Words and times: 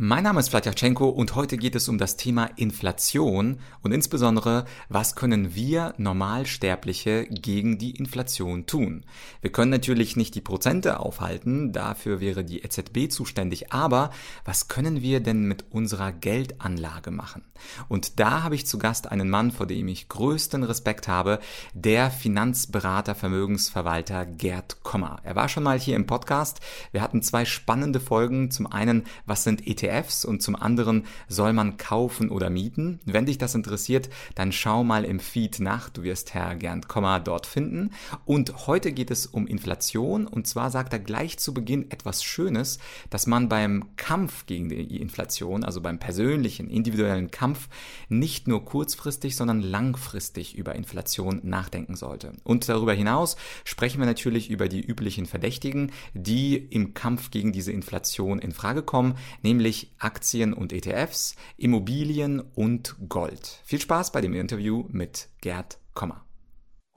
Mein 0.00 0.22
Name 0.22 0.38
ist 0.38 0.50
Vladyachenko 0.50 1.08
und 1.08 1.34
heute 1.34 1.56
geht 1.56 1.74
es 1.74 1.88
um 1.88 1.98
das 1.98 2.16
Thema 2.16 2.44
Inflation 2.54 3.58
und 3.82 3.90
insbesondere, 3.90 4.64
was 4.88 5.16
können 5.16 5.56
wir 5.56 5.92
Normalsterbliche 5.96 7.26
gegen 7.26 7.78
die 7.78 7.96
Inflation 7.96 8.66
tun? 8.66 9.04
Wir 9.40 9.50
können 9.50 9.72
natürlich 9.72 10.14
nicht 10.14 10.36
die 10.36 10.40
Prozente 10.40 11.00
aufhalten, 11.00 11.72
dafür 11.72 12.20
wäre 12.20 12.44
die 12.44 12.62
EZB 12.62 13.10
zuständig, 13.10 13.72
aber 13.72 14.12
was 14.44 14.68
können 14.68 15.02
wir 15.02 15.18
denn 15.18 15.48
mit 15.48 15.64
unserer 15.72 16.12
Geldanlage 16.12 17.10
machen? 17.10 17.42
Und 17.88 18.20
da 18.20 18.44
habe 18.44 18.54
ich 18.54 18.68
zu 18.68 18.78
Gast 18.78 19.10
einen 19.10 19.28
Mann, 19.28 19.50
vor 19.50 19.66
dem 19.66 19.88
ich 19.88 20.08
größten 20.08 20.62
Respekt 20.62 21.08
habe, 21.08 21.40
der 21.74 22.12
Finanzberater, 22.12 23.16
Vermögensverwalter 23.16 24.26
Gerd 24.26 24.84
Kommer. 24.84 25.18
Er 25.24 25.34
war 25.34 25.48
schon 25.48 25.64
mal 25.64 25.80
hier 25.80 25.96
im 25.96 26.06
Podcast. 26.06 26.60
Wir 26.92 27.02
hatten 27.02 27.20
zwei 27.20 27.44
spannende 27.44 27.98
Folgen. 27.98 28.52
Zum 28.52 28.68
einen, 28.68 29.02
was 29.26 29.42
sind 29.42 29.66
ETFs? 29.66 29.87
ETFs 29.88 30.24
und 30.24 30.42
zum 30.42 30.56
anderen 30.56 31.04
soll 31.28 31.52
man 31.52 31.76
kaufen 31.76 32.30
oder 32.30 32.50
mieten. 32.50 33.00
Wenn 33.04 33.26
dich 33.26 33.38
das 33.38 33.54
interessiert, 33.54 34.08
dann 34.34 34.52
schau 34.52 34.84
mal 34.84 35.04
im 35.04 35.20
Feed 35.20 35.60
nach. 35.60 35.88
Du 35.88 36.02
wirst 36.02 36.34
Herr 36.34 36.54
Gernd 36.56 36.88
Komma 36.88 37.18
dort 37.18 37.46
finden. 37.46 37.90
Und 38.24 38.66
heute 38.66 38.92
geht 38.92 39.10
es 39.10 39.26
um 39.26 39.46
Inflation 39.46 40.26
und 40.26 40.46
zwar 40.46 40.70
sagt 40.70 40.92
er 40.92 40.98
gleich 40.98 41.38
zu 41.38 41.54
Beginn 41.54 41.90
etwas 41.90 42.22
Schönes, 42.22 42.78
dass 43.10 43.26
man 43.26 43.48
beim 43.48 43.96
Kampf 43.96 44.46
gegen 44.46 44.68
die 44.68 45.00
Inflation, 45.00 45.64
also 45.64 45.80
beim 45.80 45.98
persönlichen, 45.98 46.70
individuellen 46.70 47.30
Kampf, 47.30 47.68
nicht 48.08 48.48
nur 48.48 48.64
kurzfristig, 48.64 49.36
sondern 49.36 49.60
langfristig 49.60 50.56
über 50.56 50.74
Inflation 50.74 51.40
nachdenken 51.42 51.96
sollte. 51.96 52.32
Und 52.44 52.68
darüber 52.68 52.92
hinaus 52.92 53.36
sprechen 53.64 54.00
wir 54.00 54.06
natürlich 54.06 54.50
über 54.50 54.68
die 54.68 54.80
üblichen 54.80 55.26
Verdächtigen, 55.26 55.92
die 56.14 56.56
im 56.56 56.94
Kampf 56.94 57.30
gegen 57.30 57.52
diese 57.52 57.72
Inflation 57.72 58.38
in 58.38 58.52
Frage 58.52 58.82
kommen, 58.82 59.14
nämlich 59.42 59.77
nämlich 59.78 59.92
Aktien 59.98 60.52
und 60.52 60.72
ETFs, 60.72 61.36
Immobilien 61.56 62.40
und 62.40 62.96
Gold. 63.08 63.60
Viel 63.64 63.80
Spaß 63.80 64.12
bei 64.12 64.20
dem 64.20 64.34
Interview 64.34 64.84
mit 64.88 65.28
Gerd 65.40 65.78
Kommer. 65.94 66.27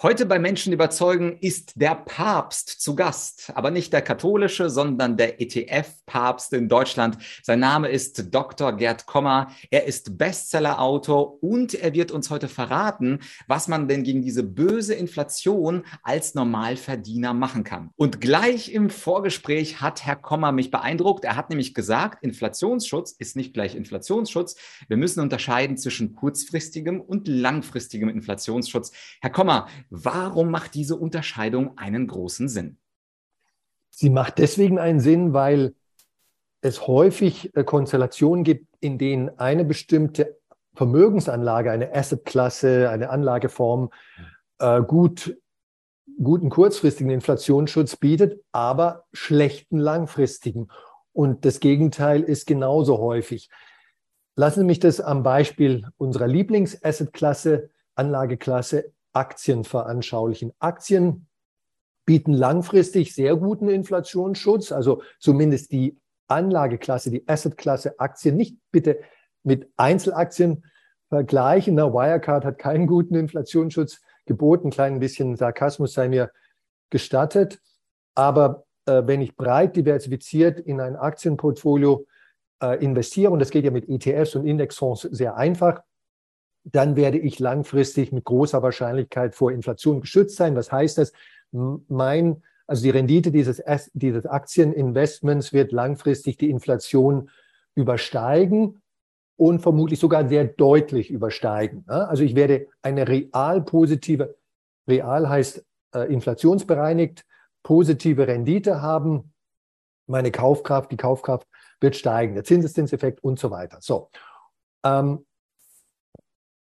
Heute 0.03 0.25
bei 0.25 0.39
Menschen 0.39 0.73
überzeugen 0.73 1.37
ist 1.41 1.73
der 1.75 1.93
Papst 1.93 2.81
zu 2.81 2.95
Gast, 2.95 3.51
aber 3.53 3.69
nicht 3.69 3.93
der 3.93 4.01
katholische, 4.01 4.67
sondern 4.71 5.15
der 5.15 5.39
ETF-Papst 5.39 6.53
in 6.53 6.67
Deutschland. 6.67 7.19
Sein 7.43 7.59
Name 7.59 7.87
ist 7.87 8.33
Dr. 8.33 8.75
Gerd 8.75 9.05
Kommer. 9.05 9.51
Er 9.69 9.85
ist 9.85 10.17
Bestseller-Autor 10.17 11.43
und 11.43 11.75
er 11.75 11.93
wird 11.93 12.11
uns 12.11 12.31
heute 12.31 12.47
verraten, 12.47 13.19
was 13.45 13.67
man 13.67 13.87
denn 13.87 14.01
gegen 14.01 14.23
diese 14.23 14.41
böse 14.41 14.95
Inflation 14.95 15.83
als 16.01 16.33
Normalverdiener 16.33 17.35
machen 17.35 17.63
kann. 17.63 17.91
Und 17.95 18.19
gleich 18.19 18.73
im 18.73 18.89
Vorgespräch 18.89 19.81
hat 19.81 20.03
Herr 20.03 20.15
Kommer 20.15 20.51
mich 20.51 20.71
beeindruckt. 20.71 21.25
Er 21.25 21.35
hat 21.35 21.51
nämlich 21.51 21.75
gesagt, 21.75 22.23
Inflationsschutz 22.23 23.11
ist 23.11 23.35
nicht 23.35 23.53
gleich 23.53 23.75
Inflationsschutz. 23.75 24.55
Wir 24.87 24.97
müssen 24.97 25.19
unterscheiden 25.19 25.77
zwischen 25.77 26.15
kurzfristigem 26.15 26.99
und 26.99 27.27
langfristigem 27.27 28.09
Inflationsschutz. 28.09 28.93
Herr 29.21 29.29
Kommer, 29.29 29.67
Warum 29.93 30.51
macht 30.51 30.73
diese 30.73 30.95
Unterscheidung 30.95 31.77
einen 31.77 32.07
großen 32.07 32.47
Sinn? 32.47 32.77
Sie 33.89 34.09
macht 34.09 34.37
deswegen 34.37 34.79
einen 34.79 35.01
Sinn, 35.01 35.33
weil 35.33 35.75
es 36.61 36.87
häufig 36.87 37.53
äh, 37.57 37.65
Konstellationen 37.65 38.45
gibt, 38.45 38.67
in 38.79 38.97
denen 38.97 39.37
eine 39.37 39.65
bestimmte 39.65 40.37
Vermögensanlage, 40.75 41.71
eine 41.71 41.93
Assetklasse, 41.93 42.89
eine 42.89 43.09
Anlageform 43.09 43.91
äh, 44.59 44.81
gut, 44.81 45.37
guten 46.23 46.49
kurzfristigen 46.49 47.11
Inflationsschutz 47.11 47.97
bietet, 47.97 48.41
aber 48.53 49.03
schlechten 49.11 49.77
langfristigen. 49.77 50.69
Und 51.11 51.43
das 51.43 51.59
Gegenteil 51.59 52.23
ist 52.23 52.47
genauso 52.47 52.99
häufig. 52.99 53.49
Lassen 54.37 54.61
Sie 54.61 54.65
mich 54.65 54.79
das 54.79 55.01
am 55.01 55.23
Beispiel 55.23 55.85
unserer 55.97 56.27
Lieblingsassetklasse, 56.27 57.69
Anlageklasse 57.95 58.93
Aktien 59.13 59.63
veranschaulichen. 59.63 60.53
Aktien 60.59 61.27
bieten 62.05 62.33
langfristig 62.33 63.13
sehr 63.13 63.35
guten 63.35 63.69
Inflationsschutz, 63.69 64.71
also 64.71 65.01
zumindest 65.19 65.71
die 65.71 65.97
Anlageklasse, 66.27 67.11
die 67.11 67.27
Assetklasse 67.27 67.99
Aktien, 67.99 68.37
nicht 68.37 68.57
bitte 68.71 68.99
mit 69.43 69.69
Einzelaktien 69.77 70.63
vergleichen. 71.09 71.75
Na, 71.75 71.93
Wirecard 71.93 72.45
hat 72.45 72.57
keinen 72.57 72.87
guten 72.87 73.15
Inflationsschutz 73.15 74.01
geboten, 74.25 74.67
ein 74.67 74.71
klein 74.71 74.99
bisschen 74.99 75.35
Sarkasmus 75.35 75.93
sei 75.93 76.07
mir 76.07 76.31
gestattet. 76.89 77.59
Aber 78.15 78.65
äh, 78.85 79.03
wenn 79.05 79.21
ich 79.21 79.35
breit 79.35 79.75
diversifiziert 79.75 80.59
in 80.59 80.79
ein 80.79 80.95
Aktienportfolio 80.95 82.05
äh, 82.61 82.83
investiere, 82.83 83.31
und 83.31 83.39
das 83.39 83.51
geht 83.51 83.65
ja 83.65 83.71
mit 83.71 83.89
ETFs 83.89 84.35
und 84.35 84.45
Indexfonds 84.45 85.01
sehr 85.11 85.35
einfach, 85.35 85.81
dann 86.63 86.95
werde 86.95 87.17
ich 87.17 87.39
langfristig 87.39 88.11
mit 88.11 88.23
großer 88.25 88.61
Wahrscheinlichkeit 88.61 89.35
vor 89.35 89.51
Inflation 89.51 90.01
geschützt 90.01 90.37
sein. 90.37 90.55
Was 90.55 90.71
heißt 90.71 90.97
das? 90.97 91.11
Mein, 91.51 92.43
also 92.67 92.83
die 92.83 92.91
Rendite 92.91 93.31
dieses, 93.31 93.61
dieses 93.93 94.25
Aktieninvestments 94.25 95.53
wird 95.53 95.71
langfristig 95.71 96.37
die 96.37 96.49
Inflation 96.49 97.29
übersteigen 97.75 98.81
und 99.37 99.61
vermutlich 99.61 99.99
sogar 99.99 100.27
sehr 100.29 100.45
deutlich 100.45 101.09
übersteigen. 101.09 101.83
Also 101.87 102.23
ich 102.23 102.35
werde 102.35 102.67
eine 102.81 103.07
real 103.07 103.61
positive, 103.61 104.35
real 104.87 105.27
heißt 105.27 105.65
äh, 105.95 106.13
inflationsbereinigt, 106.13 107.25
positive 107.63 108.27
Rendite 108.27 108.81
haben. 108.81 109.33
Meine 110.07 110.31
Kaufkraft, 110.31 110.91
die 110.91 110.97
Kaufkraft 110.97 111.47
wird 111.79 111.95
steigen, 111.95 112.35
der 112.35 112.43
Zinseszinseffekt 112.43 113.23
und 113.23 113.39
so 113.39 113.49
weiter. 113.49 113.77
So. 113.81 114.09
Ähm, 114.83 115.25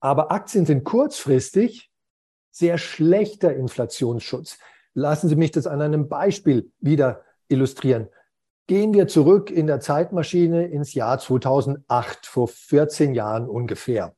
aber 0.02 0.32
Aktien 0.32 0.66
sind 0.66 0.82
kurzfristig 0.82 1.90
sehr 2.50 2.76
schlechter 2.76 3.54
Inflationsschutz. 3.54 4.58
Lassen 4.94 5.28
Sie 5.28 5.36
mich 5.36 5.52
das 5.52 5.66
an 5.66 5.80
einem 5.80 6.08
Beispiel 6.08 6.70
wieder 6.80 7.22
illustrieren. 7.48 8.08
Gehen 8.66 8.94
wir 8.94 9.06
zurück 9.06 9.50
in 9.50 9.68
der 9.68 9.80
Zeitmaschine 9.80 10.66
ins 10.66 10.92
Jahr 10.94 11.18
2008, 11.18 12.26
vor 12.26 12.48
14 12.48 13.14
Jahren 13.14 13.48
ungefähr. 13.48 14.14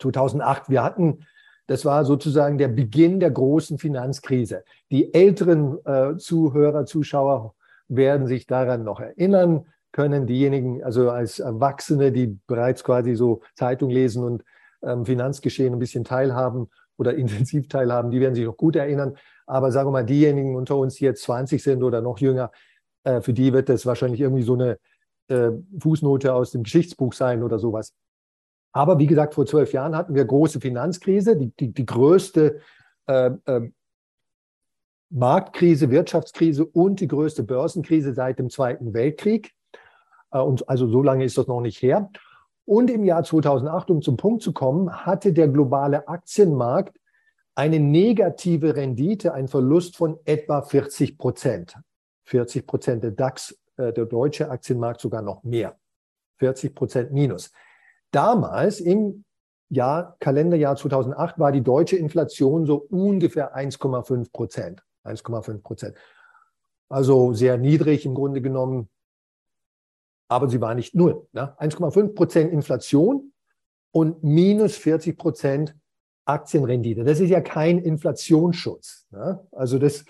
2008, 0.00 0.70
wir 0.70 0.82
hatten, 0.82 1.26
das 1.66 1.84
war 1.84 2.04
sozusagen 2.06 2.56
der 2.56 2.68
Beginn 2.68 3.20
der 3.20 3.30
großen 3.30 3.78
Finanzkrise. 3.78 4.64
Die 4.90 5.12
älteren 5.12 5.78
äh, 5.84 6.16
Zuhörer, 6.16 6.86
Zuschauer 6.86 7.54
werden 7.88 8.26
sich 8.26 8.46
daran 8.46 8.82
noch 8.82 9.00
erinnern 9.00 9.66
können. 9.92 10.26
Diejenigen, 10.26 10.82
also 10.82 11.10
als 11.10 11.38
Erwachsene, 11.38 12.12
die 12.12 12.38
bereits 12.46 12.82
quasi 12.82 13.14
so 13.14 13.42
Zeitung 13.54 13.90
lesen 13.90 14.24
und 14.24 14.42
Finanzgeschehen 15.04 15.72
ein 15.72 15.78
bisschen 15.78 16.04
teilhaben 16.04 16.68
oder 16.96 17.14
intensiv 17.16 17.68
teilhaben, 17.68 18.10
die 18.10 18.20
werden 18.20 18.34
sich 18.34 18.44
noch 18.44 18.56
gut 18.56 18.76
erinnern. 18.76 19.16
Aber 19.46 19.70
sagen 19.72 19.88
wir 19.88 19.92
mal, 19.92 20.04
diejenigen 20.04 20.56
unter 20.56 20.76
uns, 20.76 20.96
die 20.96 21.04
jetzt 21.04 21.22
20 21.22 21.62
sind 21.62 21.82
oder 21.82 22.00
noch 22.00 22.18
jünger, 22.18 22.50
äh, 23.04 23.20
für 23.20 23.32
die 23.32 23.52
wird 23.52 23.68
das 23.68 23.86
wahrscheinlich 23.86 24.20
irgendwie 24.20 24.42
so 24.42 24.54
eine 24.54 24.78
äh, 25.28 25.50
Fußnote 25.80 26.34
aus 26.34 26.50
dem 26.50 26.62
Geschichtsbuch 26.62 27.12
sein 27.12 27.42
oder 27.42 27.58
sowas. 27.58 27.94
Aber 28.72 28.98
wie 28.98 29.06
gesagt, 29.06 29.34
vor 29.34 29.46
zwölf 29.46 29.72
Jahren 29.72 29.96
hatten 29.96 30.14
wir 30.14 30.24
große 30.24 30.60
Finanzkrise, 30.60 31.36
die, 31.36 31.50
die, 31.56 31.72
die 31.72 31.86
größte 31.86 32.60
äh, 33.06 33.30
äh, 33.46 33.70
Marktkrise, 35.08 35.90
Wirtschaftskrise 35.90 36.66
und 36.66 37.00
die 37.00 37.08
größte 37.08 37.42
Börsenkrise 37.42 38.12
seit 38.12 38.38
dem 38.38 38.50
Zweiten 38.50 38.92
Weltkrieg. 38.92 39.52
Äh, 40.30 40.40
und 40.40 40.68
also 40.68 40.88
so 40.88 41.02
lange 41.02 41.24
ist 41.24 41.38
das 41.38 41.46
noch 41.46 41.60
nicht 41.60 41.80
her. 41.80 42.10
Und 42.66 42.90
im 42.90 43.04
Jahr 43.04 43.22
2008, 43.22 43.90
um 43.90 44.02
zum 44.02 44.16
Punkt 44.16 44.42
zu 44.42 44.52
kommen, 44.52 45.06
hatte 45.06 45.32
der 45.32 45.48
globale 45.48 46.08
Aktienmarkt 46.08 46.98
eine 47.54 47.80
negative 47.80 48.76
Rendite, 48.76 49.32
einen 49.32 49.48
Verlust 49.48 49.96
von 49.96 50.18
etwa 50.24 50.60
40 50.60 51.16
Prozent. 51.16 51.78
40 52.24 52.66
Prozent 52.66 53.04
der 53.04 53.12
DAX, 53.12 53.56
äh, 53.76 53.92
der 53.92 54.04
deutsche 54.04 54.50
Aktienmarkt 54.50 55.00
sogar 55.00 55.22
noch 55.22 55.44
mehr. 55.44 55.78
40 56.38 56.74
Prozent 56.74 57.12
minus. 57.12 57.52
Damals 58.10 58.80
im 58.80 59.24
Jahr, 59.68 60.16
Kalenderjahr 60.18 60.76
2008 60.76 61.38
war 61.38 61.52
die 61.52 61.62
deutsche 61.62 61.96
Inflation 61.96 62.66
so 62.66 62.86
ungefähr 62.90 63.56
1,5 63.56 64.32
Prozent. 64.32 64.84
1,5 65.04 65.62
Prozent. 65.62 65.96
Also 66.88 67.32
sehr 67.32 67.58
niedrig 67.58 68.04
im 68.06 68.14
Grunde 68.14 68.42
genommen 68.42 68.88
aber 70.28 70.48
sie 70.48 70.60
war 70.60 70.74
nicht 70.74 70.94
null. 70.94 71.26
Ne? 71.32 71.56
1,5 71.58 72.14
Prozent 72.14 72.52
Inflation 72.52 73.32
und 73.92 74.22
minus 74.22 74.76
40 74.76 75.16
Prozent 75.16 75.76
Aktienrendite. 76.24 77.04
Das 77.04 77.20
ist 77.20 77.30
ja 77.30 77.40
kein 77.40 77.78
Inflationsschutz. 77.78 79.06
Ne? 79.10 79.46
Also 79.52 79.78
das 79.78 80.04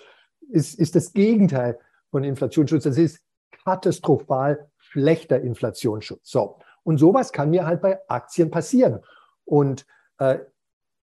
ist, 0.49 0.79
ist 0.79 0.95
das 0.95 1.13
Gegenteil 1.13 1.79
von 2.09 2.23
Inflationsschutz. 2.23 2.83
Das 2.83 2.97
ist 2.97 3.21
katastrophal 3.63 4.69
schlechter 4.77 5.41
Inflationsschutz. 5.41 6.29
So. 6.29 6.59
Und 6.83 6.97
sowas 6.97 7.31
kann 7.31 7.49
mir 7.49 7.65
halt 7.65 7.81
bei 7.81 7.99
Aktien 8.07 8.49
passieren. 8.49 9.01
Und 9.45 9.85
äh, 10.17 10.39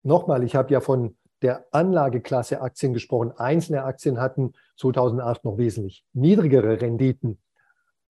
nochmal, 0.03 0.45
ich 0.45 0.55
habe 0.55 0.73
ja 0.73 0.81
von 0.81 1.17
der 1.43 1.67
Anlageklasse 1.71 2.61
Aktien 2.61 2.93
gesprochen. 2.93 3.33
Einzelne 3.37 3.85
Aktien 3.85 4.21
hatten 4.21 4.53
2008 4.79 5.45
noch 5.45 5.59
wesentlich 5.59 6.05
niedrigere 6.13 6.81
Renditen, 6.81 7.41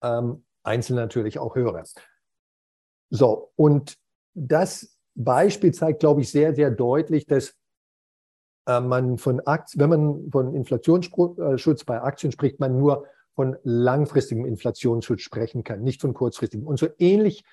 ähm, 0.03 0.43
einzelne 0.63 1.01
natürlich 1.01 1.39
auch 1.39 1.55
höhere. 1.55 1.83
So, 3.09 3.51
und 3.55 3.97
das 4.33 4.97
Beispiel 5.15 5.73
zeigt, 5.73 5.99
glaube 5.99 6.21
ich, 6.21 6.31
sehr, 6.31 6.55
sehr 6.55 6.71
deutlich, 6.71 7.25
dass 7.25 7.55
äh, 8.67 8.79
man 8.79 9.17
von 9.17 9.41
Aktien, 9.41 9.81
wenn 9.81 9.89
man 9.89 10.31
von 10.31 10.55
Inflationsschutz 10.55 11.83
bei 11.83 12.01
Aktien 12.01 12.31
spricht, 12.31 12.59
man 12.59 12.77
nur 12.77 13.05
von 13.35 13.57
langfristigem 13.63 14.45
Inflationsschutz 14.45 15.21
sprechen 15.21 15.63
kann, 15.63 15.81
nicht 15.81 16.01
von 16.01 16.13
kurzfristigem. 16.13 16.67
Und 16.67 16.79
so 16.79 16.87
ähnlich 16.99 17.43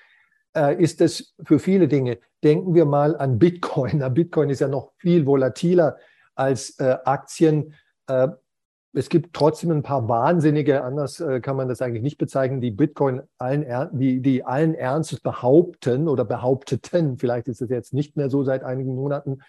äh, 0.55 0.81
ist 0.81 1.01
es 1.01 1.35
für 1.43 1.59
viele 1.59 1.87
Dinge. 1.87 2.19
Denken 2.43 2.73
wir 2.73 2.85
mal 2.85 3.15
an 3.17 3.39
Bitcoin. 3.39 4.03
Bitcoin 4.13 4.49
ist 4.49 4.61
ja 4.61 4.67
noch 4.67 4.93
viel 4.97 5.25
volatiler 5.25 5.97
als 6.35 6.79
äh, 6.79 6.97
Aktien. 7.05 7.73
Es 8.93 9.09
gibt 9.09 9.35
trotzdem 9.35 9.71
ein 9.71 9.83
paar 9.83 10.09
Wahnsinnige, 10.09 10.83
anders 10.83 11.19
äh, 11.19 11.41
kann 11.41 11.55
man 11.55 11.67
das 11.67 11.81
eigentlich 11.81 12.01
nicht 12.01 12.17
bezeichnen, 12.17 12.59
die 12.59 12.71
Bitcoin 12.71 13.21
allen, 13.37 13.65
die, 13.91 14.21
die 14.21 14.43
allen 14.43 14.73
Ernstes 14.73 15.19
behaupten 15.19 16.07
oder 16.07 16.25
behaupteten, 16.25 17.17
vielleicht 17.17 17.47
ist 17.47 17.61
es 17.61 17.69
jetzt 17.69 17.93
nicht 17.93 18.17
mehr 18.17 18.29
so 18.29 18.43
seit 18.43 18.63
einigen 18.63 18.95
Monaten, 18.95 19.41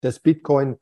dass 0.00 0.18
Bitcoin 0.18 0.76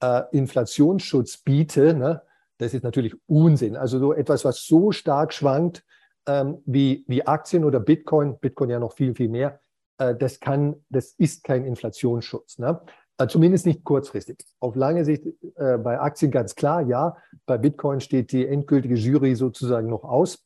äh, 0.00 0.22
Inflationsschutz 0.30 1.38
biete. 1.38 1.94
Ne? 1.94 2.22
Das 2.58 2.74
ist 2.74 2.84
natürlich 2.84 3.16
Unsinn. 3.26 3.76
Also 3.76 3.98
so 3.98 4.12
etwas, 4.12 4.44
was 4.44 4.64
so 4.64 4.92
stark 4.92 5.32
schwankt 5.32 5.84
ähm, 6.26 6.62
wie, 6.66 7.04
wie 7.08 7.26
Aktien 7.26 7.64
oder 7.64 7.80
Bitcoin, 7.80 8.38
Bitcoin 8.38 8.70
ja 8.70 8.78
noch 8.78 8.92
viel, 8.92 9.14
viel 9.14 9.28
mehr, 9.28 9.60
äh, 9.98 10.14
das 10.14 10.40
kann, 10.40 10.76
das 10.90 11.12
ist 11.12 11.44
kein 11.44 11.64
Inflationsschutz. 11.64 12.58
Ne? 12.58 12.80
Äh, 13.18 13.26
zumindest 13.26 13.66
nicht 13.66 13.84
kurzfristig. 13.84 14.38
Auf 14.60 14.76
lange 14.76 15.04
Sicht 15.04 15.26
äh, 15.56 15.76
bei 15.76 16.00
Aktien 16.00 16.30
ganz 16.30 16.54
klar, 16.54 16.82
ja. 16.82 17.16
Bei 17.46 17.58
Bitcoin 17.58 18.00
steht 18.00 18.32
die 18.32 18.46
endgültige 18.46 18.94
Jury 18.94 19.34
sozusagen 19.34 19.88
noch 19.88 20.04
aus. 20.04 20.44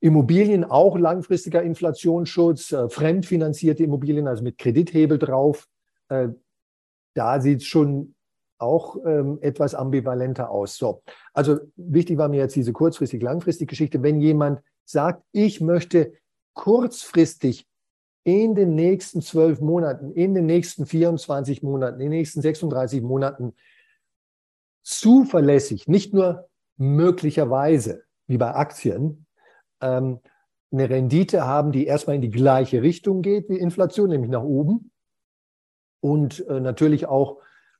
Immobilien 0.00 0.64
auch 0.64 0.98
langfristiger 0.98 1.62
Inflationsschutz, 1.62 2.72
äh, 2.72 2.88
fremdfinanzierte 2.90 3.82
Immobilien, 3.82 4.28
also 4.28 4.42
mit 4.42 4.58
Kredithebel 4.58 5.18
drauf. 5.18 5.66
Äh, 6.08 6.28
da 7.14 7.40
sieht 7.40 7.62
es 7.62 7.66
schon 7.66 8.14
auch 8.58 8.96
ähm, 9.06 9.38
etwas 9.40 9.74
ambivalenter 9.74 10.50
aus. 10.50 10.76
So, 10.76 11.02
also 11.32 11.58
wichtig 11.76 12.18
war 12.18 12.28
mir 12.28 12.38
jetzt 12.38 12.56
diese 12.56 12.72
kurzfristig-langfristig 12.72 13.68
Geschichte. 13.68 14.02
Wenn 14.02 14.20
jemand 14.20 14.60
sagt, 14.84 15.22
ich 15.32 15.60
möchte 15.60 16.12
kurzfristig 16.54 17.66
in 18.26 18.56
den 18.56 18.74
nächsten 18.74 19.22
zwölf 19.22 19.60
Monaten, 19.60 20.10
in 20.10 20.34
den 20.34 20.46
nächsten 20.46 20.84
24 20.84 21.62
Monaten, 21.62 22.00
in 22.00 22.10
den 22.10 22.18
nächsten 22.18 22.40
36 22.40 23.00
Monaten 23.00 23.54
zuverlässig, 24.82 25.86
nicht 25.86 26.12
nur 26.12 26.48
möglicherweise 26.76 28.02
wie 28.26 28.36
bei 28.36 28.52
Aktien, 28.52 29.26
ähm, 29.80 30.18
eine 30.72 30.90
Rendite 30.90 31.46
haben, 31.46 31.70
die 31.70 31.86
erstmal 31.86 32.16
in 32.16 32.22
die 32.22 32.30
gleiche 32.30 32.82
Richtung 32.82 33.22
geht 33.22 33.48
wie 33.48 33.58
Inflation, 33.58 34.10
nämlich 34.10 34.30
nach 34.32 34.42
oben 34.42 34.90
und 36.00 36.44
äh, 36.48 36.58
natürlich 36.58 37.06
auch 37.06 37.38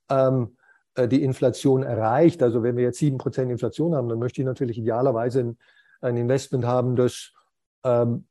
ähm, 0.08 0.56
äh, 0.94 1.08
die 1.08 1.25
Inflation 1.25 1.82
erreicht. 1.82 2.40
Also 2.40 2.62
wenn 2.62 2.76
wir 2.76 2.84
jetzt 2.84 3.00
7% 3.00 3.50
Inflation 3.50 3.96
haben, 3.96 4.08
dann 4.08 4.20
möchte 4.20 4.40
ich 4.40 4.46
natürlich 4.46 4.78
idealerweise 4.78 5.56
ein, 6.02 6.16
Investment 6.16 6.64
haben, 6.64 6.94
das 6.94 7.32
ähm, 7.82 8.28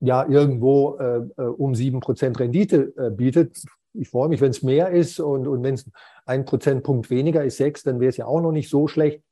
ja 0.00 0.26
irgendwo 0.28 0.96
äh, 0.98 1.22
äh 1.36 1.42
um 1.42 1.74
sieben 1.74 2.00
Prozent 2.00 2.38
Rendite 2.38 2.92
äh, 2.96 3.10
bietet. 3.10 3.62
Ich 3.94 4.08
freue 4.08 4.28
mich, 4.28 4.40
wenn 4.40 4.50
es 4.50 4.62
mehr 4.62 4.90
ist 4.90 5.20
und, 5.20 5.46
und 5.46 5.62
wenn 5.62 5.74
es 5.74 5.90
ein 6.26 6.44
Prozentpunkt 6.44 7.08
weniger 7.08 7.44
ist, 7.44 7.56
sechs, 7.56 7.82
dann 7.82 7.98
wäre 8.00 8.10
es 8.10 8.16
ja 8.16 8.26
auch 8.26 8.40
noch 8.40 8.52
nicht 8.52 8.68
so 8.68 8.88
schlecht. 8.88 9.22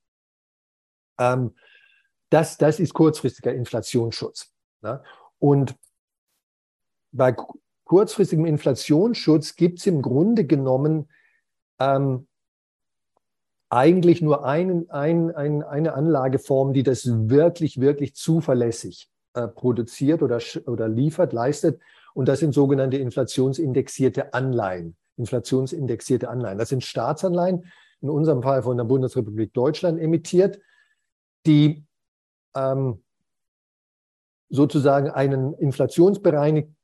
Ähm, 1.19 1.55
das, 2.31 2.57
das 2.57 2.81
ist 2.81 2.95
kurzfristiger 2.95 3.53
Inflationsschutz. 3.53 4.53
Ne? 4.81 5.03
Und 5.39 5.77
bei 7.13 7.37
kurzfristigem 7.85 8.47
Inflationsschutz 8.47 9.57
gibt 9.57 9.81
es 9.81 9.87
im 9.87 10.03
Grunde 10.03 10.47
genommen 10.47 11.09
ähm, 11.79 12.27
eigentlich 13.69 14.23
nur 14.23 14.45
ein, 14.45 14.89
ein, 14.91 15.31
ein, 15.35 15.63
eine 15.63 15.95
Anlageform, 15.95 16.73
die 16.73 16.83
das 16.83 17.07
wirklich, 17.07 17.81
wirklich 17.81 18.15
zuverlässig 18.15 19.11
äh, 19.35 19.49
produziert 19.49 20.23
oder, 20.23 20.41
oder 20.67 20.89
liefert, 20.89 21.33
leistet. 21.33 21.81
Und 22.15 22.29
das 22.29 22.39
sind 22.39 22.55
sogenannte 22.55 22.97
inflationsindexierte 22.97 24.33
Anleihen. 24.33 24.97
Inflationsindexierte 25.17 26.29
Anleihen. 26.29 26.59
Das 26.59 26.69
sind 26.69 26.85
Staatsanleihen, 26.85 27.65
in 28.01 28.11
unserem 28.11 28.43
Fall 28.43 28.63
von 28.63 28.77
der 28.77 28.85
Bundesrepublik 28.85 29.53
Deutschland 29.53 30.01
emittiert, 30.01 30.61
die 31.47 31.85
ähm, 32.55 33.03
sozusagen 34.51 35.11
einen 35.11 35.55
inflationsbereinigte 35.55 36.75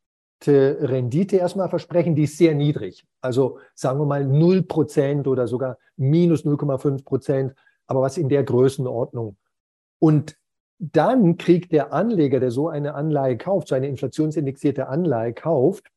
Rendite 0.49 1.37
erstmal 1.37 1.69
versprechen, 1.69 2.15
die 2.15 2.25
ist 2.25 2.39
sehr 2.39 2.55
niedrig. 2.55 3.07
Also 3.21 3.59
sagen 3.75 4.01
wir 4.01 4.07
mal 4.07 4.25
0% 4.25 5.27
oder 5.29 5.47
sogar 5.47 5.79
minus 5.97 6.45
0,5%, 6.45 7.55
aber 7.87 8.01
was 8.01 8.17
in 8.17 8.29
der 8.29 8.43
Größenordnung. 8.45 9.37
Und 9.99 10.37
dann 10.81 11.37
kriegt 11.37 11.73
der 11.73 11.93
Anleger, 11.93 12.41
der 12.41 12.51
so 12.51 12.69
eine 12.69 12.95
Anleihe 12.95 13.37
kauft, 13.37 13.69
so 13.69 13.75
eine 13.75 13.89
inflationsindexierte 13.89 14.89
Anleihe 14.89 15.35
kauft, 15.35 15.91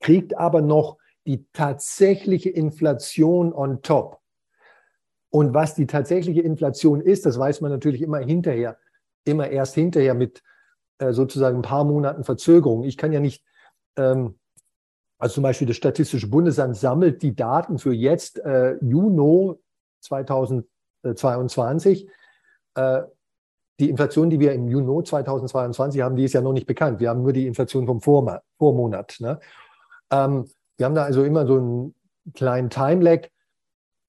kriegt 0.00 0.38
aber 0.38 0.62
noch 0.62 0.96
die 1.26 1.46
tatsächliche 1.52 2.48
Inflation 2.48 3.52
on 3.52 3.82
top. 3.82 4.22
Und 5.28 5.52
was 5.52 5.74
die 5.74 5.86
tatsächliche 5.86 6.40
Inflation 6.40 7.02
ist, 7.02 7.26
das 7.26 7.38
weiß 7.38 7.60
man 7.60 7.70
natürlich 7.70 8.00
immer 8.00 8.20
hinterher, 8.20 8.78
immer 9.24 9.50
erst 9.50 9.74
hinterher 9.74 10.14
mit 10.14 10.42
äh, 10.98 11.12
sozusagen 11.12 11.58
ein 11.58 11.62
paar 11.62 11.84
Monaten 11.84 12.24
Verzögerung. 12.24 12.84
Ich 12.84 12.96
kann 12.96 13.12
ja 13.12 13.20
nicht, 13.20 13.44
ähm, 13.96 14.38
also 15.18 15.34
zum 15.34 15.42
Beispiel 15.42 15.66
das 15.66 15.76
Statistische 15.76 16.28
Bundesamt 16.28 16.76
sammelt 16.76 17.20
die 17.20 17.36
Daten 17.36 17.78
für 17.78 17.92
jetzt, 17.92 18.38
äh, 18.38 18.76
Juni 18.80 19.54
2022. 20.00 22.08
Äh, 22.74 23.02
die 23.78 23.90
Inflation, 23.90 24.30
die 24.30 24.40
wir 24.40 24.52
im 24.52 24.68
Juni 24.68 25.04
2022 25.04 26.00
haben, 26.00 26.16
die 26.16 26.24
ist 26.24 26.32
ja 26.32 26.40
noch 26.40 26.52
nicht 26.52 26.66
bekannt. 26.66 27.00
Wir 27.00 27.10
haben 27.10 27.22
nur 27.22 27.32
die 27.32 27.46
Inflation 27.46 27.86
vom 27.86 28.00
Vorma 28.00 28.40
Vormonat. 28.58 29.16
Ne? 29.20 29.38
Ähm, 30.10 30.46
wir 30.76 30.86
haben 30.86 30.94
da 30.94 31.04
also 31.04 31.24
immer 31.24 31.46
so 31.46 31.56
einen 31.56 31.94
kleinen 32.34 32.70
Time-Lag, 32.70 33.28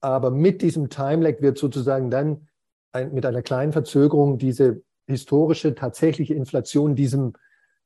aber 0.00 0.30
mit 0.30 0.62
diesem 0.62 0.88
Time-Lag 0.88 1.40
wird 1.40 1.58
sozusagen 1.58 2.10
dann 2.10 2.48
ein, 2.92 3.12
mit 3.12 3.26
einer 3.26 3.42
kleinen 3.42 3.72
Verzögerung 3.72 4.38
diese 4.38 4.82
historische, 5.06 5.74
tatsächliche 5.74 6.34
Inflation 6.34 6.94
diesem, 6.94 7.34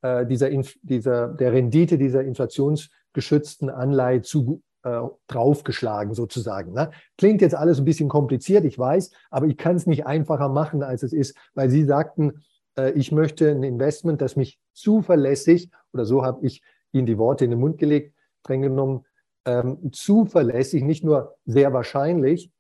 äh, 0.03 0.27
dieser, 0.27 0.51
dieser, 0.83 1.29
der 1.29 1.53
Rendite 1.53 1.99
dieser 1.99 2.23
inflationsgeschützten 2.23 3.71
Anleihe 3.71 4.23
zu, 4.23 4.63
äh, 4.85 5.01
draufgeschlagen 5.29 6.15
sozusagen. 6.15 6.73
Ne? 6.73 6.91
Klingt 7.19 7.41
jetzt 7.41 7.55
alles 7.55 7.79
ein 7.79 7.85
bisschen 7.85 8.09
kompliziert, 8.09 8.65
ich 8.65 8.79
weiß, 8.79 9.11
aber 9.31 9.47
ich 9.47 9.57
kann 9.57 9.77
es 9.77 9.87
nicht 9.87 10.07
einfacher 10.07 10.49
machen, 10.49 10.83
als 10.83 11.03
es 11.03 11.13
ist, 11.13 11.37
weil 11.55 11.71
Sie 11.71 11.85
sagten, 11.85 12.45
äh, 12.77 12.93
ich 12.93 13.13
möchte 13.13 13.51
ein 13.51 13.63
Investment, 13.63 14.21
das 14.21 14.37
mich 14.37 14.59
zuverlässig, 14.73 15.71
oder 15.93 16.05
so 16.05 16.25
habe 16.25 16.45
ich 16.47 16.63
Ihnen 16.93 17.07
die 17.07 17.19
Worte 17.19 17.45
in 17.45 17.51
den 17.51 17.61
Mund 17.61 17.79
gelegt, 17.79 18.15
streng 18.41 18.63
genommen, 18.63 19.05
ähm, 19.45 19.93
zuverlässig, 19.93 20.85
nicht 20.85 21.05
nur 21.05 21.37
sehr 21.45 21.73
wahrscheinlich 21.73 22.51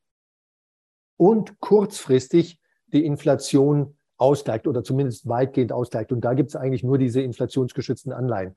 und 1.17 1.61
kurzfristig 1.61 2.59
die 2.87 3.05
Inflation 3.05 3.97
ausgleicht 4.17 4.67
oder 4.67 4.85
zumindest 4.85 5.29
weitgehend 5.29 5.73
ausgleicht. 5.73 6.13
Und 6.13 6.21
da 6.23 6.35
gibt 6.35 6.51
es 6.51 6.57
eigentlich 6.57 6.85
nur 6.85 6.99
diese 6.99 7.21
inflationsgeschützten 7.21 8.13
Anleihen 8.13 8.55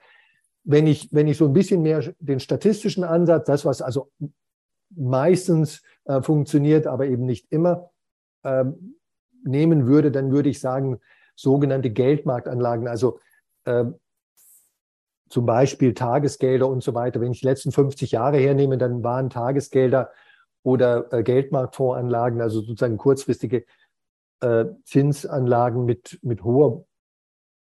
wenn 0.65 0.87
ich, 0.87 1.09
wenn 1.11 1.27
ich 1.27 1.37
so 1.37 1.45
ein 1.45 1.53
bisschen 1.53 1.81
mehr 1.81 2.13
den 2.19 2.39
statistischen 2.39 3.03
Ansatz, 3.03 3.45
das, 3.45 3.65
was 3.65 3.81
also 3.81 4.11
meistens 4.89 5.81
äh, 6.05 6.21
funktioniert, 6.21 6.87
aber 6.87 7.05
eben 7.05 7.25
nicht 7.25 7.51
immer, 7.51 7.91
äh, 8.43 8.65
nehmen 9.43 9.85
würde, 9.85 10.11
dann 10.11 10.31
würde 10.31 10.49
ich 10.49 10.59
sagen, 10.59 10.99
sogenannte 11.35 11.91
Geldmarktanlagen, 11.91 12.87
also 12.87 13.19
äh, 13.65 13.85
zum 15.29 15.45
Beispiel 15.45 15.93
Tagesgelder 15.93 16.67
und 16.67 16.83
so 16.83 16.93
weiter. 16.93 17.21
Wenn 17.21 17.31
ich 17.31 17.41
die 17.41 17.47
letzten 17.47 17.71
50 17.71 18.11
Jahre 18.11 18.37
hernehme, 18.37 18.77
dann 18.77 19.03
waren 19.03 19.29
Tagesgelder 19.29 20.11
oder 20.63 21.11
äh, 21.13 21.23
Geldmarktfondsanlagen, 21.23 22.41
also 22.41 22.61
sozusagen 22.61 22.97
kurzfristige 22.97 23.65
äh, 24.41 24.65
Zinsanlagen 24.83 25.85
mit, 25.85 26.19
mit 26.23 26.43
hoher 26.43 26.85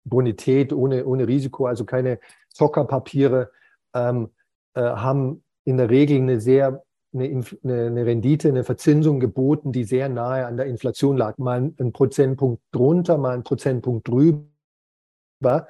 Bonität, 0.04 0.74
ohne, 0.74 1.06
ohne 1.06 1.28
Risiko, 1.28 1.66
also 1.66 1.86
keine 1.86 2.20
Zockerpapiere, 2.50 3.52
ähm, 3.94 4.30
äh, 4.74 4.82
haben 4.82 5.44
in 5.64 5.78
der 5.78 5.90
Regel 5.90 6.18
eine 6.18 6.40
sehr 6.40 6.84
eine, 7.14 7.44
eine, 7.64 8.06
Rendite, 8.06 8.48
eine 8.48 8.64
Verzinsung 8.64 9.20
geboten, 9.20 9.72
die 9.72 9.84
sehr 9.84 10.08
nahe 10.10 10.46
an 10.46 10.58
der 10.58 10.68
Inflation 10.68 11.18
lag. 11.18 11.38
Mal 11.38 11.74
ein 11.78 11.92
Prozentpunkt 11.92 12.62
drunter, 12.72 13.18
mal 13.18 13.36
ein 13.36 13.44
Prozentpunkt 13.44 14.08
drüber. 14.08 15.68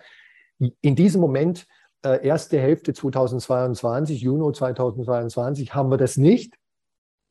In 0.81 0.95
diesem 0.95 1.19
Moment 1.19 1.67
äh, 2.03 2.25
erste 2.25 2.59
Hälfte 2.59 2.93
2022, 2.93 4.21
Juni 4.21 4.53
2022, 4.53 5.73
haben 5.73 5.89
wir 5.89 5.97
das 5.97 6.17
nicht. 6.17 6.55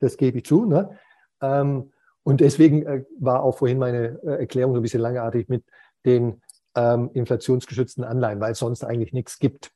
Das 0.01 0.17
gebe 0.17 0.39
ich 0.39 0.45
zu. 0.45 0.65
Ne? 0.65 0.99
Ähm, 1.41 1.93
und 2.23 2.41
deswegen 2.41 2.87
äh, 2.87 3.05
war 3.19 3.43
auch 3.43 3.59
vorhin 3.59 3.79
meine 3.79 4.21
äh, 4.25 4.41
Erklärung 4.41 4.75
so 4.75 4.81
ein 4.81 4.83
bisschen 4.83 5.03
langartig 5.03 5.49
mit 5.49 5.65
den 6.05 6.43
ähm, 6.75 7.11
inflationsgeschützten 7.13 8.05
Anleihen, 8.05 8.41
weil 8.41 8.53
es 8.53 8.59
sonst 8.59 8.85
eigentlich 8.85 9.13
nichts 9.13 9.39
gibt. 9.39 9.73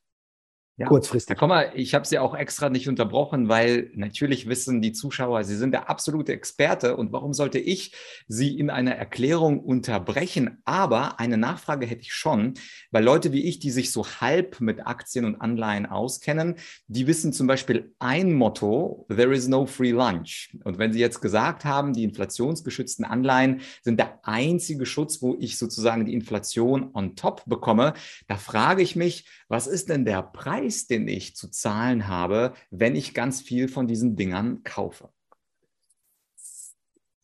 Ja. 0.77 0.89
Kurzfristig. 0.89 1.31
Herr 1.31 1.37
Kommer, 1.37 1.77
ich 1.77 1.95
habe 1.95 2.05
Sie 2.05 2.19
auch 2.19 2.35
extra 2.35 2.69
nicht 2.69 2.89
unterbrochen, 2.89 3.49
weil 3.49 3.93
natürlich 3.95 4.49
wissen 4.49 4.83
die 4.83 4.91
Zuschauer, 4.91 5.45
Sie 5.45 5.55
sind 5.55 5.71
der 5.71 5.89
absolute 5.89 6.33
Experte 6.33 6.97
und 6.97 7.13
warum 7.13 7.33
sollte 7.33 7.61
ich 7.61 7.95
Sie 8.27 8.59
in 8.59 8.71
einer 8.71 8.91
Erklärung 8.97 9.61
unterbrechen? 9.61 10.59
Aber 10.65 11.21
eine 11.21 11.37
Nachfrage 11.37 11.87
hätte 11.87 12.03
ich 12.03 12.13
schon, 12.13 12.55
weil 12.91 13.05
Leute 13.05 13.33
wie 13.33 13.45
ich, 13.45 13.61
die 13.61 13.71
sich 13.71 13.93
so 13.93 14.05
halb 14.05 14.61
mit 14.61 14.85
Aktien 14.85 15.27
und 15.27 15.41
Anleihen 15.41 15.87
auskennen, 15.87 16.57
die 16.89 17.07
wissen 17.07 17.33
zum 17.33 17.47
Beispiel 17.47 17.95
ein 18.01 18.33
Motto, 18.33 19.07
there 19.09 19.33
is 19.33 19.47
no 19.47 19.67
free 19.67 19.93
lunch. 19.93 20.57
Und 20.65 20.79
wenn 20.79 20.93
Sie 20.93 20.99
jetzt 20.99 21.21
gesagt 21.21 21.65
haben, 21.65 21.93
die 21.93 22.03
inflationsgeschützten 22.03 23.05
Anleihen 23.05 23.61
sind 23.83 24.01
der 24.01 24.19
einzige 24.25 24.87
Schutz, 24.87 25.23
wo 25.23 25.37
ich 25.39 25.57
sozusagen 25.57 26.05
die 26.05 26.15
Inflation 26.15 26.91
on 26.95 27.15
top 27.15 27.45
bekomme, 27.47 27.95
da 28.27 28.35
frage 28.35 28.83
ich 28.83 28.97
mich, 28.97 29.25
was 29.49 29.69
ist 29.69 29.89
denn 29.89 30.05
der 30.05 30.21
Preis, 30.23 30.64
den 30.87 31.09
ich 31.09 31.37
zu 31.37 31.51
zahlen 31.51 32.09
habe, 32.09 32.55
wenn 32.71 32.97
ich 32.97 33.15
ganz 33.15 33.41
viel 33.41 33.69
von 33.69 33.87
diesen 33.87 34.17
Dingern 34.17 34.63
kaufe? 34.65 35.11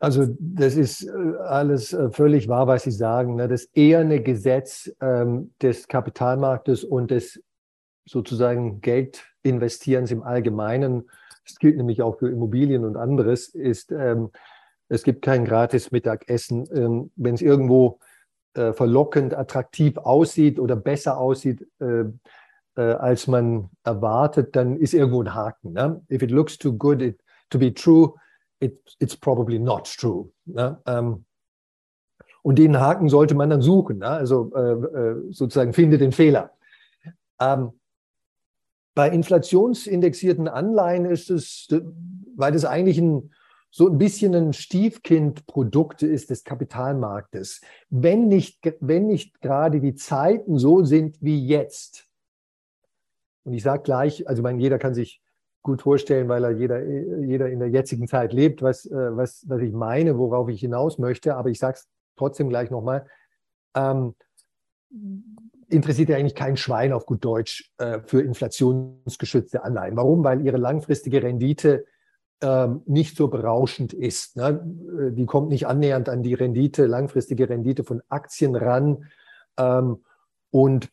Also 0.00 0.34
das 0.38 0.76
ist 0.76 1.02
äh, 1.02 1.10
alles 1.44 1.92
äh, 1.92 2.10
völlig 2.10 2.48
wahr, 2.48 2.66
was 2.66 2.84
Sie 2.84 2.90
sagen. 2.90 3.36
Ne? 3.36 3.48
Das 3.48 3.64
eherne 3.74 4.22
Gesetz 4.22 4.90
ähm, 5.00 5.52
des 5.60 5.88
Kapitalmarktes 5.88 6.84
und 6.84 7.10
des 7.10 7.42
sozusagen 8.06 8.80
Geldinvestierens 8.80 10.10
im 10.10 10.22
Allgemeinen, 10.22 11.10
das 11.44 11.58
gilt 11.58 11.76
nämlich 11.76 12.00
auch 12.00 12.18
für 12.18 12.30
Immobilien 12.30 12.84
und 12.84 12.96
anderes, 12.96 13.48
ist, 13.48 13.92
ähm, 13.92 14.30
es 14.88 15.02
gibt 15.02 15.22
kein 15.22 15.44
gratis 15.44 15.92
Mittagessen. 15.92 16.66
Ähm, 16.72 17.10
Wenn 17.16 17.34
es 17.34 17.42
irgendwo 17.42 17.98
äh, 18.54 18.72
verlockend, 18.72 19.34
attraktiv 19.34 19.98
aussieht 19.98 20.58
oder 20.58 20.76
besser 20.76 21.18
aussieht, 21.18 21.66
als 22.82 23.26
man 23.26 23.70
erwartet, 23.84 24.56
dann 24.56 24.76
ist 24.76 24.94
irgendwo 24.94 25.22
ein 25.22 25.34
Haken. 25.34 25.72
Ne? 25.72 26.02
If 26.10 26.22
it 26.22 26.30
looks 26.30 26.58
too 26.58 26.72
good 26.72 27.02
it, 27.02 27.20
to 27.50 27.58
be 27.58 27.72
true, 27.72 28.14
it, 28.60 28.78
it's 28.98 29.16
probably 29.16 29.58
not 29.58 29.84
true. 29.84 30.30
Ne? 30.44 30.80
Ähm, 30.86 31.24
und 32.42 32.58
den 32.58 32.80
Haken 32.80 33.08
sollte 33.08 33.34
man 33.34 33.50
dann 33.50 33.62
suchen. 33.62 33.98
Ne? 33.98 34.08
Also 34.08 34.52
äh, 34.54 34.60
äh 34.60 35.32
sozusagen 35.32 35.72
finde 35.72 35.98
den 35.98 36.12
Fehler. 36.12 36.52
Ähm, 37.40 37.72
bei 38.94 39.08
inflationsindexierten 39.10 40.48
Anleihen 40.48 41.04
ist 41.04 41.30
es, 41.30 41.68
weil 42.36 42.52
das 42.52 42.64
eigentlich 42.64 42.98
ein 42.98 43.30
so 43.70 43.88
ein 43.88 43.98
bisschen 43.98 44.34
ein 44.34 44.52
Stiefkindprodukt 44.52 46.02
ist 46.02 46.30
des 46.30 46.42
Kapitalmarktes. 46.42 47.60
Wenn 47.88 48.26
nicht, 48.26 48.58
wenn 48.80 49.06
nicht 49.06 49.40
gerade 49.40 49.80
die 49.80 49.94
Zeiten 49.94 50.58
so 50.58 50.84
sind 50.84 51.18
wie 51.20 51.46
jetzt, 51.46 52.09
und 53.44 53.52
ich 53.52 53.62
sage 53.62 53.82
gleich, 53.82 54.28
also 54.28 54.42
mein, 54.42 54.58
jeder 54.58 54.78
kann 54.78 54.94
sich 54.94 55.20
gut 55.62 55.82
vorstellen, 55.82 56.28
weil 56.28 56.44
er 56.44 56.50
jeder, 56.52 56.84
jeder 56.84 57.50
in 57.50 57.58
der 57.58 57.68
jetzigen 57.68 58.06
Zeit 58.08 58.32
lebt, 58.32 58.62
was, 58.62 58.86
äh, 58.86 59.16
was, 59.16 59.44
was 59.48 59.60
ich 59.60 59.72
meine, 59.72 60.18
worauf 60.18 60.48
ich 60.48 60.60
hinaus 60.60 60.98
möchte, 60.98 61.36
aber 61.36 61.50
ich 61.50 61.58
sage 61.58 61.76
es 61.78 61.88
trotzdem 62.16 62.48
gleich 62.48 62.70
nochmal. 62.70 63.06
Ähm, 63.74 64.14
interessiert 65.68 66.08
ja 66.08 66.16
eigentlich 66.16 66.34
kein 66.34 66.56
Schwein 66.56 66.92
auf 66.92 67.06
gut 67.06 67.24
Deutsch 67.24 67.70
äh, 67.78 68.00
für 68.04 68.22
inflationsgeschützte 68.22 69.62
Anleihen. 69.62 69.96
Warum? 69.96 70.24
Weil 70.24 70.44
ihre 70.44 70.56
langfristige 70.56 71.22
Rendite 71.22 71.84
ähm, 72.42 72.82
nicht 72.86 73.16
so 73.16 73.28
berauschend 73.28 73.92
ist. 73.92 74.36
Ne? 74.36 74.64
Äh, 74.98 75.12
die 75.12 75.26
kommt 75.26 75.50
nicht 75.50 75.66
annähernd 75.66 76.08
an 76.08 76.22
die 76.22 76.34
Rendite, 76.34 76.86
langfristige 76.86 77.48
Rendite 77.48 77.84
von 77.84 78.02
Aktien 78.08 78.56
ran. 78.56 79.04
Ähm, 79.58 80.02
und 80.50 80.90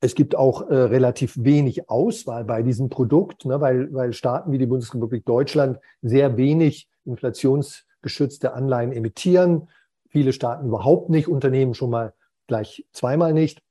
es 0.00 0.14
gibt 0.14 0.36
auch 0.36 0.68
äh, 0.68 0.74
relativ 0.74 1.36
wenig 1.42 1.88
Auswahl 1.88 2.44
bei 2.44 2.62
diesem 2.62 2.88
Produkt, 2.88 3.44
ne? 3.44 3.60
weil, 3.60 3.92
weil 3.94 4.12
Staaten 4.12 4.52
wie 4.52 4.58
die 4.58 4.66
Bundesrepublik 4.66 5.24
Deutschland 5.24 5.78
sehr 6.02 6.36
wenig 6.36 6.88
inflationsgeschützte 7.04 8.52
Anleihen 8.52 8.92
emittieren. 8.92 9.68
Viele 10.08 10.32
Staaten 10.32 10.66
überhaupt 10.68 11.08
nicht, 11.08 11.28
Unternehmen 11.28 11.74
schon 11.74 11.90
mal 11.90 12.12
gleich 12.46 12.84
zweimal 12.92 13.32
nicht. 13.32 13.62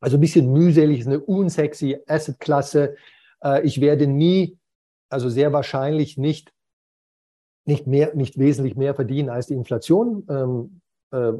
Also 0.00 0.16
ein 0.16 0.20
bisschen 0.20 0.52
mühselig, 0.52 1.00
ist 1.00 1.06
eine 1.06 1.20
unsexy 1.20 1.98
Assetklasse. 2.06 2.96
Äh, 3.42 3.62
ich 3.66 3.80
werde 3.80 4.06
nie 4.06 4.58
also 5.10 5.28
sehr 5.28 5.52
wahrscheinlich 5.52 6.16
nicht, 6.16 6.54
nicht, 7.66 7.86
mehr, 7.86 8.14
nicht 8.14 8.38
wesentlich 8.38 8.76
mehr 8.76 8.94
verdienen 8.94 9.28
als 9.28 9.48
die 9.48 9.54
Inflation. 9.54 10.24
Ähm, 10.30 10.80
äh, 11.10 11.32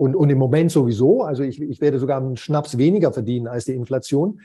und, 0.00 0.16
und 0.16 0.30
im 0.30 0.38
Moment 0.38 0.72
sowieso, 0.72 1.24
also 1.24 1.42
ich, 1.42 1.60
ich 1.60 1.82
werde 1.82 1.98
sogar 1.98 2.18
einen 2.18 2.38
Schnaps 2.38 2.78
weniger 2.78 3.12
verdienen 3.12 3.46
als 3.46 3.66
die 3.66 3.74
Inflation. 3.74 4.40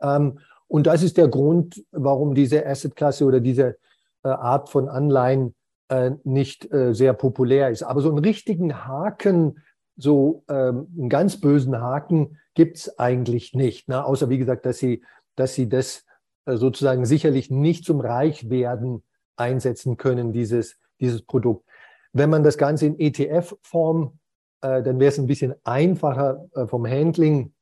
Ähm, 0.00 0.40
und 0.66 0.88
das 0.88 1.04
ist 1.04 1.16
der 1.16 1.28
Grund, 1.28 1.84
warum 1.92 2.34
diese 2.34 2.66
Assetklasse 2.66 3.24
oder 3.24 3.38
diese 3.38 3.76
äh, 4.24 4.28
Art 4.28 4.68
von 4.68 4.88
Anleihen 4.88 5.54
äh, 5.90 6.10
nicht 6.24 6.72
äh, 6.72 6.92
sehr 6.92 7.12
populär 7.12 7.70
ist. 7.70 7.84
Aber 7.84 8.00
so 8.00 8.08
einen 8.08 8.18
richtigen 8.18 8.84
Haken, 8.84 9.60
so 9.96 10.42
ähm, 10.48 10.88
einen 10.98 11.08
ganz 11.08 11.40
bösen 11.40 11.80
Haken 11.80 12.38
gibt 12.54 12.78
es 12.78 12.98
eigentlich 12.98 13.54
nicht. 13.54 13.86
Ne? 13.86 14.04
Außer 14.04 14.28
wie 14.28 14.38
gesagt, 14.38 14.66
dass 14.66 14.78
sie, 14.78 15.04
dass 15.36 15.54
sie 15.54 15.68
das 15.68 16.04
äh, 16.46 16.56
sozusagen 16.56 17.06
sicherlich 17.06 17.48
nicht 17.48 17.84
zum 17.84 18.00
Reichwerden 18.00 19.04
einsetzen 19.36 19.98
können, 19.98 20.32
dieses, 20.32 20.80
dieses 20.98 21.22
Produkt. 21.22 21.64
Wenn 22.12 22.28
man 22.28 22.42
das 22.42 22.58
Ganze 22.58 22.86
in 22.86 22.98
ETF-Form, 22.98 24.18
äh, 24.60 24.82
dann 24.82 24.98
wäre 24.98 25.10
es 25.10 25.18
ein 25.18 25.26
bisschen 25.26 25.54
einfacher 25.64 26.46
äh, 26.54 26.66
vom 26.66 26.86
Handling 26.86 27.52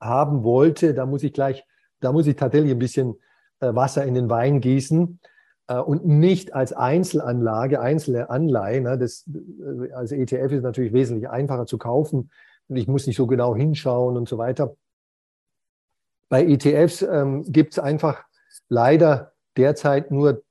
haben 0.00 0.44
wollte. 0.44 0.94
Da 0.94 1.06
muss 1.06 1.22
ich 1.22 1.32
gleich, 1.32 1.64
da 2.00 2.12
muss 2.12 2.26
ich 2.26 2.36
tatsächlich 2.36 2.72
ein 2.72 2.78
bisschen 2.78 3.14
äh, 3.60 3.74
Wasser 3.74 4.04
in 4.04 4.14
den 4.14 4.28
Wein 4.28 4.60
gießen 4.60 5.20
äh, 5.68 5.78
und 5.78 6.06
nicht 6.06 6.54
als 6.54 6.72
Einzelanlage, 6.72 7.80
einzelne 7.80 8.30
Anleihe. 8.30 8.80
Ne? 8.80 8.98
Das, 8.98 9.28
äh, 9.28 9.92
als 9.92 10.12
ETF 10.12 10.52
ist 10.52 10.62
natürlich 10.62 10.92
wesentlich 10.92 11.28
einfacher 11.28 11.66
zu 11.66 11.78
kaufen 11.78 12.30
und 12.68 12.76
ich 12.76 12.88
muss 12.88 13.06
nicht 13.06 13.16
so 13.16 13.26
genau 13.26 13.54
hinschauen 13.54 14.16
und 14.16 14.28
so 14.28 14.38
weiter. 14.38 14.76
Bei 16.28 16.44
ETFs 16.44 17.02
ähm, 17.02 17.44
gibt 17.46 17.72
es 17.72 17.78
einfach 17.78 18.24
leider 18.68 19.32
derzeit 19.56 20.10
nur 20.10 20.42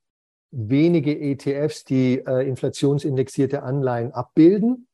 wenige 0.52 1.20
ETFs, 1.20 1.84
die 1.84 2.20
äh, 2.20 2.48
inflationsindexierte 2.48 3.64
Anleihen 3.64 4.12
abbilden. 4.14 4.88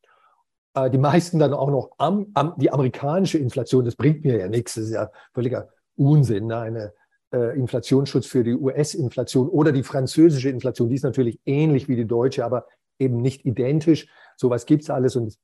Äh, 0.86 0.90
die 0.90 0.98
meisten 0.98 1.40
dann 1.40 1.54
auch 1.54 1.70
noch 1.70 1.92
am, 1.98 2.28
am, 2.34 2.54
die 2.58 2.72
amerikanische 2.72 3.38
Inflation, 3.38 3.86
das 3.86 3.96
bringt 3.96 4.24
mir 4.24 4.38
ja 4.38 4.48
nichts, 4.48 4.76
das 4.76 4.86
ist 4.86 4.94
ja 4.94 5.10
völliger 5.34 5.70
Unsinn. 5.96 6.48
Ne? 6.48 6.58
Eine 6.58 6.94
äh, 7.34 7.58
Inflationsschutz 7.58 8.26
für 8.26 8.44
die 8.44 8.56
US-Inflation 8.56 9.48
oder 9.50 9.72
die 9.72 9.84
französische 9.84 10.50
Inflation, 10.50 10.90
die 10.90 10.96
ist 10.96 11.04
natürlich 11.04 11.40
ähnlich 11.46 11.88
wie 11.88 11.96
die 11.96 12.08
deutsche, 12.08 12.46
aber 12.46 12.68
eben 12.98 13.22
nicht 13.22 13.46
identisch. 13.46 14.08
Sowas 14.38 14.66
gibt 14.66 14.84
es 14.84 14.90
alles 14.90 15.16
und 15.16 15.38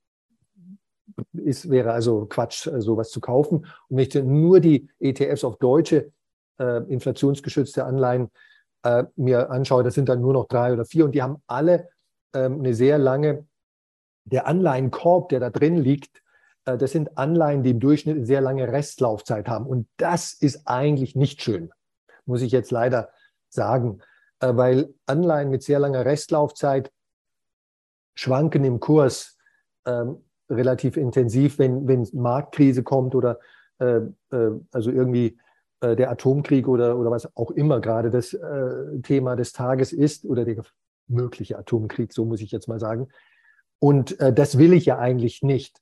es 1.46 1.70
wäre 1.70 1.92
also 1.92 2.25
Quatsch, 2.25 2.68
äh, 2.68 2.82
sowas 2.82 3.10
zu 3.10 3.22
kaufen. 3.22 3.65
Und 3.88 3.98
wenn 3.98 4.08
ich 4.08 4.15
nur 4.15 4.60
die 4.60 4.89
ETFs 5.00 5.44
auf 5.44 5.58
deutsche 5.58 6.12
äh, 6.60 6.84
inflationsgeschützte 6.92 7.86
Anleihen 7.86 8.30
äh, 8.84 9.04
mir 9.15 9.50
anschaue, 9.50 9.84
das 9.84 9.94
sind 9.94 10.10
dann 10.10 10.22
nur 10.22 10.34
noch 10.34 10.48
drei 10.48 10.74
oder 10.74 10.86
vier 10.86 11.06
und 11.06 11.13
die 11.13 11.22
haben 11.22 11.42
alle 11.48 11.89
ähm, 12.34 12.60
eine 12.60 12.74
sehr 12.74 12.98
lange, 12.98 13.46
der 14.25 14.48
Anleihenkorb, 14.48 15.29
der 15.29 15.39
da 15.39 15.50
drin 15.50 15.77
liegt, 15.77 16.22
äh, 16.65 16.77
das 16.77 16.91
sind 16.91 17.17
Anleihen, 17.17 17.63
die 17.63 17.72
im 17.72 17.79
Durchschnitt 17.79 18.17
eine 18.17 18.25
sehr 18.25 18.41
lange 18.41 18.72
Restlaufzeit 18.72 19.48
haben. 19.48 19.65
Und 19.65 19.88
das 19.98 20.34
ist 20.34 20.67
eigentlich 20.67 21.15
nicht 21.15 21.41
schön, 21.41 21.72
muss 22.25 22.41
ich 22.41 22.51
jetzt 22.51 22.72
leider 22.72 23.10
sagen, 23.50 24.01
äh, 24.39 24.55
weil 24.55 24.94
Anleihen 25.05 25.50
mit 25.50 25.63
sehr 25.63 25.79
langer 25.79 26.05
Restlaufzeit 26.05 26.91
schwanken 28.15 28.63
im 28.63 28.79
Kurs 28.79 29.38
ähm, 29.86 30.17
relativ 30.50 30.98
intensiv, 30.98 31.60
wenn, 31.60 31.88
wenn 31.88 32.08
Marktkrise 32.13 32.84
kommt 32.84 33.15
oder 33.15 33.39
äh, 33.79 34.01
äh, 34.32 34.51
also 34.72 34.91
irgendwie 34.91 35.38
äh, 35.82 35.96
der 35.96 36.12
Atomkrieg 36.12 36.67
oder, 36.67 36.98
oder 36.98 37.12
was 37.12 37.36
auch 37.36 37.51
immer 37.51 37.82
gerade 37.82 38.10
das 38.10 38.34
äh, 38.34 39.00
Thema 39.03 39.36
des 39.36 39.53
Tages 39.53 39.91
ist 39.91 40.25
oder 40.25 40.46
der 40.46 40.63
mögliche 41.08 41.58
Atomkrieg, 41.58 42.13
so 42.13 42.25
muss 42.25 42.41
ich 42.41 42.51
jetzt 42.51 42.67
mal 42.67 42.79
sagen. 42.79 43.10
Und 43.79 44.20
äh, 44.20 44.34
das 44.34 44.58
will 44.58 44.74
ich 44.74 44.86
ja 44.86 44.98
eigentlich 44.98 45.41
nicht. 45.41 45.82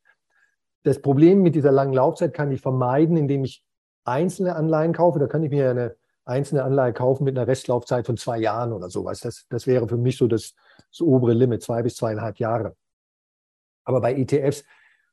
Das 0.84 1.02
Problem 1.02 1.42
mit 1.42 1.56
dieser 1.56 1.72
langen 1.72 1.94
Laufzeit 1.94 2.34
kann 2.34 2.52
ich 2.52 2.62
vermeiden, 2.62 3.16
indem 3.16 3.44
ich 3.44 3.64
einzelne 4.04 4.56
Anleihen 4.56 4.94
kaufe. 4.94 5.20
Da 5.20 5.28
kann 5.28 5.44
ich 5.44 5.52
mir 5.52 5.70
eine 5.70 5.96
einzelne 6.26 6.64
Anleihe 6.64 6.94
kaufen 6.94 7.24
mit 7.24 7.38
einer 7.38 7.48
Restlaufzeit 7.48 8.06
von 8.06 8.18
zwei 8.18 8.40
Jahren 8.40 8.74
oder 8.74 8.90
sowas. 8.90 9.22
Das, 9.22 9.46
das 9.50 9.68
wäre 9.68 9.88
für 9.88 9.98
mich 9.98 10.18
so 10.18 10.28
das, 10.28 10.56
das 10.90 11.02
obere 11.02 11.34
Limit, 11.34 11.64
zwei 11.64 11.84
bis 11.84 11.96
zweieinhalb 11.96 12.38
Jahre. 12.40 12.76
Aber 13.86 14.02
bei 14.02 14.14
ETFs 14.14 14.64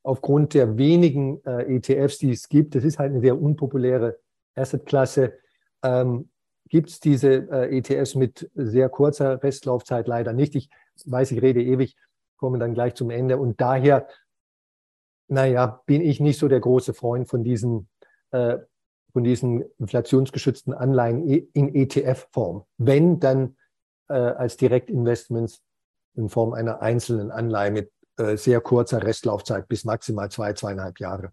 aufgrund 0.02 0.54
der 0.54 0.78
wenigen 0.78 1.44
äh, 1.44 1.76
ETFs, 1.76 2.18
die 2.18 2.30
es 2.30 2.48
gibt, 2.48 2.74
das 2.74 2.84
ist 2.84 2.98
halt 2.98 3.10
eine 3.10 3.20
sehr 3.20 3.40
unpopuläre 3.40 4.18
Assetklasse, 4.54 5.34
ähm, 5.82 6.30
gibt 6.68 6.90
es 6.90 7.00
diese 7.00 7.50
äh, 7.50 7.76
ETFs 7.76 8.14
mit 8.14 8.50
sehr 8.54 8.88
kurzer 8.88 9.42
Restlaufzeit 9.42 10.06
leider 10.06 10.32
nicht. 10.32 10.54
Ich 10.54 10.70
weiß, 11.04 11.32
ich 11.32 11.42
rede 11.42 11.62
ewig, 11.62 11.96
komme 12.40 12.58
dann 12.58 12.74
gleich 12.74 12.94
zum 12.94 13.10
Ende. 13.10 13.36
Und 13.36 13.60
daher, 13.60 14.08
naja, 15.28 15.82
bin 15.86 16.00
ich 16.00 16.18
nicht 16.18 16.38
so 16.38 16.48
der 16.48 16.60
große 16.60 16.94
Freund 16.94 17.28
von 17.28 17.44
diesen, 17.44 17.88
äh, 18.30 18.58
von 19.12 19.22
diesen 19.22 19.62
inflationsgeschützten 19.78 20.72
Anleihen 20.72 21.28
in 21.28 21.74
ETF-Form. 21.74 22.64
Wenn, 22.78 23.20
dann 23.20 23.56
äh, 24.08 24.14
als 24.14 24.56
Direktinvestments 24.56 25.62
in 26.14 26.28
Form 26.28 26.54
einer 26.54 26.80
einzelnen 26.80 27.30
Anleihe 27.30 27.70
mit 27.70 27.92
äh, 28.16 28.36
sehr 28.36 28.60
kurzer 28.60 29.02
Restlaufzeit 29.02 29.68
bis 29.68 29.84
maximal 29.84 30.30
zwei, 30.30 30.54
zweieinhalb 30.54 30.98
Jahre. 30.98 31.32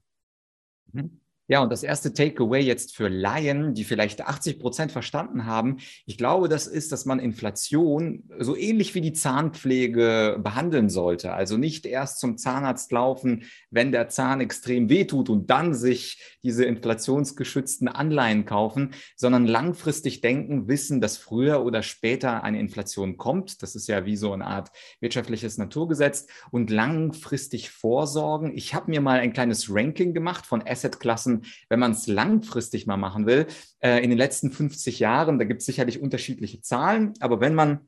Mhm. 0.92 1.22
Ja, 1.50 1.62
und 1.62 1.72
das 1.72 1.84
erste 1.84 2.14
Takeaway 2.14 2.62
jetzt 2.62 2.94
für 2.94 3.08
Laien, 3.08 3.74
die 3.74 3.86
vielleicht 3.86 4.22
80 4.22 4.60
Prozent 4.60 4.92
verstanden 4.92 5.46
haben, 5.46 5.78
ich 6.06 6.18
glaube, 6.18 6.50
das 6.50 6.68
ist, 6.68 6.92
dass 6.92 7.06
man 7.06 7.20
Inflation 7.20 8.30
so 8.38 8.54
ähnlich 8.54 8.96
wie 8.96 9.02
die 9.02 9.14
Zahnpflege 9.14 10.40
behandeln 10.44 10.90
sollte. 10.90 11.32
Also 11.32 11.56
nicht 11.56 11.86
erst 11.86 12.20
zum 12.20 12.38
Zahnarzt 12.38 12.92
laufen, 12.92 13.46
wenn 13.72 13.94
der 13.94 14.10
Zahn 14.10 14.42
extrem 14.42 14.90
wehtut 14.90 15.30
und 15.30 15.50
dann 15.50 15.74
sich 15.74 16.38
diese 16.44 16.66
inflationsgeschützten 16.66 17.88
Anleihen 17.88 18.46
kaufen, 18.46 18.92
sondern 19.16 19.46
langfristig 19.46 20.20
denken, 20.20 20.68
wissen, 20.68 21.00
dass 21.00 21.18
früher 21.18 21.64
oder 21.64 21.82
später 21.82 22.44
eine 22.44 22.60
Inflation 22.60 23.16
kommt. 23.16 23.64
Das 23.64 23.76
ist 23.76 23.88
ja 23.88 24.06
wie 24.06 24.18
so 24.18 24.34
eine 24.34 24.46
Art 24.46 24.72
wirtschaftliches 25.00 25.58
Naturgesetz 25.58 26.28
und 26.52 26.70
langfristig 26.70 27.70
vorsorgen. 27.70 28.52
Ich 28.56 28.74
habe 28.74 28.92
mir 28.92 29.00
mal 29.00 29.20
ein 29.20 29.32
kleines 29.32 29.74
Ranking 29.74 30.14
gemacht 30.14 30.46
von 30.46 30.62
Assetklassen, 30.68 31.37
wenn 31.70 31.80
man 31.80 31.92
es 31.92 32.08
langfristig 32.08 32.88
mal 32.88 32.98
machen 32.98 33.26
will, 33.26 33.48
äh, 33.80 34.04
in 34.04 34.10
den 34.10 34.18
letzten 34.18 34.52
50 34.52 35.00
Jahren, 35.00 35.40
da 35.40 35.46
gibt 35.46 35.62
es 35.62 35.66
sicherlich 35.66 36.02
unterschiedliche 36.02 36.62
Zahlen, 36.62 37.14
aber 37.20 37.42
wenn 37.42 37.56
man 37.56 37.88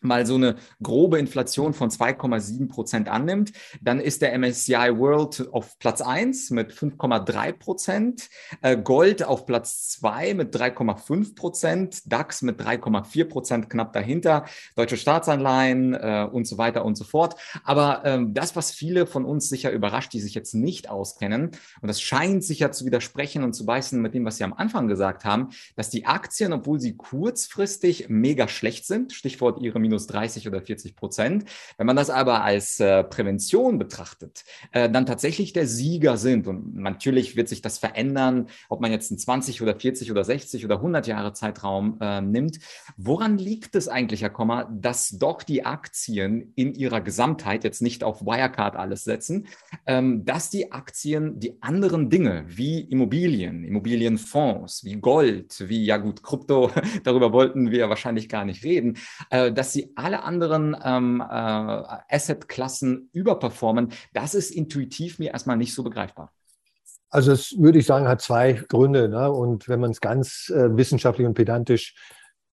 mal 0.00 0.26
so 0.26 0.34
eine 0.34 0.56
grobe 0.82 1.18
Inflation 1.18 1.72
von 1.72 1.90
2,7 1.90 2.68
Prozent 2.68 3.08
annimmt, 3.08 3.52
dann 3.80 4.00
ist 4.00 4.22
der 4.22 4.36
MSCI 4.38 4.96
World 4.96 5.48
auf 5.52 5.78
Platz 5.78 6.00
1 6.00 6.50
mit 6.50 6.72
5,3 6.72 7.52
Prozent, 7.52 8.28
äh, 8.62 8.76
Gold 8.76 9.22
auf 9.22 9.46
Platz 9.46 9.90
2 9.90 10.34
mit 10.34 10.54
3,5 10.54 11.34
Prozent, 11.34 12.12
DAX 12.12 12.42
mit 12.42 12.60
3,4 12.60 13.24
Prozent 13.24 13.70
knapp 13.70 13.92
dahinter, 13.92 14.44
deutsche 14.76 14.96
Staatsanleihen 14.96 15.94
äh, 15.94 16.28
und 16.30 16.46
so 16.46 16.58
weiter 16.58 16.84
und 16.84 16.96
so 16.96 17.04
fort. 17.04 17.36
Aber 17.64 18.02
ähm, 18.04 18.34
das, 18.34 18.56
was 18.56 18.70
viele 18.70 19.06
von 19.06 19.24
uns 19.24 19.48
sicher 19.48 19.70
überrascht, 19.70 20.12
die 20.12 20.20
sich 20.20 20.34
jetzt 20.34 20.54
nicht 20.54 20.88
auskennen, 20.88 21.50
und 21.80 21.88
das 21.88 22.00
scheint 22.00 22.44
sicher 22.44 22.72
zu 22.72 22.84
widersprechen 22.84 23.44
und 23.44 23.54
zu 23.54 23.66
beißen 23.66 24.00
mit 24.00 24.14
dem, 24.14 24.24
was 24.24 24.36
Sie 24.36 24.44
am 24.44 24.52
Anfang 24.52 24.88
gesagt 24.88 25.24
haben, 25.24 25.50
dass 25.76 25.90
die 25.90 26.06
Aktien, 26.06 26.52
obwohl 26.52 26.80
sie 26.80 26.96
kurzfristig 26.96 28.08
mega 28.08 28.48
schlecht 28.48 28.86
sind, 28.86 29.12
Stichwort 29.12 29.60
Ihre 29.60 29.80
minus 29.90 30.06
30 30.06 30.46
oder 30.48 30.62
40 30.62 30.94
Prozent. 30.96 31.44
Wenn 31.76 31.86
man 31.86 31.96
das 31.96 32.10
aber 32.10 32.42
als 32.44 32.80
äh, 32.80 33.02
Prävention 33.04 33.78
betrachtet, 33.78 34.44
äh, 34.72 34.88
dann 34.88 35.04
tatsächlich 35.04 35.52
der 35.52 35.66
Sieger 35.66 36.16
sind. 36.16 36.46
Und 36.46 36.76
natürlich 36.76 37.36
wird 37.36 37.48
sich 37.48 37.60
das 37.60 37.78
verändern, 37.78 38.48
ob 38.68 38.80
man 38.80 38.92
jetzt 38.92 39.10
einen 39.10 39.18
20 39.18 39.60
oder 39.62 39.74
40 39.74 40.10
oder 40.10 40.24
60 40.24 40.64
oder 40.64 40.76
100 40.76 41.06
Jahre 41.06 41.32
Zeitraum 41.32 41.98
äh, 42.00 42.20
nimmt. 42.20 42.60
Woran 42.96 43.36
liegt 43.36 43.74
es 43.74 43.88
eigentlich, 43.88 44.22
Herr 44.22 44.30
Kommer, 44.30 44.70
dass 44.72 45.10
doch 45.10 45.42
die 45.42 45.64
Aktien 45.64 46.52
in 46.54 46.74
ihrer 46.74 47.00
Gesamtheit 47.00 47.64
jetzt 47.64 47.82
nicht 47.82 48.04
auf 48.04 48.22
Wirecard 48.22 48.76
alles 48.76 49.04
setzen, 49.04 49.48
ähm, 49.86 50.24
dass 50.24 50.50
die 50.50 50.70
Aktien 50.70 51.40
die 51.40 51.60
anderen 51.62 52.10
Dinge 52.10 52.44
wie 52.46 52.80
Immobilien, 52.80 53.64
Immobilienfonds, 53.64 54.84
wie 54.84 54.94
Gold, 54.94 55.68
wie 55.68 55.84
ja 55.84 55.96
gut, 55.96 56.22
Krypto, 56.22 56.70
darüber 57.04 57.32
wollten 57.32 57.70
wir 57.72 57.88
wahrscheinlich 57.88 58.28
gar 58.28 58.44
nicht 58.44 58.64
reden, 58.64 58.96
äh, 59.30 59.52
dass 59.52 59.72
sie 59.80 59.92
alle 59.96 60.22
anderen 60.22 60.76
ähm, 60.82 61.20
äh, 61.20 61.24
Asset-Klassen 61.24 63.10
überperformen, 63.12 63.92
das 64.12 64.34
ist 64.34 64.50
intuitiv 64.50 65.18
mir 65.18 65.32
erstmal 65.32 65.56
nicht 65.56 65.74
so 65.74 65.82
begreifbar. 65.82 66.32
Also 67.08 67.32
es 67.32 67.58
würde 67.58 67.78
ich 67.78 67.86
sagen, 67.86 68.06
hat 68.06 68.20
zwei 68.20 68.52
Gründe. 68.52 69.08
Ne? 69.08 69.30
Und 69.30 69.68
wenn 69.68 69.80
man 69.80 69.90
es 69.90 70.00
ganz 70.00 70.50
äh, 70.54 70.76
wissenschaftlich 70.76 71.26
und 71.26 71.34
pedantisch 71.34 71.94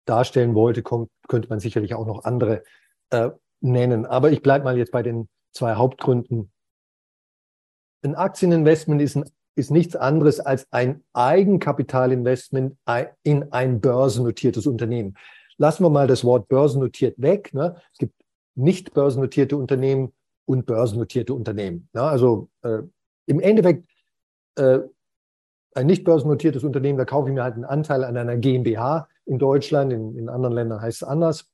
darstellen 0.05 0.55
wollte, 0.55 0.83
kommt, 0.83 1.11
könnte 1.29 1.49
man 1.49 1.61
sicherlich 1.61 1.95
auch 1.95 2.07
noch 2.07 2.25
andere 2.25 2.63
äh, 3.11 3.31
nennen. 3.61 4.07
Aber 4.07 4.31
ich 4.31 4.43
bleibe 4.43 4.65
mal 4.65 4.79
jetzt 4.79 4.93
bei 4.93 5.03
den 5.03 5.29
zwei 5.53 5.75
Hauptgründen. 5.75 6.53
Ein 8.03 8.15
Aktieninvestment 8.15 9.01
ist, 9.01 9.17
ein, 9.17 9.25
ist 9.57 9.71
nichts 9.71 9.97
anderes 9.97 10.39
als 10.39 10.71
ein 10.73 11.03
Eigenkapitalinvestment 11.15 12.77
in 13.23 13.53
ein 13.53 13.81
börsennotiertes 13.81 14.67
Unternehmen 14.67 15.17
lassen 15.57 15.85
wir 15.85 15.91
mal 15.91 16.07
das 16.07 16.25
Wort 16.25 16.49
börsennotiert 16.49 17.21
weg. 17.21 17.53
Ne? 17.55 17.77
Es 17.93 17.99
gibt 17.99 18.15
nicht 18.55 18.95
börsennotierte 18.95 19.57
Unternehmen 19.57 20.13
und 20.47 20.67
börsennotierte 20.67 21.35
Unternehmen. 21.35 21.89
Ne? 21.93 22.03
Also 22.03 22.49
äh, 22.63 22.83
im 23.27 23.41
Endeffekt 23.41 23.89
äh, 24.57 24.81
ein 25.75 25.87
nicht 25.87 26.05
börsennotiertes 26.05 26.65
Unternehmen, 26.65 26.99
da 26.99 27.05
kaufe 27.05 27.29
ich 27.29 27.35
mir 27.35 27.43
halt 27.43 27.55
einen 27.55 27.65
Anteil 27.65 28.05
an 28.05 28.17
einer 28.17 28.37
GmbH 28.37 29.09
in 29.25 29.39
Deutschland, 29.39 29.93
in, 29.93 30.17
in 30.17 30.29
anderen 30.29 30.55
Ländern 30.55 30.81
heißt 30.81 31.03
es 31.03 31.09
anders. 31.09 31.51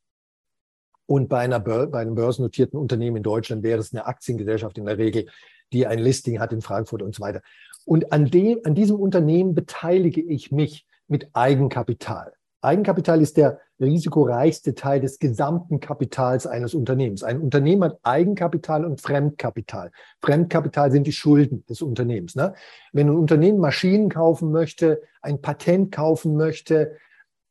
Und 1.07 1.29
bei, 1.29 1.41
einer, 1.41 1.59
bei 1.59 2.01
einem 2.01 2.15
börsennotierten 2.15 2.79
Unternehmen 2.79 3.17
in 3.17 3.23
Deutschland 3.23 3.63
wäre 3.63 3.81
es 3.81 3.93
eine 3.93 4.07
Aktiengesellschaft 4.07 4.79
in 4.79 4.85
der 4.85 4.99
Regel, 4.99 5.27
die 5.73 5.87
ein 5.87 5.99
Listing 5.99 6.39
hat 6.39 6.53
in 6.53 6.61
Frankfurt 6.61 7.03
und 7.03 7.15
so 7.15 7.23
weiter. 7.23 7.41
Und 7.85 8.13
an, 8.13 8.27
dem, 8.27 8.61
an 8.65 8.75
diesem 8.75 8.97
Unternehmen 8.97 9.55
beteilige 9.55 10.21
ich 10.21 10.53
mich 10.53 10.87
mit 11.09 11.29
Eigenkapital. 11.33 12.35
Eigenkapital 12.61 13.23
ist 13.23 13.37
der 13.37 13.61
risikoreichste 13.81 14.75
Teil 14.75 15.01
des 15.01 15.19
gesamten 15.19 15.81
Kapitals 15.81 16.47
eines 16.47 16.75
Unternehmens. 16.75 17.23
Ein 17.23 17.41
Unternehmen 17.41 17.85
hat 17.85 17.99
Eigenkapital 18.03 18.85
und 18.85 19.01
Fremdkapital. 19.01 19.91
Fremdkapital 20.21 20.93
sind 20.93 21.07
die 21.07 21.13
Schulden 21.13 21.65
des 21.67 21.83
Unternehmens. 21.83 22.35
Ne? 22.35 22.55
Wenn 22.93 23.09
ein 23.09 23.17
Unternehmen 23.17 23.59
Maschinen 23.59 24.09
kaufen 24.11 24.53
möchte, 24.53 25.03
ein 25.23 25.41
Patent 25.41 25.93
kaufen 25.93 26.37
möchte, 26.37 26.97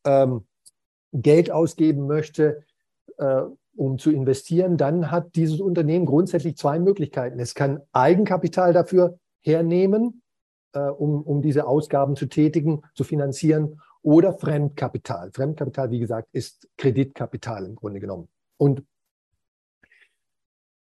ähm, 0.06 0.46
Geld 1.12 1.50
ausgeben 1.52 2.06
möchte, 2.06 2.64
äh, 3.18 3.42
um 3.76 3.98
zu 3.98 4.12
investieren, 4.12 4.78
dann 4.78 5.10
hat 5.10 5.36
dieses 5.36 5.60
Unternehmen 5.60 6.06
grundsätzlich 6.06 6.58
zwei 6.58 6.80
Möglichkeiten. 6.80 7.40
Es 7.40 7.56
kann 7.56 7.82
Eigenkapital 7.92 8.74
dafür 8.74 9.18
hernehmen, 9.42 10.22
äh, 10.74 10.82
um, 10.82 11.24
um 11.24 11.42
diese 11.42 11.66
Ausgaben 11.66 12.16
zu 12.16 12.28
tätigen, 12.28 12.82
zu 12.94 13.04
finanzieren 13.04 13.82
oder 14.02 14.34
Fremdkapital. 14.34 15.32
Fremdkapital, 15.32 15.92
wie 15.92 16.00
gesagt, 16.00 16.30
ist 16.32 16.68
Kreditkapital 16.78 17.66
im 17.66 17.76
Grunde 17.76 18.00
genommen. 18.00 18.28
Und 18.58 18.84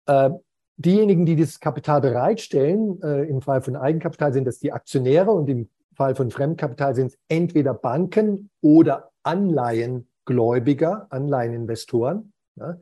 äh, 0.05 0.29
diejenigen, 0.77 1.25
die 1.25 1.35
dieses 1.35 1.59
Kapital 1.59 2.01
bereitstellen, 2.01 3.01
äh, 3.01 3.23
im 3.23 3.41
Fall 3.41 3.61
von 3.61 3.75
Eigenkapital 3.75 4.33
sind 4.33 4.45
das 4.45 4.59
die 4.59 4.71
Aktionäre 4.71 5.31
und 5.31 5.49
im 5.49 5.69
Fall 5.95 6.15
von 6.15 6.29
Fremdkapital 6.29 6.95
sind 6.95 7.07
es 7.07 7.19
entweder 7.27 7.73
Banken 7.73 8.51
oder 8.61 9.11
Anleihengläubiger, 9.23 11.07
Anleiheninvestoren. 11.09 12.33
Ja. 12.55 12.77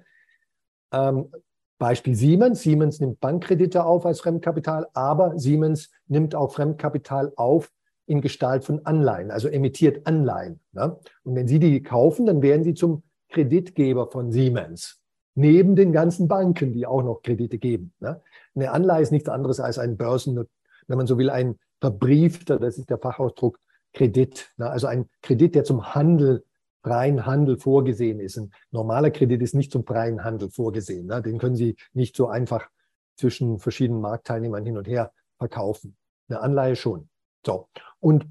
Ähm, 0.92 1.32
Beispiel 1.78 2.16
Siemens. 2.16 2.62
Siemens 2.62 3.00
nimmt 3.00 3.20
Bankkredite 3.20 3.84
auf 3.86 4.06
als 4.06 4.22
Fremdkapital, 4.22 4.88
aber 4.94 5.38
Siemens 5.40 5.92
nimmt 6.08 6.36
auch 6.36 6.54
Fremdkapital 6.54 7.34
auf 7.36 7.72
in 8.08 8.22
Gestalt 8.22 8.64
von 8.64 8.86
Anleihen, 8.86 9.32
also 9.32 9.48
emittiert 9.48 10.06
Anleihen. 10.06 10.60
Ne? 10.74 10.98
Und 11.24 11.36
wenn 11.36 11.48
Sie 11.48 11.60
die 11.60 11.82
kaufen, 11.82 12.26
dann 12.26 12.42
werden 12.42 12.64
Sie 12.64 12.74
zum 12.74 13.04
Kreditgeber 13.30 14.08
von 14.08 14.32
Siemens, 14.32 15.02
neben 15.34 15.76
den 15.76 15.92
ganzen 15.92 16.28
Banken, 16.28 16.72
die 16.72 16.86
auch 16.86 17.04
noch 17.04 17.22
Kredite 17.22 17.58
geben. 17.58 17.94
Ne? 18.00 18.22
Eine 18.54 18.72
Anleihe 18.72 19.02
ist 19.02 19.12
nichts 19.12 19.30
anderes 19.30 19.60
als 19.60 19.80
ein 19.80 19.98
Börsen, 19.98 20.46
wenn 20.88 20.98
man 20.98 21.08
so 21.08 21.18
will, 21.18 21.30
ein 21.30 21.58
verbriefter, 21.82 22.60
das 22.60 22.78
ist 22.78 22.90
der 22.90 23.00
Fachausdruck, 23.00 23.60
Kredit. 23.94 24.52
Ne? 24.58 24.70
Also 24.70 24.88
ein 24.88 25.10
Kredit, 25.22 25.56
der 25.56 25.64
zum 25.64 25.96
Handel, 25.96 26.44
freien 26.84 27.26
Handel 27.26 27.58
vorgesehen 27.58 28.20
ist. 28.20 28.38
Ein 28.38 28.52
normaler 28.70 29.10
Kredit 29.10 29.42
ist 29.42 29.56
nicht 29.56 29.72
zum 29.72 29.86
freien 29.86 30.24
Handel 30.24 30.52
vorgesehen. 30.52 31.08
Ne? 31.08 31.22
Den 31.24 31.40
können 31.40 31.56
Sie 31.56 31.76
nicht 31.94 32.16
so 32.16 32.28
einfach 32.28 32.70
zwischen 33.18 33.58
verschiedenen 33.60 34.02
Marktteilnehmern 34.02 34.64
hin 34.66 34.78
und 34.78 34.88
her 34.88 35.12
verkaufen. 35.38 35.96
Eine 36.30 36.42
Anleihe 36.42 36.76
schon. 36.76 37.10
So, 37.46 37.70
und 38.06 38.28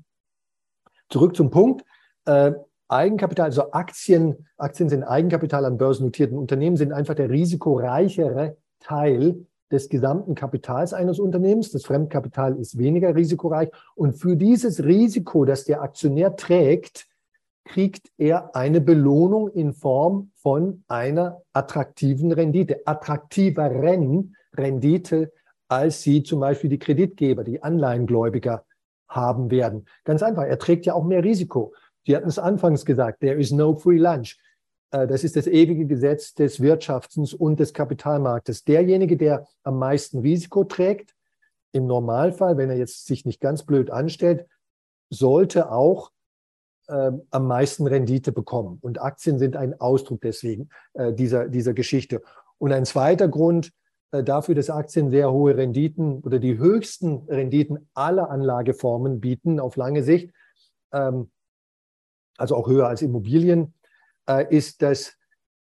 zurück 1.10 1.34
zum 1.34 1.50
Punkt. 1.50 1.84
Äh, 2.26 2.52
Eigenkapital, 2.86 3.46
also 3.46 3.72
Aktien, 3.72 4.46
Aktien 4.56 4.88
sind 4.88 5.02
Eigenkapital 5.02 5.64
an 5.64 5.78
börsennotierten 5.78 6.38
Unternehmen, 6.38 6.76
sind 6.76 6.92
einfach 6.92 7.14
der 7.14 7.28
risikoreichere 7.28 8.56
Teil 8.78 9.46
des 9.72 9.88
gesamten 9.88 10.36
Kapitals 10.36 10.92
eines 10.92 11.18
Unternehmens. 11.18 11.72
Das 11.72 11.84
Fremdkapital 11.84 12.56
ist 12.56 12.78
weniger 12.78 13.16
risikoreich. 13.16 13.70
Und 13.96 14.12
für 14.12 14.36
dieses 14.36 14.84
Risiko, 14.84 15.44
das 15.44 15.64
der 15.64 15.82
Aktionär 15.82 16.36
trägt, 16.36 17.08
kriegt 17.64 18.12
er 18.16 18.54
eine 18.54 18.80
Belohnung 18.80 19.48
in 19.48 19.72
Form 19.72 20.30
von 20.36 20.84
einer 20.86 21.42
attraktiven 21.52 22.30
Rendite, 22.30 22.82
attraktiveren 22.86 24.36
Rendite 24.56 25.32
als 25.66 26.02
sie 26.02 26.22
zum 26.22 26.40
Beispiel 26.40 26.70
die 26.70 26.78
Kreditgeber, 26.78 27.42
die 27.42 27.62
Anleihengläubiger 27.62 28.64
haben 29.08 29.50
werden. 29.50 29.86
Ganz 30.04 30.22
einfach, 30.22 30.44
er 30.44 30.58
trägt 30.58 30.86
ja 30.86 30.94
auch 30.94 31.04
mehr 31.04 31.22
Risiko. 31.22 31.74
Sie 32.06 32.16
hatten 32.16 32.28
es 32.28 32.38
anfangs 32.38 32.84
gesagt, 32.84 33.20
there 33.20 33.38
is 33.38 33.50
no 33.50 33.74
free 33.76 33.98
lunch. 33.98 34.36
Äh, 34.90 35.06
das 35.06 35.24
ist 35.24 35.36
das 35.36 35.46
ewige 35.46 35.86
Gesetz 35.86 36.34
des 36.34 36.60
Wirtschaftens 36.60 37.34
und 37.34 37.60
des 37.60 37.72
Kapitalmarktes. 37.72 38.64
Derjenige, 38.64 39.16
der 39.16 39.46
am 39.62 39.78
meisten 39.78 40.20
Risiko 40.20 40.64
trägt, 40.64 41.14
im 41.72 41.86
Normalfall, 41.86 42.56
wenn 42.56 42.70
er 42.70 42.76
jetzt 42.76 43.06
sich 43.06 43.24
nicht 43.24 43.40
ganz 43.40 43.64
blöd 43.64 43.90
anstellt, 43.90 44.46
sollte 45.10 45.72
auch 45.72 46.12
äh, 46.86 47.10
am 47.30 47.46
meisten 47.46 47.86
Rendite 47.86 48.30
bekommen. 48.30 48.78
Und 48.80 49.00
Aktien 49.00 49.38
sind 49.38 49.56
ein 49.56 49.80
Ausdruck 49.80 50.20
deswegen 50.20 50.68
äh, 50.92 51.12
dieser, 51.12 51.48
dieser 51.48 51.74
Geschichte. 51.74 52.22
Und 52.58 52.72
ein 52.72 52.84
zweiter 52.84 53.26
Grund 53.26 53.72
dafür, 54.22 54.54
dass 54.54 54.70
Aktien 54.70 55.10
sehr 55.10 55.32
hohe 55.32 55.56
Renditen 55.56 56.20
oder 56.20 56.38
die 56.38 56.58
höchsten 56.58 57.26
Renditen 57.28 57.88
aller 57.94 58.30
Anlageformen 58.30 59.20
bieten 59.20 59.58
auf 59.58 59.76
lange 59.76 60.02
Sicht, 60.02 60.30
ähm, 60.92 61.30
also 62.36 62.56
auch 62.56 62.68
höher 62.68 62.86
als 62.88 63.02
Immobilien, 63.02 63.74
äh, 64.28 64.54
ist, 64.54 64.82
dass 64.82 65.16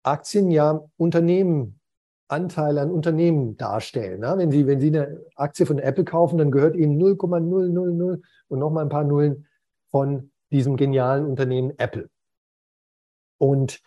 Aktien 0.03 0.51
ja 0.51 0.83
Unternehmen, 0.97 1.79
Anteile 2.27 2.81
an 2.81 2.91
Unternehmen 2.91 3.55
darstellen. 3.57 4.21
Ne? 4.21 4.33
Wenn, 4.37 4.51
Sie, 4.51 4.65
wenn 4.65 4.79
Sie 4.79 4.87
eine 4.87 5.21
Aktie 5.35 5.65
von 5.65 5.79
Apple 5.79 6.05
kaufen, 6.05 6.37
dann 6.37 6.51
gehört 6.51 6.75
Ihnen 6.75 6.97
0,000 6.97 8.23
und 8.47 8.59
nochmal 8.59 8.83
ein 8.85 8.89
paar 8.89 9.03
Nullen 9.03 9.47
von 9.91 10.31
diesem 10.51 10.75
genialen 10.75 11.25
Unternehmen 11.25 11.73
Apple. 11.77 12.09
Und 13.37 13.81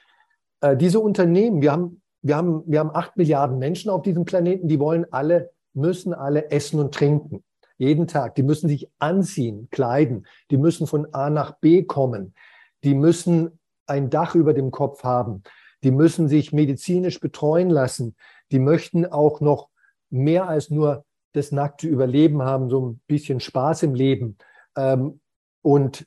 äh, 0.61 0.77
diese 0.77 1.01
Unternehmen, 1.01 1.63
wir 1.63 1.73
haben, 1.73 2.03
wir, 2.23 2.37
haben, 2.37 2.63
wir 2.67 2.81
haben 2.81 2.95
acht 2.95 3.17
Milliarden 3.17 3.59
Menschen 3.59 3.91
auf 3.91 4.03
diesem 4.03 4.25
Planeten, 4.25 4.69
die 4.69 4.79
wollen 4.79 5.07
alle, 5.11 5.51
müssen 5.75 6.13
alle 6.13 6.51
essen 6.51 6.81
und 6.81 6.95
trinken. 6.95 7.45
Jeden 7.77 8.09
Tag. 8.09 8.35
Die 8.35 8.43
müssen 8.43 8.69
sich 8.69 8.91
anziehen, 8.99 9.69
kleiden. 9.71 10.27
Die 10.51 10.57
müssen 10.57 10.87
von 10.87 11.13
A 11.15 11.31
nach 11.31 11.59
B 11.61 11.85
kommen. 11.85 12.35
Die 12.83 12.95
müssen 12.95 13.61
ein 13.87 14.11
Dach 14.11 14.35
über 14.35 14.53
dem 14.53 14.73
Kopf 14.73 15.05
haben. 15.05 15.45
Die 15.85 15.93
müssen 15.93 16.29
sich 16.29 16.53
medizinisch 16.53 17.21
betreuen 17.21 17.71
lassen. 17.71 18.17
Die 18.51 18.59
möchten 18.59 19.07
auch 19.07 19.41
noch 19.41 19.69
mehr 20.11 20.49
als 20.49 20.71
nur 20.71 21.05
das 21.33 21.53
nackte 21.53 21.87
Überleben 21.87 22.43
haben, 22.43 22.69
so 22.69 22.89
ein 22.89 23.01
bisschen 23.07 23.39
Spaß 23.39 23.85
im 23.85 23.95
Leben. 23.95 24.39
Ähm, 24.77 25.21
und 25.63 26.07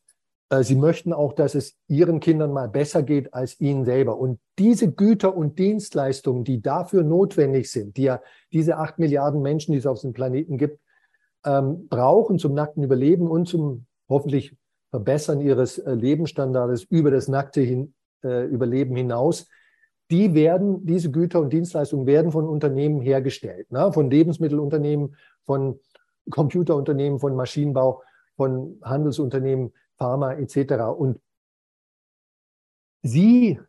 sie 0.59 0.75
möchten 0.75 1.13
auch, 1.13 1.33
dass 1.33 1.55
es 1.55 1.77
ihren 1.87 2.19
Kindern 2.19 2.51
mal 2.51 2.67
besser 2.67 3.03
geht 3.03 3.33
als 3.33 3.59
ihnen 3.61 3.85
selber. 3.85 4.17
Und 4.17 4.39
diese 4.59 4.91
Güter 4.91 5.35
und 5.35 5.57
Dienstleistungen, 5.57 6.43
die 6.43 6.61
dafür 6.61 7.03
notwendig 7.03 7.71
sind, 7.71 7.95
die 7.95 8.03
ja 8.03 8.21
diese 8.51 8.77
acht 8.77 8.99
Milliarden 8.99 9.41
Menschen, 9.41 9.71
die 9.71 9.77
es 9.77 9.85
auf 9.85 10.01
dem 10.01 10.13
Planeten 10.13 10.57
gibt, 10.57 10.79
ähm, 11.45 11.87
brauchen 11.87 12.37
zum 12.37 12.53
nackten 12.53 12.83
Überleben 12.83 13.29
und 13.29 13.47
zum 13.47 13.85
hoffentlich 14.09 14.55
Verbessern 14.89 15.39
ihres 15.39 15.77
äh, 15.79 15.93
Lebensstandards 15.93 16.83
über 16.83 17.11
das 17.11 17.27
nackte 17.27 17.61
hin, 17.61 17.93
äh, 18.23 18.45
Überleben 18.45 18.95
hinaus, 18.95 19.47
die 20.11 20.33
werden, 20.33 20.85
diese 20.85 21.09
Güter 21.09 21.39
und 21.39 21.53
Dienstleistungen 21.53 22.05
werden 22.05 22.31
von 22.31 22.47
Unternehmen 22.47 22.99
hergestellt, 22.99 23.71
ne? 23.71 23.93
von 23.93 24.11
Lebensmittelunternehmen, 24.11 25.15
von 25.45 25.79
Computerunternehmen, 26.29 27.19
von 27.19 27.35
Maschinenbau, 27.35 28.03
von 28.35 28.77
Handelsunternehmen, 28.83 29.71
Pharma 30.01 30.33
etc. 30.33 30.73
Und 30.97 31.19
Sie 33.03 33.59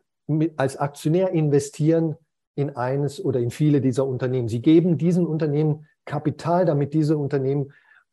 als 0.57 0.79
Aktionär 0.79 1.31
investieren 1.33 2.17
in 2.55 2.75
eines 2.75 3.23
oder 3.23 3.39
in 3.39 3.51
viele 3.51 3.83
dieser 3.83 4.07
Unternehmen. 4.07 4.49
Sie 4.49 4.63
geben 4.63 4.97
diesen 4.97 5.27
Unternehmen 5.27 5.87
Kapital, 6.07 6.65
damit 6.65 6.95
diese 6.95 7.19
Unternehmen 7.19 7.73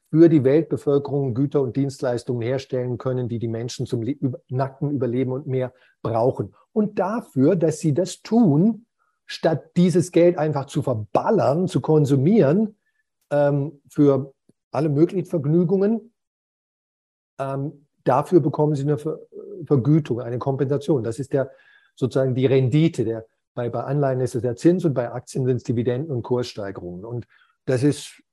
für 0.09 0.27
die 0.27 0.43
Weltbevölkerung 0.43 1.33
Güter 1.33 1.61
und 1.61 1.77
Dienstleistungen 1.77 2.41
herstellen 2.41 2.97
können, 2.97 3.29
die 3.29 3.39
die 3.39 3.47
Menschen 3.47 3.85
zum 3.85 4.03
nackten 4.49 4.91
Überleben 4.91 5.31
und 5.31 5.47
mehr 5.47 5.73
brauchen. 6.01 6.53
Und 6.73 6.99
dafür, 6.99 7.55
dass 7.55 7.79
sie 7.79 7.93
das 7.93 8.21
tun, 8.21 8.85
statt 9.27 9.71
dieses 9.77 10.11
Geld 10.11 10.37
einfach 10.37 10.65
zu 10.65 10.81
verballern, 10.81 11.67
zu 11.67 11.79
konsumieren, 11.79 12.75
ähm, 13.31 13.81
für 13.87 14.33
alle 14.71 14.89
möglichen 14.89 15.25
Vergnügungen, 15.25 16.13
ähm, 17.39 17.85
dafür 18.03 18.39
bekommen 18.39 18.75
sie 18.75 18.83
eine 18.83 18.97
Ver 18.97 19.19
Vergütung, 19.65 20.21
eine 20.21 20.37
Kompensation. 20.37 21.03
Das 21.03 21.19
ist 21.19 21.33
der 21.33 21.51
sozusagen 21.95 22.33
die 22.33 22.45
Rendite. 22.45 23.03
Der, 23.03 23.25
bei, 23.55 23.69
bei 23.69 23.83
Anleihen 23.83 24.21
ist 24.21 24.35
es 24.35 24.41
der 24.41 24.55
Zins 24.55 24.85
und 24.85 24.93
bei 24.93 25.11
Aktien 25.11 25.45
sind 25.45 25.57
es 25.57 25.63
Dividenden 25.63 26.15
und 26.15 26.23
Kurssteigerungen. 26.23 27.03
Und 27.03 27.27
das 27.65 27.83
ist 27.83 28.23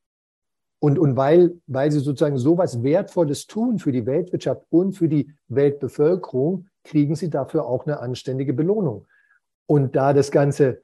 und, 0.78 0.98
und 0.98 1.16
weil, 1.16 1.58
weil 1.66 1.90
sie 1.90 2.00
sozusagen 2.00 2.38
so 2.38 2.58
was 2.58 2.82
Wertvolles 2.82 3.46
tun 3.46 3.78
für 3.78 3.92
die 3.92 4.06
Weltwirtschaft 4.06 4.62
und 4.70 4.92
für 4.92 5.08
die 5.08 5.32
Weltbevölkerung, 5.48 6.68
kriegen 6.84 7.16
sie 7.16 7.30
dafür 7.30 7.66
auch 7.66 7.86
eine 7.86 7.98
anständige 8.00 8.52
Belohnung. 8.52 9.06
Und 9.66 9.96
da 9.96 10.12
das 10.12 10.30
Ganze 10.30 10.82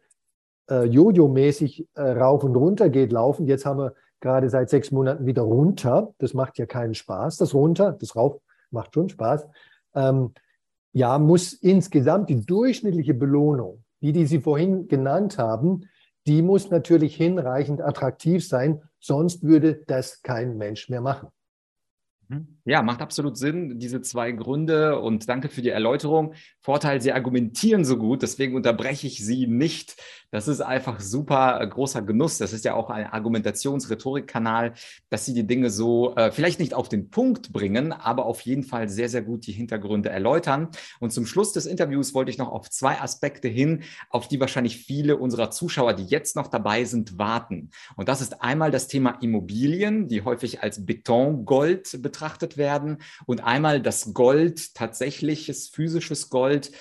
äh, 0.68 0.84
Jojo-mäßig 0.84 1.86
äh, 1.94 2.02
rauf 2.02 2.42
und 2.42 2.56
runter 2.56 2.88
geht, 2.88 3.12
laufen, 3.12 3.46
jetzt 3.46 3.66
haben 3.66 3.78
wir 3.78 3.94
gerade 4.20 4.48
seit 4.48 4.70
sechs 4.70 4.90
Monaten 4.90 5.26
wieder 5.26 5.42
runter. 5.42 6.14
Das 6.18 6.34
macht 6.34 6.58
ja 6.58 6.66
keinen 6.66 6.94
Spaß. 6.94 7.36
Das 7.36 7.54
runter, 7.54 7.92
das 7.92 8.16
rauf 8.16 8.40
macht 8.72 8.94
schon 8.94 9.08
Spaß. 9.08 9.46
Ähm, 9.94 10.32
ja, 10.92 11.18
muss 11.18 11.52
insgesamt 11.52 12.28
die 12.28 12.44
durchschnittliche 12.44 13.14
Belohnung, 13.14 13.84
die, 14.00 14.12
die 14.12 14.26
Sie 14.26 14.40
vorhin 14.40 14.88
genannt 14.88 15.38
haben, 15.38 15.88
die 16.26 16.42
muss 16.42 16.70
natürlich 16.70 17.16
hinreichend 17.16 17.80
attraktiv 17.80 18.46
sein, 18.46 18.82
sonst 19.00 19.42
würde 19.42 19.82
das 19.86 20.22
kein 20.22 20.56
Mensch 20.56 20.88
mehr 20.88 21.00
machen. 21.00 21.28
Ja, 22.64 22.80
macht 22.82 23.02
absolut 23.02 23.36
Sinn, 23.36 23.80
diese 23.80 24.02
zwei 24.02 24.30
Gründe 24.30 25.00
und 25.00 25.28
danke 25.28 25.48
für 25.48 25.62
die 25.62 25.70
Erläuterung. 25.70 26.34
Vorteil, 26.60 27.00
Sie 27.00 27.12
argumentieren 27.12 27.84
so 27.84 27.96
gut, 27.96 28.22
deswegen 28.22 28.54
unterbreche 28.54 29.08
ich 29.08 29.24
Sie 29.24 29.48
nicht. 29.48 29.96
Das 30.30 30.48
ist 30.48 30.60
einfach 30.60 31.00
super 31.00 31.60
äh, 31.60 31.66
großer 31.66 32.00
Genuss. 32.02 32.38
Das 32.38 32.52
ist 32.52 32.64
ja 32.64 32.74
auch 32.74 32.88
ein 32.88 33.06
Argumentations-Rhetorik-Kanal, 33.06 34.74
dass 35.10 35.26
Sie 35.26 35.34
die 35.34 35.46
Dinge 35.46 35.70
so 35.70 36.14
äh, 36.14 36.30
vielleicht 36.30 36.60
nicht 36.60 36.72
auf 36.72 36.88
den 36.88 37.10
Punkt 37.10 37.52
bringen, 37.52 37.92
aber 37.92 38.24
auf 38.24 38.40
jeden 38.42 38.62
Fall 38.62 38.88
sehr, 38.88 39.08
sehr 39.08 39.22
gut 39.22 39.46
die 39.46 39.52
Hintergründe 39.52 40.08
erläutern. 40.08 40.68
Und 41.00 41.12
zum 41.12 41.26
Schluss 41.26 41.52
des 41.52 41.66
Interviews 41.66 42.14
wollte 42.14 42.30
ich 42.30 42.38
noch 42.38 42.50
auf 42.50 42.70
zwei 42.70 43.00
Aspekte 43.00 43.48
hin, 43.48 43.82
auf 44.08 44.28
die 44.28 44.40
wahrscheinlich 44.40 44.78
viele 44.78 45.16
unserer 45.16 45.50
Zuschauer, 45.50 45.94
die 45.94 46.04
jetzt 46.04 46.36
noch 46.36 46.46
dabei 46.46 46.84
sind, 46.84 47.18
warten. 47.18 47.70
Und 47.96 48.08
das 48.08 48.20
ist 48.20 48.40
einmal 48.40 48.70
das 48.70 48.86
Thema 48.86 49.18
Immobilien, 49.20 50.08
die 50.08 50.22
häufig 50.22 50.62
als 50.62 50.86
Betongold 50.86 52.00
betrachtet 52.00 52.21
bewertet 52.22 52.56
werden. 52.56 52.98
Und 53.26 53.42
einmal 53.42 53.80
das 53.80 54.14
Gold, 54.14 54.74
tatsächliches 54.74 55.68
physisches 55.68 56.30
Gold, 56.30 56.72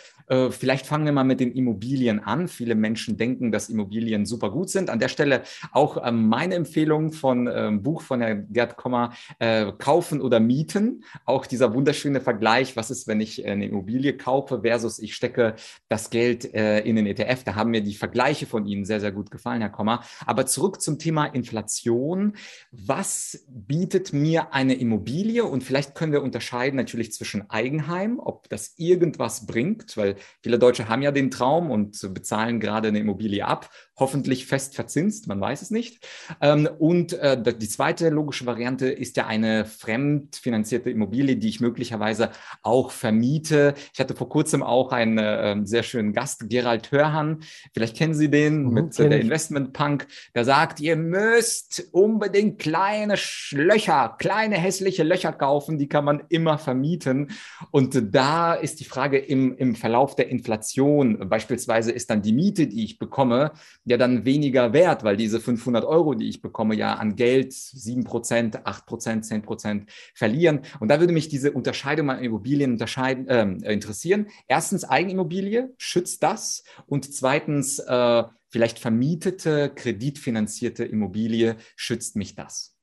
vielleicht 0.49 0.85
fangen 0.85 1.05
wir 1.05 1.11
mal 1.11 1.23
mit 1.23 1.39
den 1.39 1.51
Immobilien 1.51 2.19
an. 2.19 2.47
Viele 2.47 2.75
Menschen 2.75 3.17
denken, 3.17 3.51
dass 3.51 3.69
Immobilien 3.69 4.25
super 4.25 4.49
gut 4.49 4.69
sind. 4.69 4.89
An 4.89 4.99
der 4.99 5.09
Stelle 5.09 5.43
auch 5.71 6.05
ähm, 6.05 6.27
meine 6.29 6.55
Empfehlung 6.55 7.11
von 7.11 7.49
ähm, 7.53 7.83
Buch 7.83 8.01
von 8.01 8.21
Herrn 8.21 8.47
Gerd 8.51 8.77
Kommer, 8.77 9.13
äh, 9.39 9.71
kaufen 9.77 10.21
oder 10.21 10.39
mieten. 10.39 11.03
Auch 11.25 11.45
dieser 11.45 11.73
wunderschöne 11.73 12.21
Vergleich, 12.21 12.75
was 12.75 12.91
ist, 12.91 13.07
wenn 13.07 13.19
ich 13.19 13.45
eine 13.45 13.65
Immobilie 13.65 14.15
kaufe 14.15 14.61
versus 14.61 14.99
ich 14.99 15.15
stecke 15.15 15.55
das 15.89 16.09
Geld 16.09 16.53
äh, 16.53 16.79
in 16.79 16.95
den 16.95 17.07
ETF. 17.07 17.43
Da 17.43 17.55
haben 17.55 17.71
mir 17.71 17.81
die 17.81 17.95
Vergleiche 17.95 18.45
von 18.45 18.65
Ihnen 18.65 18.85
sehr, 18.85 18.99
sehr 18.99 19.11
gut 19.11 19.31
gefallen, 19.31 19.61
Herr 19.61 19.69
Kommer. 19.69 20.03
Aber 20.25 20.45
zurück 20.45 20.81
zum 20.81 20.99
Thema 20.99 21.25
Inflation. 21.25 22.33
Was 22.71 23.45
bietet 23.47 24.13
mir 24.13 24.53
eine 24.53 24.75
Immobilie? 24.75 25.43
Und 25.43 25.63
vielleicht 25.63 25.95
können 25.95 26.11
wir 26.11 26.23
unterscheiden 26.23 26.77
natürlich 26.77 27.11
zwischen 27.11 27.49
Eigenheim, 27.49 28.19
ob 28.19 28.49
das 28.49 28.75
irgendwas 28.77 29.45
bringt, 29.45 29.97
weil 29.97 30.15
viele 30.41 30.59
Deutsche 30.59 30.89
haben 30.89 31.01
ja 31.01 31.11
den 31.11 31.31
Traum 31.31 31.71
und 31.71 31.99
bezahlen 32.13 32.59
gerade 32.59 32.89
eine 32.89 32.99
Immobilie 32.99 33.45
ab, 33.45 33.69
hoffentlich 34.01 34.47
fest 34.47 34.75
verzinst, 34.75 35.27
man 35.27 35.39
weiß 35.39 35.61
es 35.61 35.71
nicht. 35.71 36.05
Ähm, 36.41 36.67
und 36.79 37.13
äh, 37.13 37.41
die 37.41 37.69
zweite 37.69 38.09
logische 38.09 38.45
Variante 38.47 38.87
ist 38.87 39.15
ja 39.15 39.27
eine 39.27 39.63
fremdfinanzierte 39.63 40.89
Immobilie, 40.89 41.37
die 41.37 41.47
ich 41.47 41.61
möglicherweise 41.61 42.31
auch 42.63 42.91
vermiete. 42.91 43.75
Ich 43.93 43.99
hatte 43.99 44.15
vor 44.15 44.27
kurzem 44.27 44.63
auch 44.63 44.91
einen 44.91 45.17
äh, 45.19 45.55
sehr 45.63 45.83
schönen 45.83 46.13
Gast, 46.13 46.49
Gerald 46.49 46.91
Hörhan. 46.91 47.43
Vielleicht 47.73 47.95
kennen 47.95 48.15
Sie 48.15 48.29
den 48.29 48.63
mhm, 48.63 48.73
mit 48.73 48.99
äh, 48.99 49.07
der 49.07 49.21
Investment 49.21 49.71
Punk. 49.71 50.07
Der 50.33 50.45
sagt, 50.45 50.79
ihr 50.79 50.95
müsst 50.95 51.87
unbedingt 51.91 52.57
kleine 52.57 53.15
Löcher, 53.51 54.15
kleine 54.17 54.55
hässliche 54.57 55.03
Löcher 55.03 55.31
kaufen, 55.31 55.77
die 55.77 55.87
kann 55.87 56.05
man 56.05 56.23
immer 56.29 56.57
vermieten. 56.57 57.29
Und 57.69 58.15
da 58.15 58.55
ist 58.55 58.79
die 58.79 58.85
Frage 58.85 59.19
im, 59.19 59.55
im 59.57 59.75
Verlauf 59.75 60.15
der 60.15 60.29
Inflation, 60.29 61.29
beispielsweise 61.29 61.91
ist 61.91 62.09
dann 62.09 62.23
die 62.23 62.33
Miete, 62.33 62.65
die 62.65 62.83
ich 62.83 62.97
bekomme, 62.97 63.51
ja 63.91 63.97
dann 63.97 64.25
weniger 64.25 64.73
wert, 64.73 65.03
weil 65.03 65.17
diese 65.17 65.39
500 65.39 65.85
Euro, 65.85 66.15
die 66.15 66.27
ich 66.27 66.41
bekomme, 66.41 66.75
ja 66.75 66.95
an 66.95 67.15
Geld 67.15 67.53
7 67.53 68.03
Prozent, 68.03 68.65
8 68.65 68.85
Prozent, 68.85 69.25
10 69.25 69.41
Prozent 69.43 69.91
verlieren. 70.15 70.61
Und 70.79 70.89
da 70.89 70.99
würde 70.99 71.13
mich 71.13 71.29
diese 71.29 71.51
Unterscheidung 71.51 72.09
an 72.09 72.23
Immobilien 72.23 72.71
unterscheiden, 72.71 73.27
äh, 73.27 73.73
interessieren. 73.73 74.27
Erstens, 74.47 74.83
Eigenimmobilie 74.83 75.73
schützt 75.77 76.23
das 76.23 76.63
und 76.87 77.13
zweitens, 77.13 77.79
äh, 77.79 78.23
vielleicht 78.49 78.79
vermietete, 78.79 79.71
kreditfinanzierte 79.73 80.83
Immobilie, 80.83 81.55
schützt 81.75 82.15
mich 82.15 82.35
das? 82.35 82.75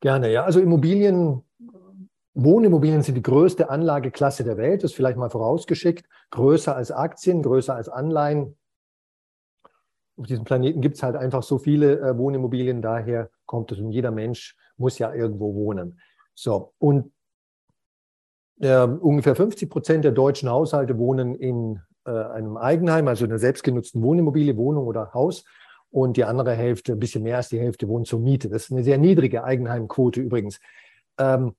Gerne, 0.00 0.32
ja. 0.32 0.44
Also 0.44 0.60
Immobilien, 0.60 1.42
Wohnimmobilien 2.34 3.02
sind 3.02 3.14
die 3.14 3.22
größte 3.22 3.70
Anlageklasse 3.70 4.42
der 4.42 4.56
Welt, 4.56 4.82
das 4.82 4.90
ist 4.90 4.96
vielleicht 4.96 5.18
mal 5.18 5.30
vorausgeschickt. 5.30 6.06
Größer 6.30 6.74
als 6.74 6.90
Aktien, 6.90 7.42
größer 7.42 7.74
als 7.74 7.88
Anleihen. 7.88 8.56
Auf 10.22 10.28
diesem 10.28 10.44
Planeten 10.44 10.80
gibt 10.80 10.94
es 10.94 11.02
halt 11.02 11.16
einfach 11.16 11.42
so 11.42 11.58
viele 11.58 11.98
äh, 11.98 12.16
Wohnimmobilien, 12.16 12.80
daher 12.80 13.28
kommt 13.44 13.72
es. 13.72 13.80
Und 13.80 13.90
jeder 13.90 14.12
Mensch 14.12 14.56
muss 14.76 14.96
ja 15.00 15.12
irgendwo 15.12 15.52
wohnen. 15.56 15.98
So, 16.32 16.74
und 16.78 17.10
äh, 18.60 18.84
ungefähr 18.84 19.34
50 19.34 19.68
Prozent 19.68 20.04
der 20.04 20.12
deutschen 20.12 20.48
Haushalte 20.48 20.96
wohnen 20.96 21.34
in 21.34 21.80
äh, 22.04 22.12
einem 22.12 22.56
Eigenheim, 22.56 23.08
also 23.08 23.24
einer 23.24 23.40
selbstgenutzten 23.40 24.00
Wohnimmobilie, 24.00 24.56
Wohnung 24.56 24.86
oder 24.86 25.12
Haus. 25.12 25.44
Und 25.90 26.16
die 26.16 26.22
andere 26.22 26.52
Hälfte, 26.52 26.92
ein 26.92 27.00
bisschen 27.00 27.24
mehr 27.24 27.38
als 27.38 27.48
die 27.48 27.58
Hälfte, 27.58 27.88
wohnt 27.88 28.06
zur 28.06 28.20
Miete. 28.20 28.48
Das 28.48 28.66
ist 28.66 28.70
eine 28.70 28.84
sehr 28.84 28.98
niedrige 28.98 29.42
Eigenheimquote 29.42 30.20
übrigens. 30.20 30.60
Ähm, 31.18 31.56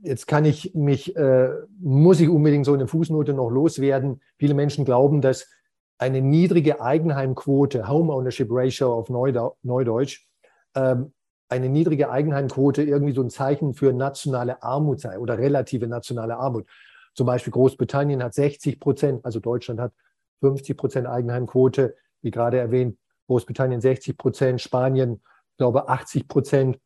jetzt 0.00 0.28
kann 0.28 0.44
ich 0.44 0.76
mich, 0.76 1.16
äh, 1.16 1.50
muss 1.80 2.20
ich 2.20 2.28
unbedingt 2.28 2.66
so 2.66 2.74
eine 2.74 2.86
Fußnote 2.86 3.34
noch 3.34 3.50
loswerden. 3.50 4.22
Viele 4.38 4.54
Menschen 4.54 4.84
glauben, 4.84 5.20
dass 5.20 5.48
eine 5.98 6.22
niedrige 6.22 6.80
Eigenheimquote, 6.80 7.88
Home 7.88 8.12
Ownership 8.12 8.48
Ratio 8.50 8.94
auf 8.94 9.08
Neudeutsch, 9.10 10.26
ähm, 10.74 11.12
eine 11.48 11.68
niedrige 11.68 12.10
Eigenheimquote 12.10 12.82
irgendwie 12.82 13.14
so 13.14 13.22
ein 13.22 13.30
Zeichen 13.30 13.74
für 13.74 13.92
nationale 13.92 14.62
Armut 14.62 15.00
sei 15.00 15.18
oder 15.18 15.38
relative 15.38 15.86
nationale 15.86 16.36
Armut. 16.36 16.66
Zum 17.14 17.26
Beispiel 17.26 17.52
Großbritannien 17.52 18.22
hat 18.22 18.34
60 18.34 18.78
Prozent, 18.78 19.24
also 19.24 19.40
Deutschland 19.40 19.80
hat 19.80 19.92
50 20.40 20.76
Prozent 20.76 21.06
Eigenheimquote, 21.06 21.96
wie 22.22 22.30
gerade 22.30 22.58
erwähnt, 22.58 22.98
Großbritannien 23.26 23.80
60 23.80 24.16
Prozent, 24.16 24.60
Spanien, 24.60 25.22
glaube 25.56 25.88
80 25.88 26.28
Prozent. 26.28 26.78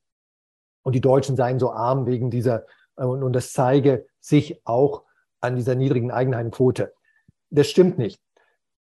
Und 0.83 0.95
die 0.95 1.01
Deutschen 1.01 1.37
seien 1.37 1.59
so 1.59 1.73
arm 1.73 2.07
wegen 2.07 2.31
dieser, 2.31 2.65
äh, 2.97 3.05
und, 3.05 3.23
und 3.23 3.33
das 3.35 3.53
zeige 3.53 4.07
sich 4.21 4.61
auch 4.65 5.05
an 5.41 5.57
dieser 5.57 5.75
niedrigen 5.75 6.11
Eigenheimquote. 6.11 6.95
Das 7.51 7.69
stimmt 7.69 7.99
nicht. 7.99 8.21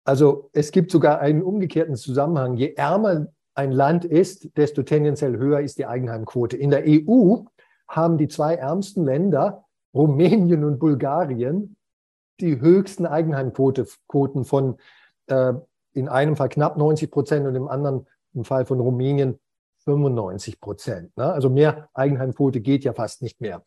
Also 0.09 0.49
es 0.53 0.71
gibt 0.71 0.89
sogar 0.89 1.19
einen 1.19 1.43
umgekehrten 1.43 1.95
Zusammenhang. 1.95 2.57
Je 2.57 2.73
ärmer 2.73 3.27
ein 3.53 3.71
Land 3.71 4.05
ist, 4.05 4.57
desto 4.57 4.81
tendenziell 4.81 5.37
höher 5.37 5.59
ist 5.59 5.77
die 5.77 5.85
Eigenheimquote. 5.85 6.57
In 6.57 6.71
der 6.71 6.83
EU 6.87 7.43
haben 7.87 8.17
die 8.17 8.27
zwei 8.27 8.55
ärmsten 8.55 9.05
Länder, 9.05 9.65
Rumänien 9.93 10.63
und 10.63 10.79
Bulgarien, 10.79 11.75
die 12.39 12.59
höchsten 12.59 13.05
Eigenheimquoten 13.05 14.45
von 14.45 14.79
äh, 15.27 15.53
in 15.93 16.09
einem 16.09 16.35
Fall 16.35 16.49
knapp 16.49 16.75
90 16.75 17.11
Prozent 17.11 17.45
und 17.45 17.53
im 17.53 17.67
anderen, 17.67 18.07
im 18.33 18.45
Fall 18.45 18.65
von 18.65 18.79
Rumänien, 18.79 19.37
95 19.83 20.59
Prozent. 20.59 21.15
Ne? 21.17 21.31
Also 21.31 21.51
mehr 21.51 21.87
Eigenheimquote 21.93 22.61
geht 22.61 22.83
ja 22.83 22.93
fast 22.93 23.21
nicht 23.21 23.41
mehr. 23.41 23.63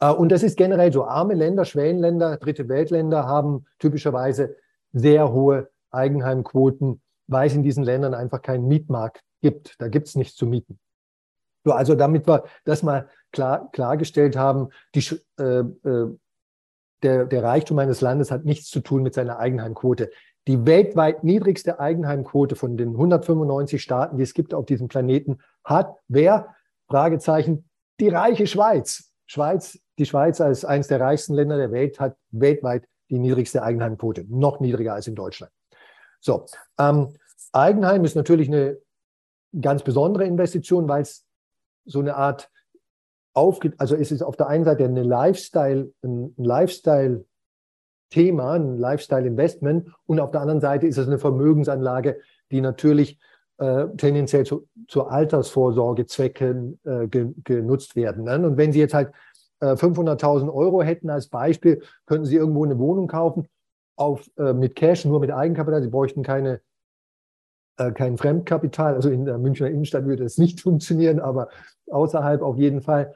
Äh, 0.00 0.10
und 0.10 0.32
das 0.32 0.42
ist 0.42 0.56
generell 0.56 0.90
so. 0.90 1.04
Arme 1.04 1.34
Länder, 1.34 1.66
Schwellenländer, 1.66 2.38
dritte 2.38 2.70
Weltländer 2.70 3.26
haben 3.26 3.66
typischerweise 3.78 4.56
sehr 4.94 5.30
hohe 5.30 5.68
Eigenheimquoten, 5.92 7.00
weil 7.26 7.46
es 7.46 7.54
in 7.54 7.62
diesen 7.62 7.84
Ländern 7.84 8.14
einfach 8.14 8.42
keinen 8.42 8.66
Mietmarkt 8.68 9.22
gibt. 9.40 9.80
Da 9.80 9.88
gibt 9.88 10.08
es 10.08 10.16
nichts 10.16 10.36
zu 10.36 10.46
mieten. 10.46 10.78
So, 11.64 11.72
also 11.72 11.94
damit 11.94 12.26
wir 12.26 12.44
das 12.64 12.82
mal 12.82 13.08
klar, 13.30 13.70
klargestellt 13.72 14.36
haben, 14.36 14.68
die, 14.94 15.04
äh, 15.38 15.60
äh, 15.60 16.16
der, 17.02 17.26
der 17.26 17.42
Reichtum 17.42 17.78
eines 17.78 18.00
Landes 18.00 18.30
hat 18.30 18.44
nichts 18.44 18.68
zu 18.68 18.80
tun 18.80 19.02
mit 19.02 19.14
seiner 19.14 19.38
Eigenheimquote. 19.38 20.10
Die 20.48 20.66
weltweit 20.66 21.22
niedrigste 21.22 21.78
Eigenheimquote 21.78 22.56
von 22.56 22.76
den 22.76 22.90
195 22.90 23.80
Staaten, 23.80 24.16
die 24.16 24.24
es 24.24 24.34
gibt 24.34 24.54
auf 24.54 24.66
diesem 24.66 24.88
Planeten, 24.88 25.38
hat 25.64 25.94
wer? 26.08 26.54
Fragezeichen, 26.88 27.68
die 28.00 28.08
reiche 28.08 28.46
Schweiz. 28.46 29.12
Schweiz, 29.26 29.78
die 29.98 30.06
Schweiz 30.06 30.40
als 30.40 30.64
eines 30.64 30.88
der 30.88 31.00
reichsten 31.00 31.34
Länder 31.34 31.56
der 31.56 31.70
Welt 31.70 32.00
hat 32.00 32.16
weltweit 32.30 32.86
die 33.08 33.18
niedrigste 33.18 33.62
Eigenheimquote, 33.62 34.26
noch 34.28 34.60
niedriger 34.60 34.94
als 34.94 35.06
in 35.06 35.14
Deutschland. 35.14 35.52
So, 36.22 36.46
ähm, 36.78 37.08
Eigenheim 37.52 38.04
ist 38.04 38.16
natürlich 38.16 38.48
eine 38.48 38.78
ganz 39.60 39.82
besondere 39.82 40.24
Investition, 40.24 40.88
weil 40.88 41.02
es 41.02 41.26
so 41.84 41.98
eine 41.98 42.16
Art 42.16 42.48
aufgeht. 43.34 43.74
Also 43.78 43.96
es 43.96 44.12
ist 44.12 44.22
auf 44.22 44.36
der 44.36 44.46
einen 44.46 44.64
Seite 44.64 44.84
eine 44.84 45.02
Lifestyle, 45.02 45.92
ein 46.02 46.32
Lifestyle-Thema, 46.36 48.52
ein 48.52 48.78
Lifestyle-Investment 48.78 49.90
und 50.06 50.20
auf 50.20 50.30
der 50.30 50.42
anderen 50.42 50.60
Seite 50.60 50.86
ist 50.86 50.96
es 50.96 51.08
eine 51.08 51.18
Vermögensanlage, 51.18 52.20
die 52.52 52.60
natürlich 52.60 53.18
äh, 53.58 53.88
tendenziell 53.96 54.46
zu, 54.46 54.68
zur 54.86 55.10
Altersvorsorgezwecken 55.10 56.78
äh, 56.84 57.08
ge, 57.08 57.34
genutzt 57.42 57.96
werden. 57.96 58.22
Ne? 58.24 58.46
Und 58.46 58.56
wenn 58.56 58.72
Sie 58.72 58.78
jetzt 58.78 58.94
halt 58.94 59.10
äh, 59.60 59.72
500.000 59.72 60.54
Euro 60.54 60.82
hätten 60.82 61.10
als 61.10 61.26
Beispiel, 61.28 61.82
könnten 62.06 62.26
Sie 62.26 62.36
irgendwo 62.36 62.64
eine 62.64 62.78
Wohnung 62.78 63.08
kaufen 63.08 63.48
auf, 63.96 64.30
äh, 64.38 64.52
mit 64.52 64.76
Cash, 64.76 65.04
nur 65.04 65.20
mit 65.20 65.30
Eigenkapital. 65.30 65.82
Sie 65.82 65.88
bräuchten 65.88 66.22
keine 66.22 66.60
äh, 67.78 67.92
kein 67.92 68.16
Fremdkapital. 68.16 68.94
Also 68.94 69.10
in 69.10 69.24
der 69.24 69.38
Münchner 69.38 69.68
Innenstadt 69.68 70.04
würde 70.04 70.24
es 70.24 70.38
nicht 70.38 70.60
funktionieren, 70.62 71.20
aber 71.20 71.48
außerhalb 71.90 72.42
auf 72.42 72.56
jeden 72.56 72.80
Fall. 72.82 73.14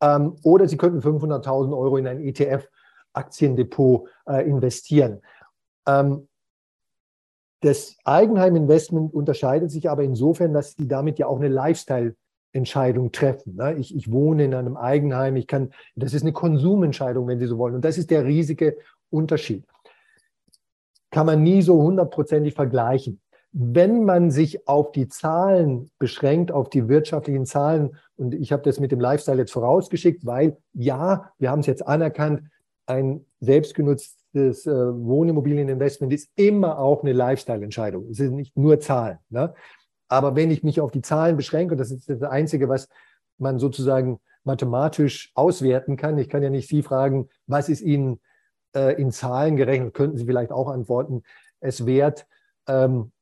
Ähm, 0.00 0.36
oder 0.42 0.68
Sie 0.68 0.76
könnten 0.76 1.00
500.000 1.00 1.76
Euro 1.76 1.96
in 1.96 2.06
ein 2.06 2.20
ETF-Aktiendepot 2.20 4.08
äh, 4.26 4.48
investieren. 4.48 5.20
Ähm, 5.86 6.28
das 7.60 7.96
Eigenheiminvestment 8.04 9.14
unterscheidet 9.14 9.70
sich 9.70 9.88
aber 9.88 10.02
insofern, 10.02 10.52
dass 10.52 10.72
Sie 10.72 10.88
damit 10.88 11.20
ja 11.20 11.28
auch 11.28 11.38
eine 11.38 11.46
Lifestyle-Entscheidung 11.46 13.12
treffen. 13.12 13.54
Ne? 13.54 13.74
Ich, 13.74 13.94
ich 13.94 14.10
wohne 14.10 14.44
in 14.44 14.54
einem 14.54 14.76
Eigenheim, 14.76 15.36
ich 15.36 15.46
kann, 15.46 15.72
das 15.94 16.12
ist 16.12 16.22
eine 16.22 16.32
Konsumentscheidung, 16.32 17.28
wenn 17.28 17.38
Sie 17.38 17.46
so 17.46 17.58
wollen. 17.58 17.76
Und 17.76 17.84
das 17.84 17.98
ist 17.98 18.10
der 18.10 18.24
riesige 18.24 18.78
Unterschied. 19.10 19.64
Kann 21.12 21.26
man 21.26 21.44
nie 21.44 21.62
so 21.62 21.80
hundertprozentig 21.80 22.54
vergleichen 22.54 23.22
wenn 23.52 24.04
man 24.04 24.30
sich 24.30 24.66
auf 24.66 24.92
die 24.92 25.08
Zahlen 25.08 25.90
beschränkt, 25.98 26.50
auf 26.50 26.70
die 26.70 26.88
wirtschaftlichen 26.88 27.44
Zahlen, 27.44 27.96
und 28.16 28.34
ich 28.34 28.50
habe 28.50 28.62
das 28.62 28.80
mit 28.80 28.92
dem 28.92 29.00
Lifestyle 29.00 29.38
jetzt 29.38 29.52
vorausgeschickt, 29.52 30.24
weil 30.24 30.56
ja, 30.72 31.30
wir 31.38 31.50
haben 31.50 31.60
es 31.60 31.66
jetzt 31.66 31.86
anerkannt, 31.86 32.42
ein 32.86 33.26
selbstgenutztes 33.40 34.66
äh, 34.66 34.72
Wohnimmobilieninvestment 34.72 36.12
ist 36.12 36.30
immer 36.34 36.78
auch 36.78 37.02
eine 37.02 37.12
Lifestyle-Entscheidung. 37.12 38.08
Es 38.10 38.16
sind 38.16 38.34
nicht 38.34 38.56
nur 38.56 38.80
Zahlen. 38.80 39.18
Ne? 39.28 39.52
Aber 40.08 40.34
wenn 40.34 40.50
ich 40.50 40.62
mich 40.62 40.80
auf 40.80 40.90
die 40.90 41.02
Zahlen 41.02 41.36
beschränke, 41.36 41.74
und 41.74 41.78
das 41.78 41.90
ist 41.90 42.08
das 42.08 42.22
Einzige, 42.22 42.68
was 42.70 42.88
man 43.36 43.58
sozusagen 43.58 44.18
mathematisch 44.44 45.30
auswerten 45.34 45.96
kann, 45.96 46.18
ich 46.18 46.30
kann 46.30 46.42
ja 46.42 46.50
nicht 46.50 46.68
Sie 46.68 46.82
fragen, 46.82 47.28
was 47.46 47.68
ist 47.68 47.82
Ihnen 47.82 48.18
äh, 48.74 49.00
in 49.00 49.10
Zahlen 49.10 49.56
gerechnet, 49.56 49.94
könnten 49.94 50.16
Sie 50.16 50.26
vielleicht 50.26 50.52
auch 50.52 50.68
antworten, 50.68 51.22
es 51.60 51.86
wert, 51.86 52.26
ähm, 52.66 53.12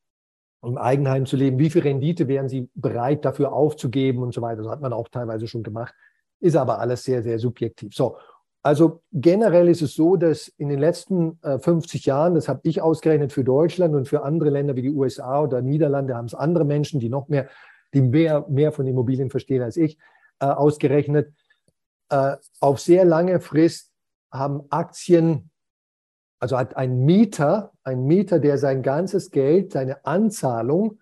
im 0.63 0.79
Eigenheim 0.79 1.27
zu 1.27 1.37
leben, 1.37 1.59
wie 1.59 1.71
viel 1.71 1.83
Rendite 1.83 2.29
wären 2.29 2.49
sie 2.49 2.69
bereit 2.75 3.25
dafür 3.25 3.53
aufzugeben 3.53 4.23
und 4.23 4.35
so 4.35 4.43
weiter. 4.43 4.63
Das 4.63 4.71
hat 4.71 4.81
man 4.81 4.93
auch 4.93 5.09
teilweise 5.09 5.47
schon 5.47 5.63
gemacht, 5.63 5.95
ist 6.39 6.57
aber 6.57 6.81
alles 6.81 7.05
sehr, 7.05 7.23
sehr 7.23 7.39
subjektiv. 7.39 7.95
So, 7.95 8.19
also 8.63 9.01
generell 9.13 9.69
ist 9.69 9.81
es 9.81 9.95
so, 9.95 10.17
dass 10.17 10.49
in 10.49 10.69
den 10.69 10.79
letzten 10.79 11.39
äh, 11.43 11.59
50 11.59 12.05
Jahren, 12.05 12.35
das 12.35 12.49
habe 12.49 12.61
ich 12.65 12.83
ausgerechnet 12.83 13.33
für 13.33 13.43
Deutschland 13.43 13.95
und 13.95 14.07
für 14.07 14.23
andere 14.23 14.51
Länder 14.51 14.77
wie 14.77 14.83
die 14.83 14.91
USA 14.91 15.43
oder 15.43 15.63
Niederlande, 15.63 16.15
haben 16.15 16.27
es 16.27 16.35
andere 16.35 16.67
Menschen, 16.67 17.01
die 17.01 17.09
noch 17.09 17.29
mehr, 17.29 17.49
die 17.95 18.03
mehr, 18.03 18.45
mehr 18.49 18.73
von 18.73 18.87
Immobilien 18.87 19.31
verstehen 19.31 19.63
als 19.63 19.79
ich, 19.79 19.97
äh, 20.41 20.47
ausgerechnet. 20.47 21.33
Äh, 22.11 22.37
auf 22.61 22.81
sehr 22.81 23.07
lange 23.07 23.41
Frist 23.41 23.90
haben 24.31 24.63
Aktien 24.71 25.51
also 26.41 26.59
hat 26.59 26.77
ein 26.77 27.05
Mieter, 27.05 27.73
ein 27.85 28.07
Mieter, 28.07 28.41
der 28.41 28.59
sein 28.59 28.83
ganzes 28.83 29.31
Geld, 29.31 29.73
seine 29.73 30.05
Anzahlung 30.07 30.99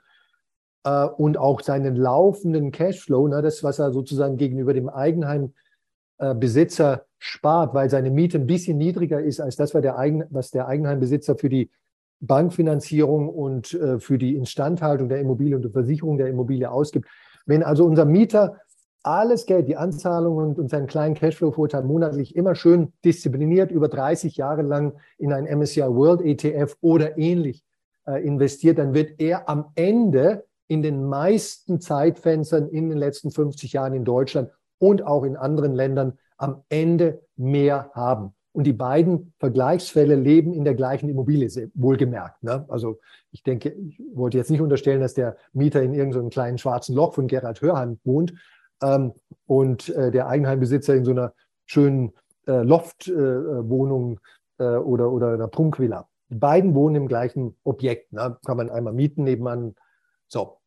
äh, 0.84 1.04
und 1.04 1.38
auch 1.38 1.60
seinen 1.60 1.94
laufenden 1.94 2.72
Cashflow, 2.72 3.28
ne, 3.28 3.40
das, 3.40 3.62
was 3.62 3.78
er 3.78 3.92
sozusagen 3.92 4.36
gegenüber 4.36 4.74
dem 4.74 4.88
Eigenheimbesitzer 4.88 6.94
äh, 6.94 6.98
spart, 7.18 7.72
weil 7.72 7.88
seine 7.88 8.10
Miete 8.10 8.38
ein 8.38 8.46
bisschen 8.46 8.78
niedriger 8.78 9.20
ist 9.20 9.40
als 9.40 9.54
das, 9.54 9.74
was 9.74 9.82
der, 9.82 9.94
was 10.30 10.50
der 10.50 10.66
Eigenheimbesitzer 10.66 11.36
für 11.36 11.48
die 11.48 11.70
Bankfinanzierung 12.20 13.28
und 13.28 13.74
äh, 13.74 14.00
für 14.00 14.18
die 14.18 14.34
Instandhaltung 14.34 15.08
der 15.08 15.20
Immobilie 15.20 15.54
und 15.54 15.64
die 15.64 15.70
Versicherung 15.70 16.18
der 16.18 16.26
Immobilie 16.26 16.68
ausgibt. 16.68 17.08
Wenn 17.46 17.62
also 17.62 17.84
unser 17.84 18.04
Mieter 18.04 18.56
alles 19.08 19.46
Geld, 19.46 19.68
die 19.68 19.76
Anzahlungen 19.76 20.48
und, 20.48 20.58
und 20.58 20.68
seinen 20.68 20.86
kleinen 20.86 21.14
Cashflow-Vorteil 21.14 21.82
monatlich 21.82 22.36
immer 22.36 22.54
schön 22.54 22.92
diszipliniert 23.04 23.70
über 23.70 23.88
30 23.88 24.36
Jahre 24.36 24.62
lang 24.62 24.92
in 25.16 25.32
ein 25.32 25.44
MSCI 25.44 25.80
World 25.80 26.20
ETF 26.20 26.76
oder 26.82 27.16
ähnlich 27.16 27.64
äh, 28.06 28.22
investiert, 28.22 28.78
dann 28.78 28.92
wird 28.92 29.18
er 29.18 29.48
am 29.48 29.66
Ende 29.76 30.44
in 30.68 30.82
den 30.82 31.04
meisten 31.04 31.80
Zeitfenstern 31.80 32.68
in 32.68 32.90
den 32.90 32.98
letzten 32.98 33.30
50 33.30 33.72
Jahren 33.72 33.94
in 33.94 34.04
Deutschland 34.04 34.50
und 34.78 35.06
auch 35.06 35.24
in 35.24 35.36
anderen 35.36 35.74
Ländern 35.74 36.18
am 36.36 36.62
Ende 36.68 37.22
mehr 37.36 37.90
haben. 37.94 38.34
Und 38.52 38.64
die 38.64 38.74
beiden 38.74 39.32
Vergleichsfälle 39.38 40.16
leben 40.16 40.52
in 40.52 40.64
der 40.64 40.74
gleichen 40.74 41.08
Immobilie, 41.08 41.48
wohlgemerkt. 41.74 42.42
Ne? 42.42 42.66
Also 42.68 42.98
ich 43.30 43.42
denke, 43.42 43.70
ich 43.70 44.00
wollte 44.12 44.36
jetzt 44.36 44.50
nicht 44.50 44.60
unterstellen, 44.60 45.00
dass 45.00 45.14
der 45.14 45.36
Mieter 45.52 45.82
in 45.82 45.94
irgendeinem 45.94 46.28
kleinen 46.28 46.58
schwarzen 46.58 46.94
Loch 46.94 47.14
von 47.14 47.26
Gerhard 47.26 47.62
Hörhand 47.62 48.00
wohnt 48.04 48.34
ähm, 48.82 49.12
und 49.46 49.88
äh, 49.90 50.10
der 50.10 50.28
Eigenheimbesitzer 50.28 50.94
in 50.94 51.04
so 51.04 51.10
einer 51.12 51.32
schönen 51.66 52.12
äh, 52.46 52.62
Loftwohnung 52.62 54.20
äh, 54.58 54.64
äh, 54.64 54.76
oder, 54.76 55.10
oder 55.12 55.32
einer 55.32 55.48
Prunkvilla. 55.48 56.08
Die 56.30 56.36
beiden 56.36 56.74
wohnen 56.74 56.96
im 56.96 57.08
gleichen 57.08 57.56
Objekt. 57.64 58.12
Ne? 58.12 58.36
Kann 58.44 58.56
man 58.56 58.70
einmal 58.70 58.92
mieten 58.92 59.24
nebenan. 59.24 59.74
So. 60.28 60.58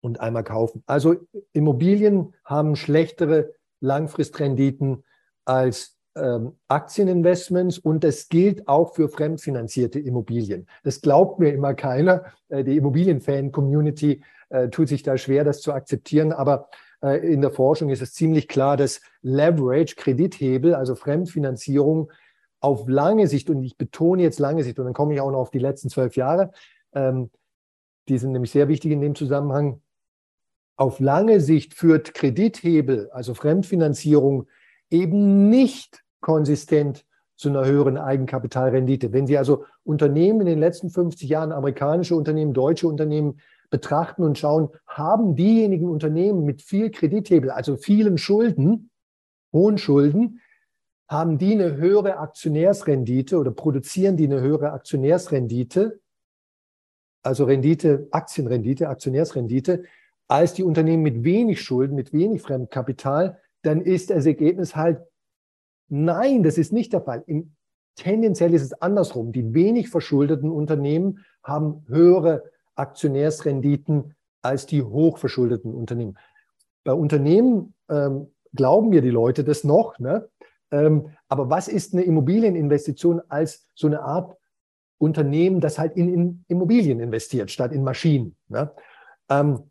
Und 0.00 0.20
einmal 0.20 0.44
kaufen. 0.44 0.82
Also 0.86 1.16
Immobilien 1.52 2.34
haben 2.44 2.76
schlechtere 2.76 3.52
Langfristrenditen 3.80 5.04
als 5.44 5.98
ähm, 6.14 6.52
Aktieninvestments 6.68 7.78
und 7.78 8.04
das 8.04 8.28
gilt 8.28 8.68
auch 8.68 8.94
für 8.94 9.08
fremdfinanzierte 9.08 9.98
Immobilien. 9.98 10.68
Das 10.84 11.00
glaubt 11.00 11.38
mir 11.38 11.52
immer 11.52 11.74
keiner. 11.74 12.26
Äh, 12.48 12.64
die 12.64 12.76
Immobilienfan-Community 12.76 14.22
äh, 14.50 14.68
tut 14.68 14.88
sich 14.88 15.02
da 15.02 15.16
schwer, 15.16 15.44
das 15.44 15.60
zu 15.60 15.72
akzeptieren. 15.72 16.32
Aber 16.32 16.68
äh, 16.70 16.76
in 17.00 17.40
der 17.40 17.50
Forschung 17.50 17.90
ist 17.90 18.02
es 18.02 18.12
ziemlich 18.12 18.48
klar, 18.48 18.76
dass 18.76 19.00
Leverage, 19.22 19.94
Kredithebel, 19.96 20.74
also 20.74 20.94
Fremdfinanzierung 20.94 22.10
auf 22.60 22.88
lange 22.88 23.28
Sicht, 23.28 23.50
und 23.50 23.62
ich 23.62 23.76
betone 23.76 24.22
jetzt 24.22 24.40
lange 24.40 24.64
Sicht, 24.64 24.78
und 24.78 24.84
dann 24.84 24.94
komme 24.94 25.14
ich 25.14 25.20
auch 25.20 25.30
noch 25.30 25.38
auf 25.38 25.50
die 25.50 25.60
letzten 25.60 25.90
zwölf 25.90 26.16
Jahre, 26.16 26.50
ähm, 26.92 27.30
die 28.08 28.18
sind 28.18 28.32
nämlich 28.32 28.50
sehr 28.50 28.68
wichtig 28.68 28.90
in 28.90 29.00
dem 29.00 29.14
Zusammenhang, 29.14 29.80
auf 30.76 31.00
lange 31.00 31.40
Sicht 31.40 31.74
führt 31.74 32.14
Kredithebel, 32.14 33.10
also 33.10 33.34
Fremdfinanzierung, 33.34 34.46
eben 34.90 35.50
nicht 35.50 36.04
konsistent 36.20 37.04
zu 37.36 37.48
einer 37.48 37.64
höheren 37.64 37.98
Eigenkapitalrendite. 37.98 39.12
Wenn 39.12 39.26
Sie 39.26 39.38
also 39.38 39.64
Unternehmen 39.84 40.40
in 40.40 40.46
den 40.46 40.58
letzten 40.58 40.90
50 40.90 41.28
Jahren, 41.28 41.52
amerikanische 41.52 42.16
Unternehmen, 42.16 42.52
deutsche 42.52 42.88
Unternehmen 42.88 43.40
betrachten 43.70 44.22
und 44.22 44.38
schauen, 44.38 44.70
haben 44.86 45.36
diejenigen 45.36 45.88
Unternehmen 45.88 46.44
mit 46.44 46.62
viel 46.62 46.90
Kredithebel, 46.90 47.50
also 47.50 47.76
vielen 47.76 48.18
Schulden, 48.18 48.90
hohen 49.52 49.78
Schulden, 49.78 50.40
haben 51.08 51.38
die 51.38 51.52
eine 51.52 51.76
höhere 51.76 52.18
Aktionärsrendite 52.18 53.38
oder 53.38 53.50
produzieren 53.50 54.16
die 54.16 54.24
eine 54.24 54.40
höhere 54.40 54.72
Aktionärsrendite, 54.72 56.00
also 57.22 57.44
Rendite, 57.44 58.08
Aktienrendite, 58.10 58.88
Aktionärsrendite, 58.88 59.84
als 60.28 60.54
die 60.54 60.62
Unternehmen 60.62 61.02
mit 61.02 61.24
wenig 61.24 61.62
Schulden, 61.62 61.94
mit 61.94 62.12
wenig 62.12 62.42
Fremdkapital, 62.42 63.38
dann 63.62 63.80
ist 63.80 64.10
das 64.10 64.26
Ergebnis 64.26 64.76
halt, 64.76 65.00
nein, 65.88 66.42
das 66.42 66.58
ist 66.58 66.72
nicht 66.72 66.92
der 66.92 67.00
Fall. 67.00 67.24
Im, 67.26 67.54
tendenziell 67.96 68.54
ist 68.54 68.62
es 68.62 68.72
andersrum. 68.74 69.32
Die 69.32 69.54
wenig 69.54 69.88
verschuldeten 69.88 70.50
Unternehmen 70.50 71.24
haben 71.42 71.84
höhere 71.88 72.44
Aktionärsrenditen 72.78 74.14
als 74.42 74.66
die 74.66 74.82
hochverschuldeten 74.82 75.74
Unternehmen. 75.74 76.18
Bei 76.84 76.92
Unternehmen 76.92 77.74
ähm, 77.88 78.32
glauben 78.54 78.90
mir 78.90 79.02
die 79.02 79.10
Leute 79.10 79.44
das 79.44 79.64
noch. 79.64 79.98
Ne? 79.98 80.28
Ähm, 80.70 81.10
aber 81.28 81.50
was 81.50 81.68
ist 81.68 81.92
eine 81.92 82.02
Immobilieninvestition 82.02 83.20
als 83.28 83.66
so 83.74 83.86
eine 83.86 84.02
Art 84.02 84.36
Unternehmen, 84.98 85.60
das 85.60 85.78
halt 85.78 85.96
in, 85.96 86.12
in 86.12 86.44
Immobilien 86.48 87.00
investiert, 87.00 87.50
statt 87.50 87.72
in 87.72 87.84
Maschinen? 87.84 88.36
Ne? 88.48 88.70
Ähm, 89.28 89.64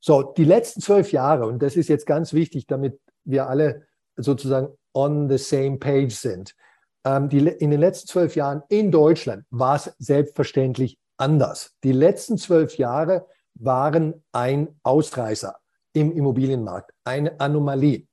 so, 0.00 0.22
die 0.22 0.44
letzten 0.44 0.80
zwölf 0.80 1.12
Jahre, 1.12 1.46
und 1.46 1.62
das 1.62 1.76
ist 1.76 1.88
jetzt 1.88 2.06
ganz 2.06 2.34
wichtig, 2.34 2.66
damit 2.66 3.00
wir 3.24 3.48
alle 3.48 3.86
sozusagen 4.16 4.68
on 4.92 5.28
the 5.28 5.38
same 5.38 5.78
page 5.78 6.14
sind. 6.14 6.54
Ähm, 7.04 7.28
die, 7.28 7.38
in 7.38 7.70
den 7.70 7.80
letzten 7.80 8.08
zwölf 8.08 8.36
Jahren 8.36 8.62
in 8.68 8.90
Deutschland 8.90 9.44
war 9.50 9.76
es 9.76 9.94
selbstverständlich 9.98 10.98
anders. 11.16 11.72
Die 11.84 11.92
letzten 11.92 12.38
zwölf 12.38 12.76
Jahre 12.76 13.26
waren 13.54 14.24
ein 14.32 14.68
Ausreißer 14.82 15.56
im 15.92 16.12
Immobilienmarkt, 16.12 16.92
eine 17.04 17.40
Anomalie. 17.40 18.06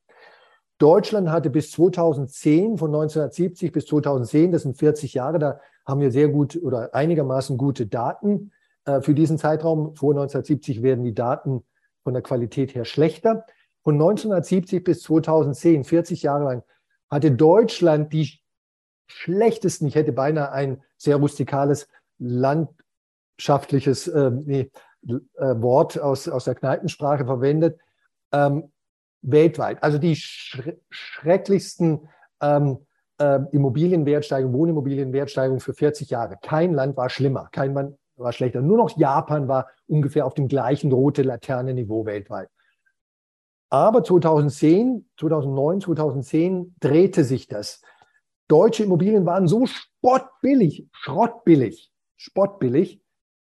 Deutschland 0.77 1.29
hatte 1.29 1.49
bis 1.49 1.71
2010, 1.71 2.77
von 2.77 2.89
1970 2.89 3.71
bis 3.71 3.85
2010, 3.85 4.51
das 4.51 4.63
sind 4.63 4.77
40 4.77 5.13
Jahre, 5.13 5.39
da 5.39 5.59
haben 5.85 6.01
wir 6.01 6.11
sehr 6.11 6.29
gut 6.29 6.55
oder 6.61 6.93
einigermaßen 6.93 7.57
gute 7.57 7.87
Daten 7.87 8.51
äh, 8.85 9.01
für 9.01 9.13
diesen 9.13 9.37
Zeitraum. 9.37 9.95
Vor 9.95 10.11
1970 10.11 10.81
werden 10.81 11.03
die 11.03 11.13
Daten 11.13 11.63
von 12.03 12.13
der 12.13 12.23
Qualität 12.23 12.73
her 12.75 12.85
schlechter. 12.85 13.45
Von 13.83 13.95
1970 13.95 14.83
bis 14.83 15.01
2010, 15.03 15.83
40 15.83 16.23
Jahre 16.23 16.43
lang, 16.45 16.63
hatte 17.09 17.31
Deutschland 17.31 18.13
die 18.13 18.39
schlechtesten, 19.07 19.87
ich 19.87 19.95
hätte 19.95 20.13
beinahe 20.13 20.51
ein 20.51 20.81
sehr 20.97 21.17
rustikales 21.17 21.87
landschaftliches 23.41 24.07
äh, 24.07 24.31
nee, 24.31 24.71
äh, 25.07 25.15
Wort 25.39 25.99
aus, 25.99 26.27
aus 26.27 26.45
der 26.45 26.55
Kneipensprache 26.55 27.25
verwendet, 27.25 27.79
ähm, 28.31 28.71
weltweit. 29.21 29.81
Also 29.83 29.97
die 29.97 30.15
schre 30.15 30.77
schrecklichsten 30.89 32.07
ähm, 32.41 32.85
äh, 33.19 33.39
Immobilienwertsteigerungen, 33.51 34.57
Wohnimmobilienwertsteigerungen 34.57 35.59
für 35.59 35.73
40 35.73 36.09
Jahre. 36.09 36.37
Kein 36.41 36.73
Land 36.73 36.97
war 36.97 37.09
schlimmer, 37.09 37.49
kein 37.51 37.73
Land 37.73 37.97
war 38.15 38.31
schlechter. 38.31 38.61
Nur 38.61 38.77
noch 38.77 38.95
Japan 38.97 39.47
war 39.47 39.67
ungefähr 39.87 40.25
auf 40.25 40.35
dem 40.35 40.47
gleichen 40.47 40.91
rote 40.91 41.23
Laternenniveau 41.23 42.05
weltweit. 42.05 42.49
Aber 43.69 44.03
2010, 44.03 45.09
2009, 45.17 45.81
2010 45.81 46.75
drehte 46.79 47.23
sich 47.23 47.47
das. 47.47 47.81
Deutsche 48.47 48.83
Immobilien 48.83 49.25
waren 49.25 49.47
so 49.47 49.65
spottbillig, 49.65 50.87
schrottbillig, 50.91 51.89
spottbillig, 52.17 53.00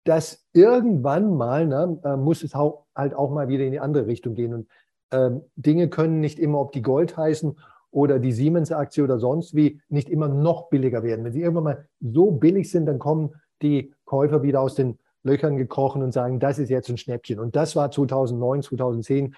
dass 0.04 0.46
irgendwann 0.54 1.36
mal 1.36 1.68
ne, 1.68 2.00
äh, 2.04 2.18
muss 2.18 2.44
es 2.44 2.54
halt 2.56 3.14
auch 3.14 3.32
mal 3.32 3.48
wieder 3.48 3.64
in 3.64 3.72
die 3.72 3.80
andere 3.80 4.08
Richtung 4.08 4.36
gehen. 4.36 4.54
Und 4.54 4.68
äh, 5.12 5.32
Dinge 5.56 5.90
können 5.90 6.20
nicht 6.20 6.40
immer, 6.40 6.60
ob 6.60 6.72
die 6.72 6.82
Gold 6.82 7.16
heißen 7.16 7.58
oder 7.92 8.20
die 8.20 8.34
Siemens-Aktie 8.34 9.04
oder 9.04 9.20
sonst 9.20 9.56
wie, 9.56 9.82
nicht 9.88 10.10
immer 10.10 10.28
noch 10.28 10.70
billiger 10.70 11.04
werden. 11.04 11.24
Wenn 11.24 11.34
sie 11.34 11.42
irgendwann 11.42 11.64
mal 11.64 11.88
so 12.02 12.32
billig 12.32 12.70
sind, 12.70 12.88
dann 12.88 13.00
kommen 13.00 13.36
die 13.62 13.94
Käufer 14.06 14.44
wieder 14.44 14.62
aus 14.62 14.76
den 14.76 14.98
Löchern 15.24 15.58
gekrochen 15.58 16.04
und 16.04 16.12
sagen, 16.12 16.40
das 16.40 16.60
ist 16.60 16.70
jetzt 16.70 16.90
ein 16.90 16.98
Schnäppchen. 16.98 17.40
Und 17.40 17.56
das 17.56 17.76
war 17.76 17.92
2009, 17.92 18.64
2010 18.64 19.36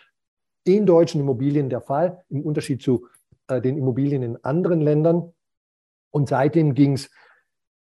in 0.64 0.86
deutschen 0.86 1.22
Immobilien 1.22 1.70
der 1.70 1.82
Fall, 1.82 2.24
im 2.30 2.42
Unterschied 2.42 2.82
zu 2.82 3.08
äh, 3.48 3.62
den 3.62 3.78
Immobilien 3.78 4.24
in 4.24 4.44
anderen 4.44 4.82
Ländern. 4.82 5.34
Und 6.10 6.30
seitdem 6.30 6.74
ging's, 6.74 7.12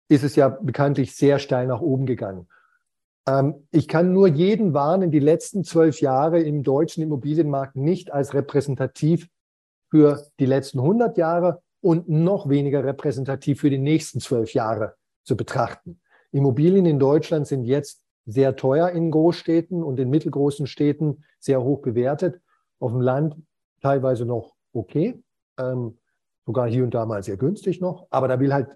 ist 0.09 0.25
es 0.25 0.37
ja 0.37 0.49
bekanntlich 0.49 1.15
sehr 1.15 1.39
steil 1.39 1.67
nach 1.67 1.81
oben 1.81 2.07
gegangen. 2.07 2.49
Ähm, 3.27 3.67
ich 3.71 3.89
kann 3.89 4.13
nur 4.13 4.29
jeden 4.29 4.75
warnen, 4.75 5.11
die 5.11 5.21
letzten 5.21 5.65
zwölf 5.65 6.01
Jahre 6.01 6.41
im 6.41 6.63
deutschen 6.63 7.03
Immobilienmarkt 7.03 7.77
nicht 7.77 8.13
als 8.13 8.35
repräsentativ 8.35 9.29
für 9.91 10.27
die 10.41 10.47
letzten 10.47 10.81
100 10.81 11.17
Jahre 11.19 11.63
und 11.81 12.09
noch 12.09 12.49
weniger 12.49 12.85
repräsentativ 12.85 13.61
für 13.61 13.71
die 13.71 13.79
nächsten 13.79 14.21
zwölf 14.21 14.55
Jahre 14.55 14.95
zu 15.25 15.37
betrachten. 15.37 16.01
Immobilien 16.31 16.87
in 16.87 16.99
Deutschland 16.99 17.47
sind 17.47 17.65
jetzt 17.65 18.03
sehr 18.25 18.57
teuer 18.57 18.91
in 18.91 19.11
Großstädten 19.11 19.83
und 19.83 19.99
in 19.99 20.09
mittelgroßen 20.09 20.67
Städten 20.67 21.25
sehr 21.39 21.63
hoch 21.63 21.83
bewertet. 21.83 22.41
Auf 22.79 22.93
dem 22.93 23.01
Land 23.01 23.37
teilweise 23.81 24.25
noch 24.25 24.55
okay, 24.73 25.23
ähm, 25.59 25.99
sogar 26.47 26.69
hier 26.69 26.85
und 26.85 26.95
da 26.95 27.05
mal 27.05 27.23
sehr 27.23 27.37
günstig 27.37 27.81
noch, 27.81 28.07
aber 28.11 28.29
da 28.29 28.41
will 28.41 28.55
halt 28.55 28.69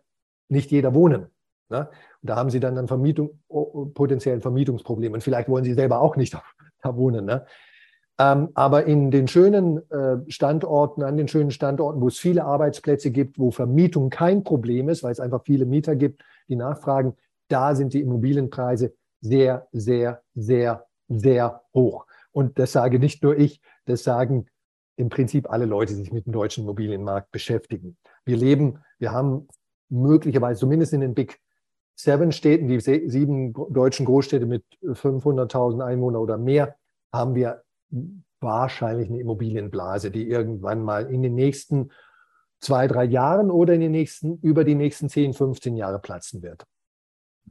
nicht 0.48 0.70
jeder 0.70 0.94
wohnen. 0.94 1.26
Ne? 1.68 1.88
Da 2.26 2.36
haben 2.36 2.50
sie 2.50 2.60
dann 2.60 2.76
ein 2.78 2.88
Vermietung, 2.88 3.40
potenziell 3.94 4.40
Vermietungsproblem. 4.40 5.12
Und 5.12 5.22
vielleicht 5.22 5.48
wollen 5.48 5.64
sie 5.64 5.74
selber 5.74 6.00
auch 6.00 6.16
nicht 6.16 6.36
da 6.82 6.96
wohnen. 6.96 7.24
Ne? 7.24 7.46
Ähm, 8.18 8.48
aber 8.54 8.84
in 8.84 9.10
den 9.10 9.28
schönen 9.28 9.90
äh, 9.90 10.18
Standorten, 10.28 11.02
an 11.02 11.16
den 11.16 11.28
schönen 11.28 11.50
Standorten, 11.50 12.00
wo 12.00 12.08
es 12.08 12.18
viele 12.18 12.44
Arbeitsplätze 12.44 13.10
gibt, 13.10 13.38
wo 13.38 13.50
Vermietung 13.50 14.08
kein 14.08 14.42
Problem 14.42 14.88
ist, 14.88 15.02
weil 15.02 15.12
es 15.12 15.20
einfach 15.20 15.42
viele 15.44 15.66
Mieter 15.66 15.96
gibt, 15.96 16.22
die 16.48 16.56
nachfragen, 16.56 17.14
da 17.48 17.74
sind 17.74 17.92
die 17.92 18.00
Immobilienpreise 18.00 18.94
sehr, 19.20 19.68
sehr, 19.72 20.22
sehr, 20.34 20.86
sehr 21.08 21.62
hoch. 21.74 22.06
Und 22.32 22.58
das 22.58 22.72
sage 22.72 22.98
nicht 22.98 23.22
nur 23.22 23.36
ich, 23.36 23.60
das 23.84 24.02
sagen 24.02 24.46
im 24.96 25.10
Prinzip 25.10 25.50
alle 25.50 25.66
Leute, 25.66 25.92
die 25.92 26.00
sich 26.00 26.12
mit 26.12 26.26
dem 26.26 26.32
deutschen 26.32 26.64
Immobilienmarkt 26.64 27.30
beschäftigen. 27.30 27.96
Wir 28.24 28.36
leben, 28.36 28.78
wir 28.98 29.12
haben 29.12 29.48
möglicherweise 29.90 30.60
zumindest 30.60 30.94
in 30.94 31.00
den 31.00 31.14
Big 31.14 31.38
Seven 31.96 32.30
Städten, 32.30 32.68
die 32.68 32.78
sieben 32.80 33.54
deutschen 33.70 34.04
Großstädte 34.04 34.46
mit 34.46 34.64
500.000 34.82 35.82
Einwohnern 35.82 36.20
oder 36.20 36.36
mehr, 36.36 36.76
haben 37.12 37.34
wir 37.34 37.62
wahrscheinlich 38.40 39.08
eine 39.08 39.18
Immobilienblase, 39.18 40.10
die 40.10 40.28
irgendwann 40.28 40.82
mal 40.82 41.10
in 41.10 41.22
den 41.22 41.34
nächsten 41.34 41.90
zwei, 42.60 42.86
drei 42.86 43.04
Jahren 43.04 43.50
oder 43.50 43.74
in 43.74 43.80
den 43.80 43.92
nächsten, 43.92 44.38
über 44.40 44.64
die 44.64 44.74
nächsten 44.74 45.08
10, 45.08 45.32
15 45.32 45.76
Jahre 45.76 45.98
platzen 45.98 46.42
wird. 46.42 46.64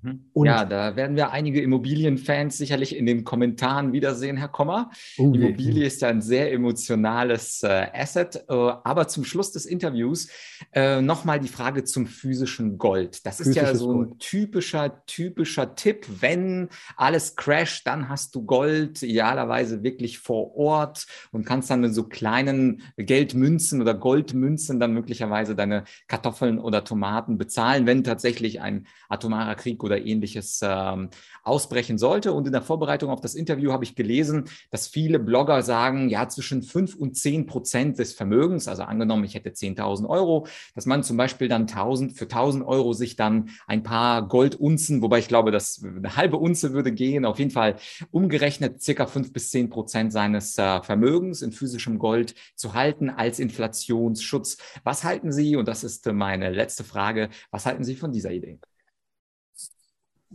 Mhm. 0.02 0.26
ja, 0.44 0.66
da 0.66 0.96
werden 0.96 1.16
wir 1.16 1.32
einige 1.32 1.62
Immobilienfans 1.62 2.58
sicherlich 2.58 2.96
in 2.96 3.06
den 3.06 3.24
Kommentaren 3.24 3.94
wiedersehen, 3.94 4.38
Herr 4.38 4.50
Kommer. 4.50 4.92
Oh, 5.18 5.34
Immobilie 5.34 5.86
ist 5.86 6.02
ja 6.02 6.10
ein 6.10 6.22
sehr 6.22 6.52
emotionales 6.52 7.64
äh, 7.64 7.88
Asset. 7.94 8.46
Äh, 8.50 8.54
aber 8.54 9.08
zum 9.08 9.24
Schluss 9.24 9.52
des 9.52 9.66
Interviews 9.66 10.28
äh, 10.74 11.02
nochmal 11.02 11.40
die 11.40 11.48
Frage 11.48 11.84
zum 11.84 12.08
physischen 12.08 12.78
Gold. 12.78 13.26
Das 13.26 13.38
Physisches 13.38 13.64
ist 13.64 13.70
ja 13.70 13.76
so 13.76 13.92
ein 13.92 14.08
Gold. 14.08 14.20
typischer, 14.20 15.06
typischer 15.06 15.76
Tipp. 15.76 16.06
Wenn 16.20 16.70
alles 16.98 17.36
crasht, 17.36 17.88
dann 17.88 18.10
hast 18.10 18.36
du 18.36 18.44
Gold 18.46 19.02
idealerweise 19.02 19.84
wirklich 19.84 20.20
vor 20.20 20.56
Ort 20.56 21.08
und 21.32 21.46
kannst 21.46 21.70
dann 21.70 21.84
in 21.84 21.94
so 21.94 22.04
kleinen 22.04 22.84
Geldmünzen 22.98 23.82
oder 23.82 23.94
Goldmünzen 23.94 24.80
dann 24.80 24.94
möglicherweise 24.94 25.56
deine 25.56 25.86
Kartoffeln 26.08 26.60
oder 26.60 26.84
Tomaten 26.84 27.38
bezahlen, 27.38 27.86
wenn 27.86 28.04
tatsächlich 28.04 28.62
ein 28.62 28.88
atomarer 29.10 29.56
Krieg 29.56 29.85
oder 29.86 30.06
ähnliches 30.06 30.60
ähm, 30.64 31.10
ausbrechen 31.44 31.98
sollte. 31.98 32.34
Und 32.34 32.48
in 32.48 32.54
der 32.54 32.62
Vorbereitung 32.62 33.10
auf 33.10 33.22
das 33.22 33.36
Interview 33.36 33.72
habe 33.72 33.84
ich 33.84 33.96
gelesen, 33.96 34.46
dass 34.72 34.88
viele 34.88 35.20
Blogger 35.20 35.62
sagen, 35.62 36.10
ja, 36.10 36.28
zwischen 36.28 36.64
fünf 36.64 36.96
und 36.96 37.16
zehn 37.16 37.46
Prozent 37.46 38.00
des 38.00 38.14
Vermögens, 38.14 38.68
also 38.68 38.84
angenommen, 38.84 39.24
ich 39.24 39.36
hätte 39.36 39.50
10.000 39.50 40.10
Euro, 40.10 40.48
dass 40.74 40.86
man 40.86 41.04
zum 41.04 41.18
Beispiel 41.18 41.48
dann 41.48 41.64
1000, 41.64 42.18
für 42.18 42.26
1000 42.26 42.66
Euro 42.66 42.94
sich 42.94 43.16
dann 43.16 43.50
ein 43.68 43.84
paar 43.84 44.28
Goldunzen, 44.28 45.02
wobei 45.02 45.20
ich 45.20 45.28
glaube, 45.28 45.52
dass 45.52 45.84
eine 45.84 46.16
halbe 46.16 46.38
Unze 46.38 46.74
würde 46.74 46.92
gehen, 46.92 47.26
auf 47.26 47.40
jeden 47.40 47.52
Fall 47.52 47.76
umgerechnet 48.12 48.82
circa 48.82 49.06
fünf 49.06 49.32
bis 49.32 49.52
zehn 49.52 49.70
Prozent 49.70 50.12
seines 50.12 50.58
äh, 50.58 50.82
Vermögens 50.82 51.42
in 51.42 51.52
physischem 51.52 52.00
Gold 52.00 52.36
zu 52.56 52.74
halten 52.74 53.10
als 53.10 53.40
Inflationsschutz. 53.40 54.58
Was 54.84 55.04
halten 55.04 55.32
Sie, 55.32 55.56
und 55.56 55.68
das 55.68 55.84
ist 55.84 56.06
meine 56.12 56.50
letzte 56.50 56.84
Frage, 56.84 57.30
was 57.52 57.66
halten 57.66 57.84
Sie 57.84 57.96
von 57.96 58.12
dieser 58.12 58.32
Idee? 58.32 58.60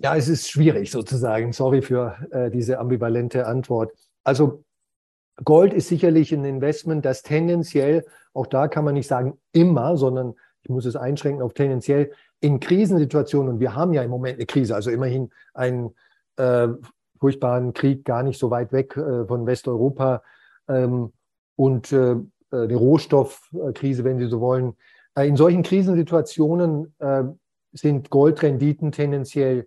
Ja, 0.03 0.17
es 0.17 0.29
ist 0.29 0.49
schwierig 0.51 0.91
sozusagen. 0.91 1.53
Sorry 1.53 1.83
für 1.83 2.17
äh, 2.31 2.51
diese 2.51 2.79
ambivalente 2.79 3.47
Antwort. 3.47 3.93
Also 4.25 4.65
Gold 5.45 5.75
ist 5.75 5.89
sicherlich 5.89 6.33
ein 6.33 6.45
Investment, 6.45 7.05
das 7.05 7.23
tendenziell, 7.23 8.07
auch 8.33 8.47
da 8.47 8.69
kann 8.69 8.85
man 8.85 8.95
nicht 8.95 9.09
sagen 9.09 9.39
immer, 9.53 9.99
sondern 9.99 10.35
ich 10.63 10.71
muss 10.71 10.87
es 10.87 10.97
einschränken 10.97 11.43
auf 11.43 11.53
tendenziell 11.53 12.13
in 12.41 12.61
Krisensituationen, 12.61 13.55
und 13.55 13.61
wir 13.61 13.75
haben 13.75 13.93
ja 13.93 14.03
im 14.03 14.11
Moment 14.11 14.39
eine 14.39 14.47
Krise, 14.47 14.75
also 14.75 14.91
immerhin 14.91 15.31
einen 15.53 15.95
äh, 16.37 16.69
furchtbaren 17.19 17.75
Krieg 17.75 18.05
gar 18.07 18.23
nicht 18.23 18.39
so 18.39 18.51
weit 18.51 18.73
weg 18.73 18.97
äh, 18.97 19.27
von 19.27 19.47
Westeuropa 19.47 20.23
ähm, 20.69 21.13
und 21.57 21.93
äh, 21.93 22.17
eine 22.51 22.75
Rohstoffkrise, 22.75 24.05
wenn 24.05 24.19
Sie 24.19 24.29
so 24.29 24.41
wollen. 24.41 24.77
Äh, 25.15 25.29
in 25.29 25.37
solchen 25.37 25.63
Krisensituationen 25.63 26.95
äh, 26.99 27.25
sind 27.73 28.09
Goldrenditen 28.09 28.93
tendenziell 28.93 29.67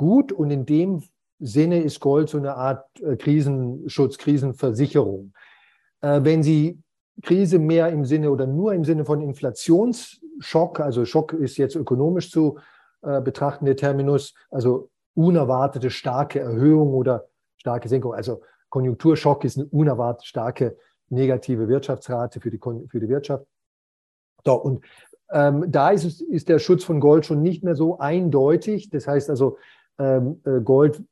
gut 0.00 0.32
und 0.32 0.50
in 0.50 0.64
dem 0.64 1.02
Sinne 1.40 1.82
ist 1.82 2.00
Gold 2.00 2.30
so 2.30 2.38
eine 2.38 2.54
Art 2.54 2.86
äh, 3.02 3.16
Krisenschutz, 3.16 4.16
Krisenversicherung. 4.16 5.34
Äh, 6.00 6.20
wenn 6.22 6.42
Sie 6.42 6.78
Krise 7.20 7.58
mehr 7.58 7.90
im 7.90 8.06
Sinne 8.06 8.30
oder 8.30 8.46
nur 8.46 8.72
im 8.72 8.82
Sinne 8.82 9.04
von 9.04 9.20
Inflationsschock, 9.20 10.80
also 10.80 11.04
Schock 11.04 11.34
ist 11.34 11.58
jetzt 11.58 11.76
ökonomisch 11.76 12.30
zu 12.30 12.58
äh, 13.02 13.20
betrachten, 13.20 13.66
der 13.66 13.76
Terminus, 13.76 14.32
also 14.50 14.88
unerwartete 15.14 15.90
starke 15.90 16.40
Erhöhung 16.40 16.94
oder 16.94 17.26
starke 17.58 17.90
Senkung, 17.90 18.14
also 18.14 18.40
Konjunkturschock 18.70 19.44
ist 19.44 19.58
eine 19.58 19.66
unerwartet 19.66 20.24
starke 20.24 20.78
negative 21.10 21.68
Wirtschaftsrate 21.68 22.40
für 22.40 22.50
die, 22.50 22.58
für 22.88 23.00
die 23.00 23.08
Wirtschaft. 23.10 23.44
So, 24.46 24.54
und 24.54 24.82
ähm, 25.30 25.66
da 25.68 25.90
ist, 25.90 26.22
ist 26.22 26.48
der 26.48 26.58
Schutz 26.58 26.84
von 26.84 27.00
Gold 27.00 27.26
schon 27.26 27.42
nicht 27.42 27.62
mehr 27.62 27.74
so 27.74 27.98
eindeutig. 27.98 28.88
Das 28.88 29.06
heißt 29.06 29.28
also, 29.28 29.58
Gold 30.64 31.02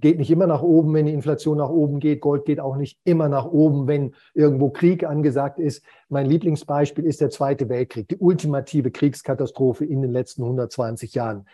geht 0.00 0.18
nicht 0.18 0.30
immer 0.30 0.46
nach 0.46 0.62
oben, 0.62 0.94
wenn 0.94 1.06
die 1.06 1.12
Inflation 1.12 1.58
nach 1.58 1.70
oben 1.70 2.00
geht. 2.00 2.20
Gold 2.20 2.44
geht 2.44 2.60
auch 2.60 2.76
nicht 2.76 2.98
immer 3.04 3.28
nach 3.28 3.46
oben, 3.46 3.88
wenn 3.88 4.14
irgendwo 4.34 4.70
Krieg 4.70 5.04
angesagt 5.04 5.58
ist. 5.58 5.84
Mein 6.08 6.26
Lieblingsbeispiel 6.26 7.04
ist 7.04 7.20
der 7.20 7.30
Zweite 7.30 7.68
Weltkrieg, 7.68 8.08
die 8.08 8.16
ultimative 8.16 8.90
Kriegskatastrophe 8.90 9.84
in 9.84 10.02
den 10.02 10.12
letzten 10.12 10.42
120 10.42 11.14
Jahren. 11.14 11.46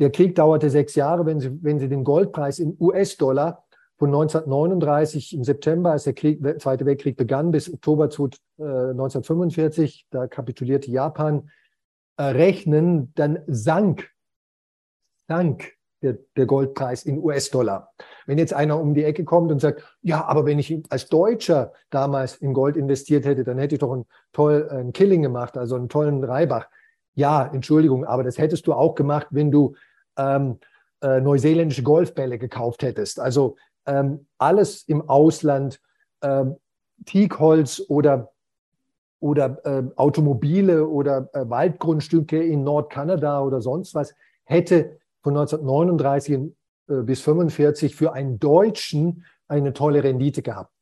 Der 0.00 0.10
Krieg 0.10 0.34
dauerte 0.34 0.70
sechs 0.70 0.94
Jahre. 0.94 1.26
Wenn 1.26 1.40
Sie, 1.40 1.62
wenn 1.62 1.78
Sie 1.78 1.88
den 1.88 2.04
Goldpreis 2.04 2.58
in 2.58 2.76
US-Dollar 2.80 3.64
von 3.98 4.08
1939 4.08 5.34
im 5.34 5.44
September, 5.44 5.92
als 5.92 6.04
der 6.04 6.14
Krieg, 6.14 6.40
Zweite 6.60 6.86
Weltkrieg 6.86 7.16
begann, 7.16 7.50
bis 7.50 7.72
Oktober 7.72 8.04
1945, 8.04 10.06
da 10.10 10.26
kapitulierte 10.26 10.90
Japan, 10.90 11.50
äh, 12.16 12.24
rechnen, 12.24 13.12
dann 13.14 13.40
sank 13.46 14.11
sank 15.32 15.72
der, 16.02 16.18
der 16.36 16.46
Goldpreis 16.46 17.04
in 17.04 17.18
US-Dollar. 17.18 17.92
Wenn 18.26 18.36
jetzt 18.36 18.52
einer 18.52 18.78
um 18.78 18.92
die 18.92 19.04
Ecke 19.04 19.24
kommt 19.24 19.50
und 19.50 19.60
sagt, 19.60 19.82
ja, 20.02 20.24
aber 20.24 20.44
wenn 20.44 20.58
ich 20.58 20.82
als 20.90 21.08
Deutscher 21.08 21.72
damals 21.90 22.36
in 22.36 22.52
Gold 22.52 22.76
investiert 22.76 23.24
hätte, 23.24 23.44
dann 23.44 23.58
hätte 23.58 23.76
ich 23.76 23.80
doch 23.80 23.92
einen 23.92 24.04
tollen 24.32 24.92
Killing 24.92 25.22
gemacht, 25.22 25.56
also 25.56 25.76
einen 25.76 25.88
tollen 25.88 26.22
Reibach. 26.22 26.68
Ja, 27.14 27.46
Entschuldigung, 27.46 28.04
aber 28.04 28.24
das 28.24 28.36
hättest 28.36 28.66
du 28.66 28.74
auch 28.74 28.94
gemacht, 28.94 29.28
wenn 29.30 29.50
du 29.50 29.74
ähm, 30.18 30.58
äh, 31.02 31.20
neuseeländische 31.20 31.82
Golfbälle 31.82 32.38
gekauft 32.38 32.82
hättest. 32.82 33.18
Also 33.18 33.56
ähm, 33.86 34.26
alles 34.38 34.82
im 34.88 35.08
Ausland, 35.08 35.80
ähm, 36.22 36.56
Teakholz 37.06 37.82
oder, 37.88 38.32
oder 39.20 39.60
äh, 39.64 39.82
Automobile 39.96 40.86
oder 40.86 41.28
äh, 41.32 41.48
Waldgrundstücke 41.48 42.42
in 42.42 42.64
Nordkanada 42.64 43.42
oder 43.42 43.62
sonst 43.62 43.94
was, 43.94 44.14
hätte 44.44 44.98
von 45.22 45.36
1939 45.36 46.34
äh, 46.34 47.02
bis 47.02 47.20
1945 47.20 47.96
für 47.96 48.12
einen 48.12 48.38
Deutschen 48.38 49.24
eine 49.48 49.72
tolle 49.72 50.02
Rendite 50.02 50.42
gehabt. 50.42 50.72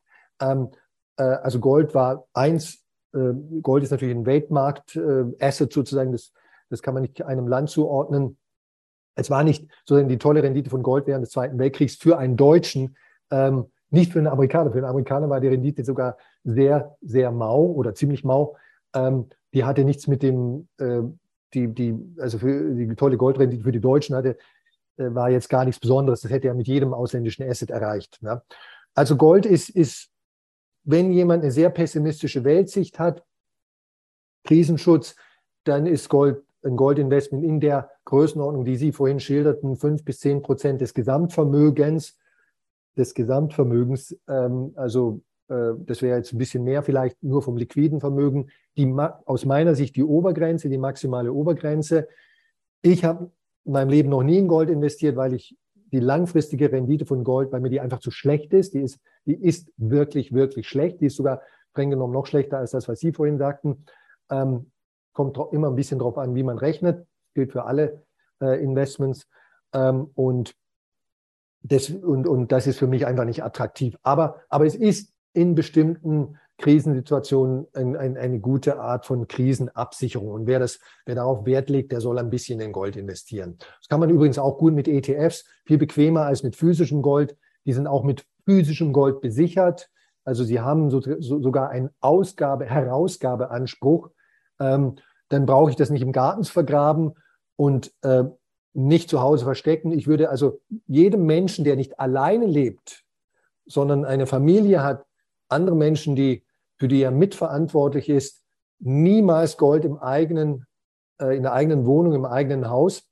Ähm, 0.41 0.71
äh, 1.17 1.23
also 1.23 1.61
Gold 1.61 1.95
war 1.95 2.27
eins, 2.33 2.85
äh, 3.13 3.33
Gold 3.63 3.85
ist 3.85 3.91
natürlich 3.91 4.15
ein 4.15 4.27
Weltmarkt-Asset 4.27 5.73
sozusagen, 5.73 6.13
das, 6.13 6.33
das 6.69 6.83
kann 6.83 6.95
man 6.95 7.03
nicht 7.03 7.23
einem 7.23 7.49
Land 7.49 7.71
zuordnen. 7.71 8.39
Es 9.15 9.31
war 9.31 9.45
nicht 9.45 9.69
sozusagen 9.85 10.09
die 10.09 10.19
tolle 10.19 10.43
Rendite 10.43 10.71
von 10.71 10.83
Gold 10.83 11.07
während 11.07 11.25
des 11.25 11.33
Zweiten 11.33 11.59
Weltkriegs 11.59 11.97
für 11.97 12.17
einen 12.17 12.37
Deutschen, 12.37 12.97
ähm, 13.31 13.67
nicht 13.91 14.13
für 14.13 14.21
einen 14.21 14.29
Amerikaner. 14.29 14.71
Für 14.71 14.79
einen 14.79 14.87
Amerikaner 14.87 15.29
war 15.29 15.41
die 15.41 15.49
Rendite 15.49 15.85
sogar 15.85 16.17
sehr, 16.45 16.97
sehr 17.03 17.33
mau 17.33 17.65
oder 17.65 17.95
ziemlich 17.95 18.25
mau. 18.25 18.57
Ähm, 18.95 19.29
die 19.53 19.65
hatte 19.65 19.85
nichts 19.85 20.07
mit 20.07 20.23
dem 20.23 20.69
die, 21.55 21.69
die, 21.69 21.95
also 22.19 22.39
für 22.39 22.75
die 22.75 22.95
tolle 22.95 23.17
Goldrendite 23.17 23.65
für 23.65 23.73
die 23.73 23.81
Deutschen 23.81 24.17
hatte, 24.17 24.37
äh, 24.97 25.15
war 25.15 25.31
jetzt 25.31 25.49
gar 25.49 25.65
nichts 25.65 25.81
Besonderes. 25.81 26.21
Das 26.21 26.31
hätte 26.31 26.49
er 26.49 26.55
mit 26.55 26.69
jedem 26.69 26.95
ausländischen 26.95 27.49
Asset 27.49 27.71
erreicht. 27.71 28.19
Ja. 28.23 28.43
Also 28.95 29.17
Gold 29.17 29.47
ist, 29.47 29.69
ist, 29.71 30.11
wenn 30.85 31.13
jemand 31.13 31.43
eine 31.43 31.53
sehr 31.53 31.71
pessimistische 31.71 32.45
Weltsicht 32.45 32.99
hat, 32.99 33.25
Krisenschutz, 34.45 35.17
dann 35.65 35.87
ist 35.87 36.09
Gold 36.09 36.43
ein 36.63 36.77
Goldinvestment 36.77 37.45
in 37.45 37.61
der 37.61 37.91
Größenordnung, 38.05 38.65
die 38.65 38.77
Sie 38.77 38.93
vorhin 38.93 39.21
schilderten, 39.21 39.77
fünf 39.77 40.05
bis 40.05 40.21
zehn 40.21 40.43
Prozent 40.43 40.81
des 40.81 40.95
Gesamtvermögens, 40.95 42.19
des 42.97 43.15
Gesamtvermögens, 43.15 44.17
ähm, 44.29 44.73
also 44.77 45.23
das 45.51 46.01
wäre 46.01 46.19
jetzt 46.19 46.33
ein 46.33 46.39
bisschen 46.39 46.63
mehr 46.63 46.83
vielleicht 46.83 47.23
nur 47.23 47.43
vom 47.43 47.57
liquiden 47.57 48.01
Vermögen, 48.01 48.51
die, 48.77 48.95
aus 49.25 49.45
meiner 49.45 49.75
Sicht 49.75 49.97
die 49.97 50.05
Obergrenze, 50.05 50.69
die 50.69 50.79
maximale 50.79 51.33
Obergrenze. 51.33 52.07
Ich 52.83 53.05
habe 53.05 53.33
in 53.65 53.73
meinem 53.73 53.89
Leben 53.89 54.09
noch 54.11 54.23
nie 54.23 54.39
in 54.39 54.49
Gold 54.49 54.71
investiert, 54.71 55.17
weil 55.17 55.35
ich 55.35 55.57
die 55.93 55.99
langfristige 55.99 56.71
Rendite 56.71 57.05
von 57.05 57.25
Gold, 57.25 57.51
weil 57.53 57.61
mir 57.61 57.71
die 57.71 57.81
einfach 57.81 57.99
zu 57.99 58.11
schlecht 58.11 58.53
ist. 58.53 58.75
Die 58.75 58.81
ist, 58.81 59.01
die 59.25 59.35
ist 59.35 59.73
wirklich, 59.77 60.33
wirklich 60.33 60.69
schlecht. 60.69 61.01
Die 61.01 61.07
ist 61.07 61.17
sogar 61.17 61.43
streng 61.73 61.91
genommen 61.91 62.13
noch 62.13 62.27
schlechter 62.27 62.59
als 62.59 62.71
das, 62.71 62.89
was 62.89 63.01
Sie 63.01 63.13
vorhin 63.13 63.39
sagten. 63.39 63.85
Ähm, 64.31 64.71
kommt 65.13 65.37
immer 65.53 65.69
ein 65.69 65.75
bisschen 65.75 65.99
darauf 65.99 66.17
an, 66.17 66.35
wie 66.35 66.45
man 66.45 66.59
rechnet. 66.59 67.07
Gilt 67.35 67.53
für 67.53 67.65
alle 67.65 68.05
äh, 68.41 68.63
Investments. 68.63 69.27
Ähm, 69.73 70.11
und, 70.15 70.55
das, 71.63 71.91
und, 71.91 72.29
und 72.29 72.53
das 72.53 72.69
ist 72.69 72.79
für 72.79 72.87
mich 72.87 73.05
einfach 73.05 73.25
nicht 73.25 73.43
attraktiv. 73.43 73.97
Aber, 74.03 74.43
aber 74.49 74.67
es 74.67 74.77
ist 74.77 75.13
in 75.33 75.55
bestimmten 75.55 76.39
Krisensituationen 76.61 77.67
ein, 77.73 77.97
ein, 77.97 78.17
eine 78.17 78.39
gute 78.39 78.79
Art 78.79 79.07
von 79.07 79.27
Krisenabsicherung. 79.27 80.31
Und 80.31 80.47
wer, 80.47 80.59
das, 80.59 80.79
wer 81.07 81.15
darauf 81.15 81.47
Wert 81.47 81.71
legt, 81.71 81.93
der 81.93 82.01
soll 82.01 82.19
ein 82.19 82.31
bisschen 82.31 82.61
in 82.61 82.73
Gold 82.73 82.97
investieren. 82.97 83.57
Das 83.59 83.89
kann 83.89 84.01
man 84.01 84.11
übrigens 84.11 84.39
auch 84.39 84.59
gut 84.59 84.75
mit 84.75 84.87
ETFs, 84.87 85.45
viel 85.65 85.79
bequemer 85.79 86.23
als 86.23 86.43
mit 86.43 86.57
physischem 86.57 87.03
Gold. 87.03 87.37
Die 87.65 87.73
sind 87.73 87.87
auch 87.87 88.05
mit 88.05 88.27
physischem 88.45 88.93
Gold 88.93 89.21
besichert. 89.21 89.91
Also 90.25 90.45
sie 90.45 90.61
haben 90.61 90.91
so, 90.91 91.01
so, 91.01 91.41
sogar 91.41 91.71
einen 91.71 91.91
Ausgabe, 92.01 92.67
Herausgabeanspruch. 92.67 94.11
Ähm, 94.61 94.97
dann 95.29 95.47
brauche 95.47 95.71
ich 95.71 95.77
das 95.77 95.91
nicht 95.91 96.03
im 96.03 96.13
Garten 96.13 96.45
vergraben 96.45 97.15
und 97.57 97.93
äh, 98.03 98.25
nicht 98.73 99.09
zu 99.09 99.21
Hause 99.21 99.45
verstecken. 99.45 99.93
Ich 99.93 100.07
würde 100.07 100.29
also 100.29 100.61
jedem 100.87 101.25
Menschen, 101.25 101.65
der 101.65 101.77
nicht 101.77 101.99
alleine 101.99 102.47
lebt, 102.47 103.05
sondern 103.67 104.05
eine 104.05 104.27
Familie 104.27 104.83
hat, 104.83 105.05
andere 105.51 105.77
Menschen, 105.77 106.17
die, 106.17 106.45
für 106.77 106.89
die 106.89 107.03
er 107.03 107.11
mitverantwortlich 107.11 108.09
ist, 108.09 108.43
niemals 108.79 109.57
Gold 109.57 109.85
im 109.85 109.99
eigenen, 109.99 110.67
äh, 111.21 111.37
in 111.37 111.43
der 111.43 111.53
eigenen 111.53 111.87
Wohnung, 111.87 112.15
im 112.15 112.25
eigenen 112.25 112.71
Haus 112.71 113.07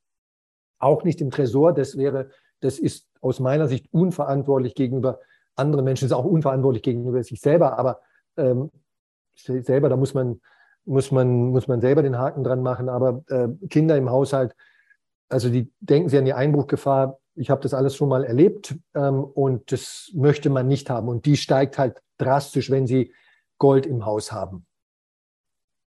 auch 0.78 1.04
nicht 1.04 1.20
im 1.20 1.30
Tresor. 1.30 1.74
Das 1.74 1.96
wäre, 1.96 2.30
das 2.60 2.78
ist 2.78 3.06
aus 3.20 3.40
meiner 3.40 3.68
Sicht 3.68 3.92
unverantwortlich 3.92 4.74
gegenüber 4.74 5.20
anderen 5.56 5.84
Menschen, 5.84 6.06
ist 6.06 6.12
auch 6.12 6.24
unverantwortlich 6.24 6.82
gegenüber 6.82 7.22
sich 7.22 7.40
selber, 7.40 7.78
aber 7.78 8.00
ähm, 8.36 8.70
selber, 9.34 9.88
da 9.88 9.96
muss 9.96 10.14
man, 10.14 10.40
muss 10.84 11.10
man, 11.10 11.50
muss 11.50 11.68
man 11.68 11.80
selber 11.80 12.02
den 12.02 12.18
Haken 12.18 12.44
dran 12.44 12.62
machen. 12.62 12.88
Aber 12.88 13.22
äh, 13.28 13.48
Kinder 13.68 13.96
im 13.96 14.10
Haushalt, 14.10 14.54
also 15.28 15.50
die 15.50 15.70
denken 15.80 16.08
sie 16.08 16.18
an 16.18 16.24
die 16.24 16.34
Einbruchgefahr. 16.34 17.18
Ich 17.34 17.50
habe 17.50 17.60
das 17.60 17.74
alles 17.74 17.94
schon 17.94 18.08
mal 18.08 18.24
erlebt 18.24 18.76
ähm, 18.94 19.22
und 19.22 19.70
das 19.70 20.10
möchte 20.14 20.50
man 20.50 20.66
nicht 20.66 20.90
haben. 20.90 21.08
Und 21.08 21.26
die 21.26 21.36
steigt 21.36 21.78
halt 21.78 22.00
drastisch, 22.18 22.70
wenn 22.70 22.86
sie 22.86 23.12
Gold 23.58 23.86
im 23.86 24.04
Haus 24.04 24.32
haben. 24.32 24.66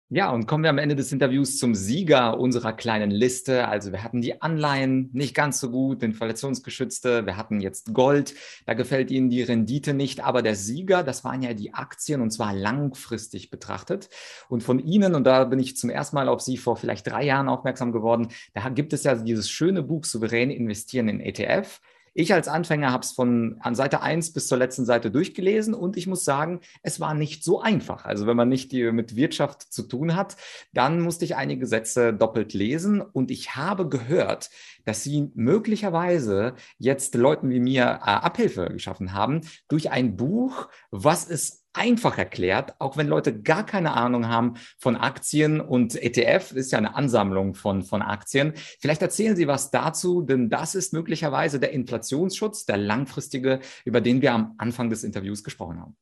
Ja, 0.10 0.30
und 0.30 0.46
kommen 0.46 0.64
wir 0.64 0.70
am 0.70 0.78
Ende 0.78 0.96
des 0.96 1.12
Interviews 1.12 1.58
zum 1.58 1.74
Sieger 1.74 2.40
unserer 2.40 2.74
kleinen 2.74 3.10
Liste. 3.10 3.68
Also 3.68 3.92
wir 3.92 4.04
hatten 4.04 4.22
die 4.22 4.40
Anleihen 4.40 5.10
nicht 5.14 5.34
ganz 5.34 5.60
so 5.60 5.72
gut, 5.72 6.04
inflationsgeschützte, 6.04 7.26
wir 7.26 7.38
hatten 7.38 7.60
jetzt 7.60 7.92
Gold, 7.92 8.36
da 8.68 8.76
gefällt 8.76 9.10
Ihnen 9.10 9.32
die 9.32 9.42
Rendite 9.42 9.96
nicht, 9.96 10.24
aber 10.24 10.44
der 10.44 10.56
Sieger, 10.56 11.02
das 11.02 11.24
waren 11.24 11.42
ja 11.42 11.56
die 11.56 11.74
Aktien 11.74 12.22
und 12.22 12.30
zwar 12.30 12.54
langfristig 12.54 13.50
betrachtet. 13.50 14.10
Und 14.48 14.62
von 14.62 14.78
Ihnen, 14.78 15.16
und 15.16 15.24
da 15.24 15.44
bin 15.46 15.58
ich 15.58 15.76
zum 15.76 15.90
ersten 15.90 16.18
Mal 16.18 16.30
auf 16.30 16.42
Sie 16.42 16.58
vor 16.58 16.76
vielleicht 16.76 17.08
drei 17.08 17.26
Jahren 17.26 17.50
aufmerksam 17.50 17.92
geworden, 17.92 18.28
da 18.54 18.70
gibt 18.70 18.94
es 18.94 19.06
ja 19.06 19.16
dieses 19.16 19.50
schöne 19.50 19.82
Buch 19.82 20.06
Souverän 20.06 20.52
investieren 20.52 21.08
in 21.08 21.20
ETF. 21.20 21.82
Ich 22.18 22.34
als 22.34 22.48
Anfänger 22.48 22.94
habe 22.94 23.04
es 23.04 23.12
von 23.12 23.58
an 23.60 23.76
Seite 23.76 24.02
1 24.02 24.32
bis 24.32 24.48
zur 24.48 24.58
letzten 24.58 24.86
Seite 24.86 25.12
durchgelesen 25.12 25.74
und 25.74 25.98
ich 25.98 26.08
muss 26.08 26.24
sagen, 26.24 26.62
es 26.82 27.02
war 27.02 27.14
nicht 27.14 27.44
so 27.44 27.60
einfach. 27.60 28.06
Also 28.06 28.26
wenn 28.26 28.38
man 28.38 28.48
nicht 28.48 28.72
mit 28.72 29.18
Wirtschaft 29.18 29.62
zu 29.62 29.84
tun 29.84 30.16
hat, 30.16 30.38
dann 30.72 31.02
musste 31.02 31.26
ich 31.26 31.36
einige 31.36 31.68
Sätze 31.68 32.14
doppelt 32.14 32.54
lesen 32.54 33.02
und 33.02 33.32
ich 33.32 33.58
habe 33.58 33.90
gehört, 33.90 34.50
dass 34.86 35.04
Sie 35.04 35.30
möglicherweise 35.34 36.56
jetzt 36.78 37.16
Leuten 37.16 37.50
wie 37.50 37.60
mir 37.60 37.84
äh, 37.84 38.06
Abhilfe 38.06 38.70
geschaffen 38.70 39.12
haben 39.12 39.42
durch 39.68 39.92
ein 39.92 40.16
Buch, 40.16 40.70
was 40.92 41.30
es 41.30 41.65
einfach 41.76 42.18
erklärt, 42.18 42.74
auch 42.80 42.98
wenn 42.98 43.08
Leute 43.08 43.42
gar 43.42 43.66
keine 43.66 43.94
Ahnung 43.94 44.28
haben 44.28 44.56
von 44.78 44.96
Aktien 44.96 45.60
und 45.60 46.02
ETF 46.02 46.54
ist 46.54 46.72
ja 46.72 46.78
eine 46.78 46.96
Ansammlung 46.96 47.54
von, 47.54 47.84
von 47.84 48.02
Aktien. 48.02 48.54
Vielleicht 48.80 49.02
erzählen 49.02 49.36
Sie 49.36 49.48
was 49.48 49.72
dazu, 49.72 50.22
denn 50.22 50.50
das 50.50 50.76
ist 50.76 50.94
möglicherweise 50.94 51.60
der 51.60 51.72
Inflationsschutz, 51.72 52.66
der 52.66 52.78
langfristige, 52.78 53.60
über 53.84 54.02
den 54.02 54.22
wir 54.22 54.34
am 54.34 54.56
Anfang 54.58 54.90
des 54.90 55.04
Interviews 55.04 55.44
gesprochen 55.44 55.80
haben. 55.80 55.96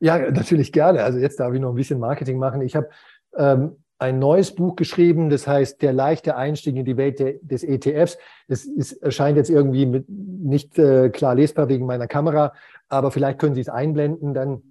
Ja, 0.00 0.30
natürlich 0.30 0.72
gerne. 0.72 1.04
Also 1.04 1.18
jetzt 1.18 1.38
darf 1.38 1.54
ich 1.54 1.60
noch 1.60 1.70
ein 1.70 1.76
bisschen 1.76 1.98
Marketing 1.98 2.38
machen. 2.38 2.62
Ich 2.62 2.74
habe 2.74 2.88
ähm, 3.36 3.76
ein 3.98 4.18
neues 4.18 4.54
Buch 4.54 4.76
geschrieben, 4.76 5.30
das 5.30 5.46
heißt 5.46 5.80
Der 5.82 5.92
leichte 5.92 6.36
Einstieg 6.36 6.76
in 6.76 6.84
die 6.84 6.96
Welt 6.96 7.20
de, 7.20 7.38
des 7.42 7.62
ETFs. 7.62 8.18
Es 8.48 8.64
ist, 8.64 8.92
erscheint 8.94 9.36
jetzt 9.36 9.50
irgendwie 9.50 9.86
mit, 9.86 10.06
nicht 10.08 10.78
äh, 10.78 11.10
klar 11.10 11.34
lesbar 11.34 11.68
wegen 11.68 11.86
meiner 11.86 12.06
Kamera, 12.06 12.52
aber 12.88 13.10
vielleicht 13.10 13.38
können 13.38 13.54
Sie 13.54 13.60
es 13.60 13.68
einblenden, 13.68 14.34
dann 14.34 14.62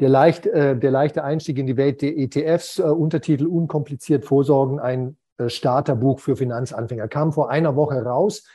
der, 0.00 0.08
leicht, 0.08 0.46
äh, 0.46 0.76
der 0.76 0.90
leichte 0.90 1.24
Einstieg 1.24 1.58
in 1.58 1.66
die 1.66 1.76
Welt 1.76 2.02
der 2.02 2.16
ETFs, 2.16 2.78
äh, 2.78 2.82
Untertitel 2.82 3.46
Unkompliziert 3.46 4.24
Vorsorgen, 4.24 4.78
ein 4.78 5.16
äh, 5.38 5.48
Starterbuch 5.48 6.20
für 6.20 6.36
Finanzanfänger, 6.36 7.08
kam 7.08 7.32
vor 7.32 7.50
einer 7.50 7.76
Woche 7.76 8.02
raus, 8.02 8.46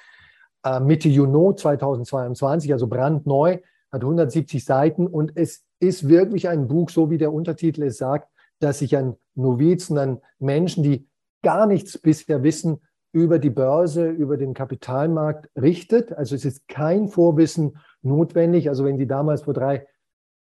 äh, 0.63 0.79
Mitte 0.79 1.09
Juni 1.09 1.55
2022, 1.55 2.73
also 2.73 2.87
brandneu, 2.87 3.57
hat 3.91 4.01
170 4.01 4.63
Seiten 4.63 5.07
und 5.07 5.33
es 5.35 5.65
ist 5.79 6.07
wirklich 6.07 6.47
ein 6.47 6.67
Buch, 6.67 6.89
so 6.89 7.09
wie 7.09 7.17
der 7.17 7.33
Untertitel 7.33 7.83
es 7.83 7.97
sagt, 7.97 8.29
dass 8.59 8.79
sich 8.79 8.95
an 8.95 9.15
Novizen, 9.35 9.97
an 9.97 10.21
Menschen, 10.39 10.83
die 10.83 11.07
gar 11.43 11.65
nichts 11.65 11.97
bisher 11.97 12.43
wissen, 12.43 12.81
über 13.13 13.39
die 13.39 13.49
Börse, 13.49 14.07
über 14.07 14.37
den 14.37 14.53
Kapitalmarkt 14.53 15.49
richtet. 15.59 16.13
Also 16.13 16.35
es 16.35 16.45
ist 16.45 16.67
kein 16.67 17.09
Vorwissen 17.09 17.77
notwendig. 18.01 18.69
Also 18.69 18.85
wenn 18.85 18.97
Sie 18.97 19.07
damals 19.07 19.41
vor 19.41 19.53
drei 19.53 19.85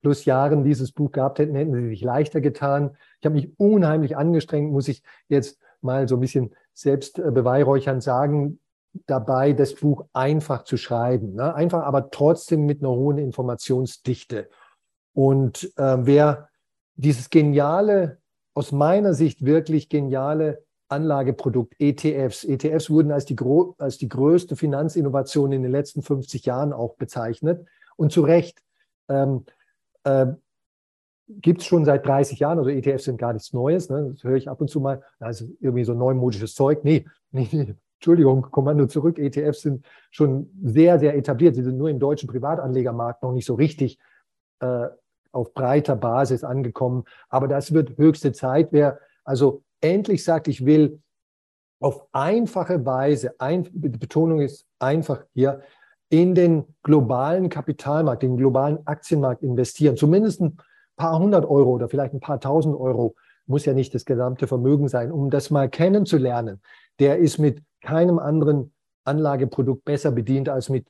plus 0.01 0.25
Jahren 0.25 0.65
dieses 0.65 0.93
Buch 0.93 1.13
gehabt 1.13 1.39
hätten, 1.39 1.55
hätten 1.55 1.75
sie 1.75 1.89
sich 1.89 2.03
leichter 2.03 2.41
getan. 2.41 2.97
Ich 3.21 3.27
habe 3.27 3.35
mich 3.35 3.59
unheimlich 3.59 4.17
angestrengt, 4.17 4.73
muss 4.73 4.89
ich 4.89 5.03
jetzt 5.29 5.59
mal 5.81 6.09
so 6.09 6.17
ein 6.17 6.21
bisschen 6.21 6.55
selbst 6.73 7.19
äh, 7.19 7.31
beweihräuchernd 7.31 8.03
sagen, 8.03 8.61
dabei 9.07 9.53
das 9.53 9.75
Buch 9.75 10.07
einfach 10.13 10.65
zu 10.65 10.77
schreiben. 10.77 11.35
Ne? 11.35 11.55
Einfach, 11.55 11.85
aber 11.85 12.11
trotzdem 12.11 12.67
mit 12.67 12.81
einer 12.81 12.91
hohen 12.91 13.19
Informationsdichte. 13.19 14.49
Und 15.13 15.73
äh, 15.77 15.99
wer 16.01 16.49
dieses 16.97 17.31
geniale, 17.31 18.19
aus 18.55 18.73
meiner 18.73 19.15
Sicht 19.15 19.45
wirklich 19.45 19.89
geniale 19.89 20.65
Anlageprodukt 20.89 21.77
ETFs. 21.79 22.43
ETFs 22.45 22.91
wurden 22.91 23.13
als 23.13 23.25
die, 23.25 23.37
als 23.79 23.97
die 23.99 24.09
größte 24.09 24.57
Finanzinnovation 24.57 25.53
in 25.53 25.63
den 25.63 25.71
letzten 25.71 26.03
50 26.03 26.45
Jahren 26.47 26.73
auch 26.73 26.97
bezeichnet. 26.97 27.65
Und 27.97 28.13
zu 28.13 28.23
Recht. 28.23 28.61
Ähm, 29.09 29.45
äh, 30.05 30.27
gibt 31.29 31.61
es 31.61 31.67
schon 31.67 31.85
seit 31.85 32.07
30 32.07 32.39
Jahren. 32.41 32.59
Also 32.59 32.71
ETFs 32.71 33.05
sind 33.05 33.19
gar 33.19 33.33
nichts 33.33 33.53
Neues. 33.53 33.89
Ne? 33.89 34.11
Das 34.13 34.25
höre 34.25 34.37
ich 34.37 34.49
ab 34.49 34.61
und 34.61 34.69
zu 34.69 34.81
mal. 34.81 35.03
Also 35.19 35.47
irgendwie 35.61 35.85
so 35.85 35.95
neumodisches 35.95 36.55
Zeug. 36.55 36.85
Nee, 36.85 37.07
nee, 37.31 37.49
nee. 37.53 37.75
Entschuldigung, 37.99 38.43
Kommando 38.51 38.87
zurück. 38.87 39.19
ETFs 39.19 39.63
sind 39.63 39.85
schon 40.11 40.51
sehr, 40.63 40.99
sehr 40.99 41.15
etabliert. 41.17 41.55
Sie 41.55 41.63
sind 41.63 41.77
nur 41.77 41.91
im 41.91 41.99
deutschen 41.99 42.29
Privatanlegermarkt 42.29 43.23
noch 43.23 43.33
nicht 43.33 43.45
so 43.45 43.55
richtig 43.55 43.99
äh, 44.61 44.87
auf 45.33 45.53
breiter 45.53 45.97
Basis 45.97 46.43
angekommen. 46.43 47.05
Aber 47.29 47.47
das 47.47 47.75
wird 47.75 47.99
höchste 47.99 48.33
Zeit. 48.33 48.69
Wer 48.73 48.99
also 49.23 49.63
endlich 49.83 50.25
sagt, 50.25 50.49
ich 50.49 50.65
will 50.65 51.03
auf 51.79 52.07
einfache 52.13 52.85
Weise, 52.85 53.35
ein, 53.39 53.69
Betonung 53.73 54.41
ist 54.41 54.67
einfach 54.79 55.25
hier, 55.33 55.63
in 56.11 56.35
den 56.35 56.65
globalen 56.83 57.49
Kapitalmarkt, 57.49 58.23
den 58.23 58.37
globalen 58.37 58.87
Aktienmarkt 58.87 59.43
investieren. 59.43 59.97
Zumindest 59.97 60.41
ein 60.41 60.59
paar 60.97 61.19
hundert 61.19 61.47
Euro 61.47 61.71
oder 61.71 61.89
vielleicht 61.89 62.13
ein 62.13 62.21
paar 62.21 62.41
tausend 62.41 62.77
Euro, 62.77 63.15
muss 63.47 63.65
ja 63.65 63.73
nicht 63.73 63.95
das 63.95 64.05
gesamte 64.05 64.47
Vermögen 64.47 64.89
sein, 64.89 65.11
um 65.11 65.31
das 65.31 65.51
mal 65.51 65.69
kennenzulernen. 65.69 66.61
Der 66.99 67.19
ist 67.19 67.39
mit 67.39 67.63
keinem 67.81 68.19
anderen 68.19 68.73
Anlageprodukt 69.05 69.85
besser 69.85 70.13
bedient 70.13 70.49
als 70.49 70.69
mit 70.69 70.87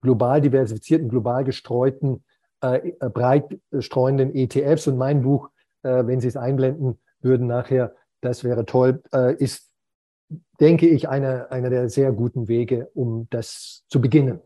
global 0.00 0.40
diversifizierten, 0.40 1.08
global 1.08 1.44
gestreuten, 1.44 2.24
äh, 2.62 2.92
äh 3.00 3.08
breit 3.10 3.58
streuenden 3.78 4.34
ETFs. 4.34 4.86
Und 4.86 4.96
mein 4.96 5.22
Buch, 5.22 5.50
äh, 5.82 6.06
wenn 6.06 6.20
Sie 6.20 6.28
es 6.28 6.36
einblenden 6.36 6.98
würden 7.20 7.46
nachher, 7.46 7.94
das 8.20 8.44
wäre 8.44 8.64
toll, 8.64 9.02
äh, 9.12 9.34
ist 9.36 9.65
denke 10.60 10.88
ich, 10.88 11.08
einer, 11.08 11.50
einer 11.50 11.70
der 11.70 11.88
sehr 11.88 12.12
guten 12.12 12.48
Wege, 12.48 12.90
um 12.94 13.26
das 13.30 13.84
zu 13.88 14.00
beginnen. 14.00 14.40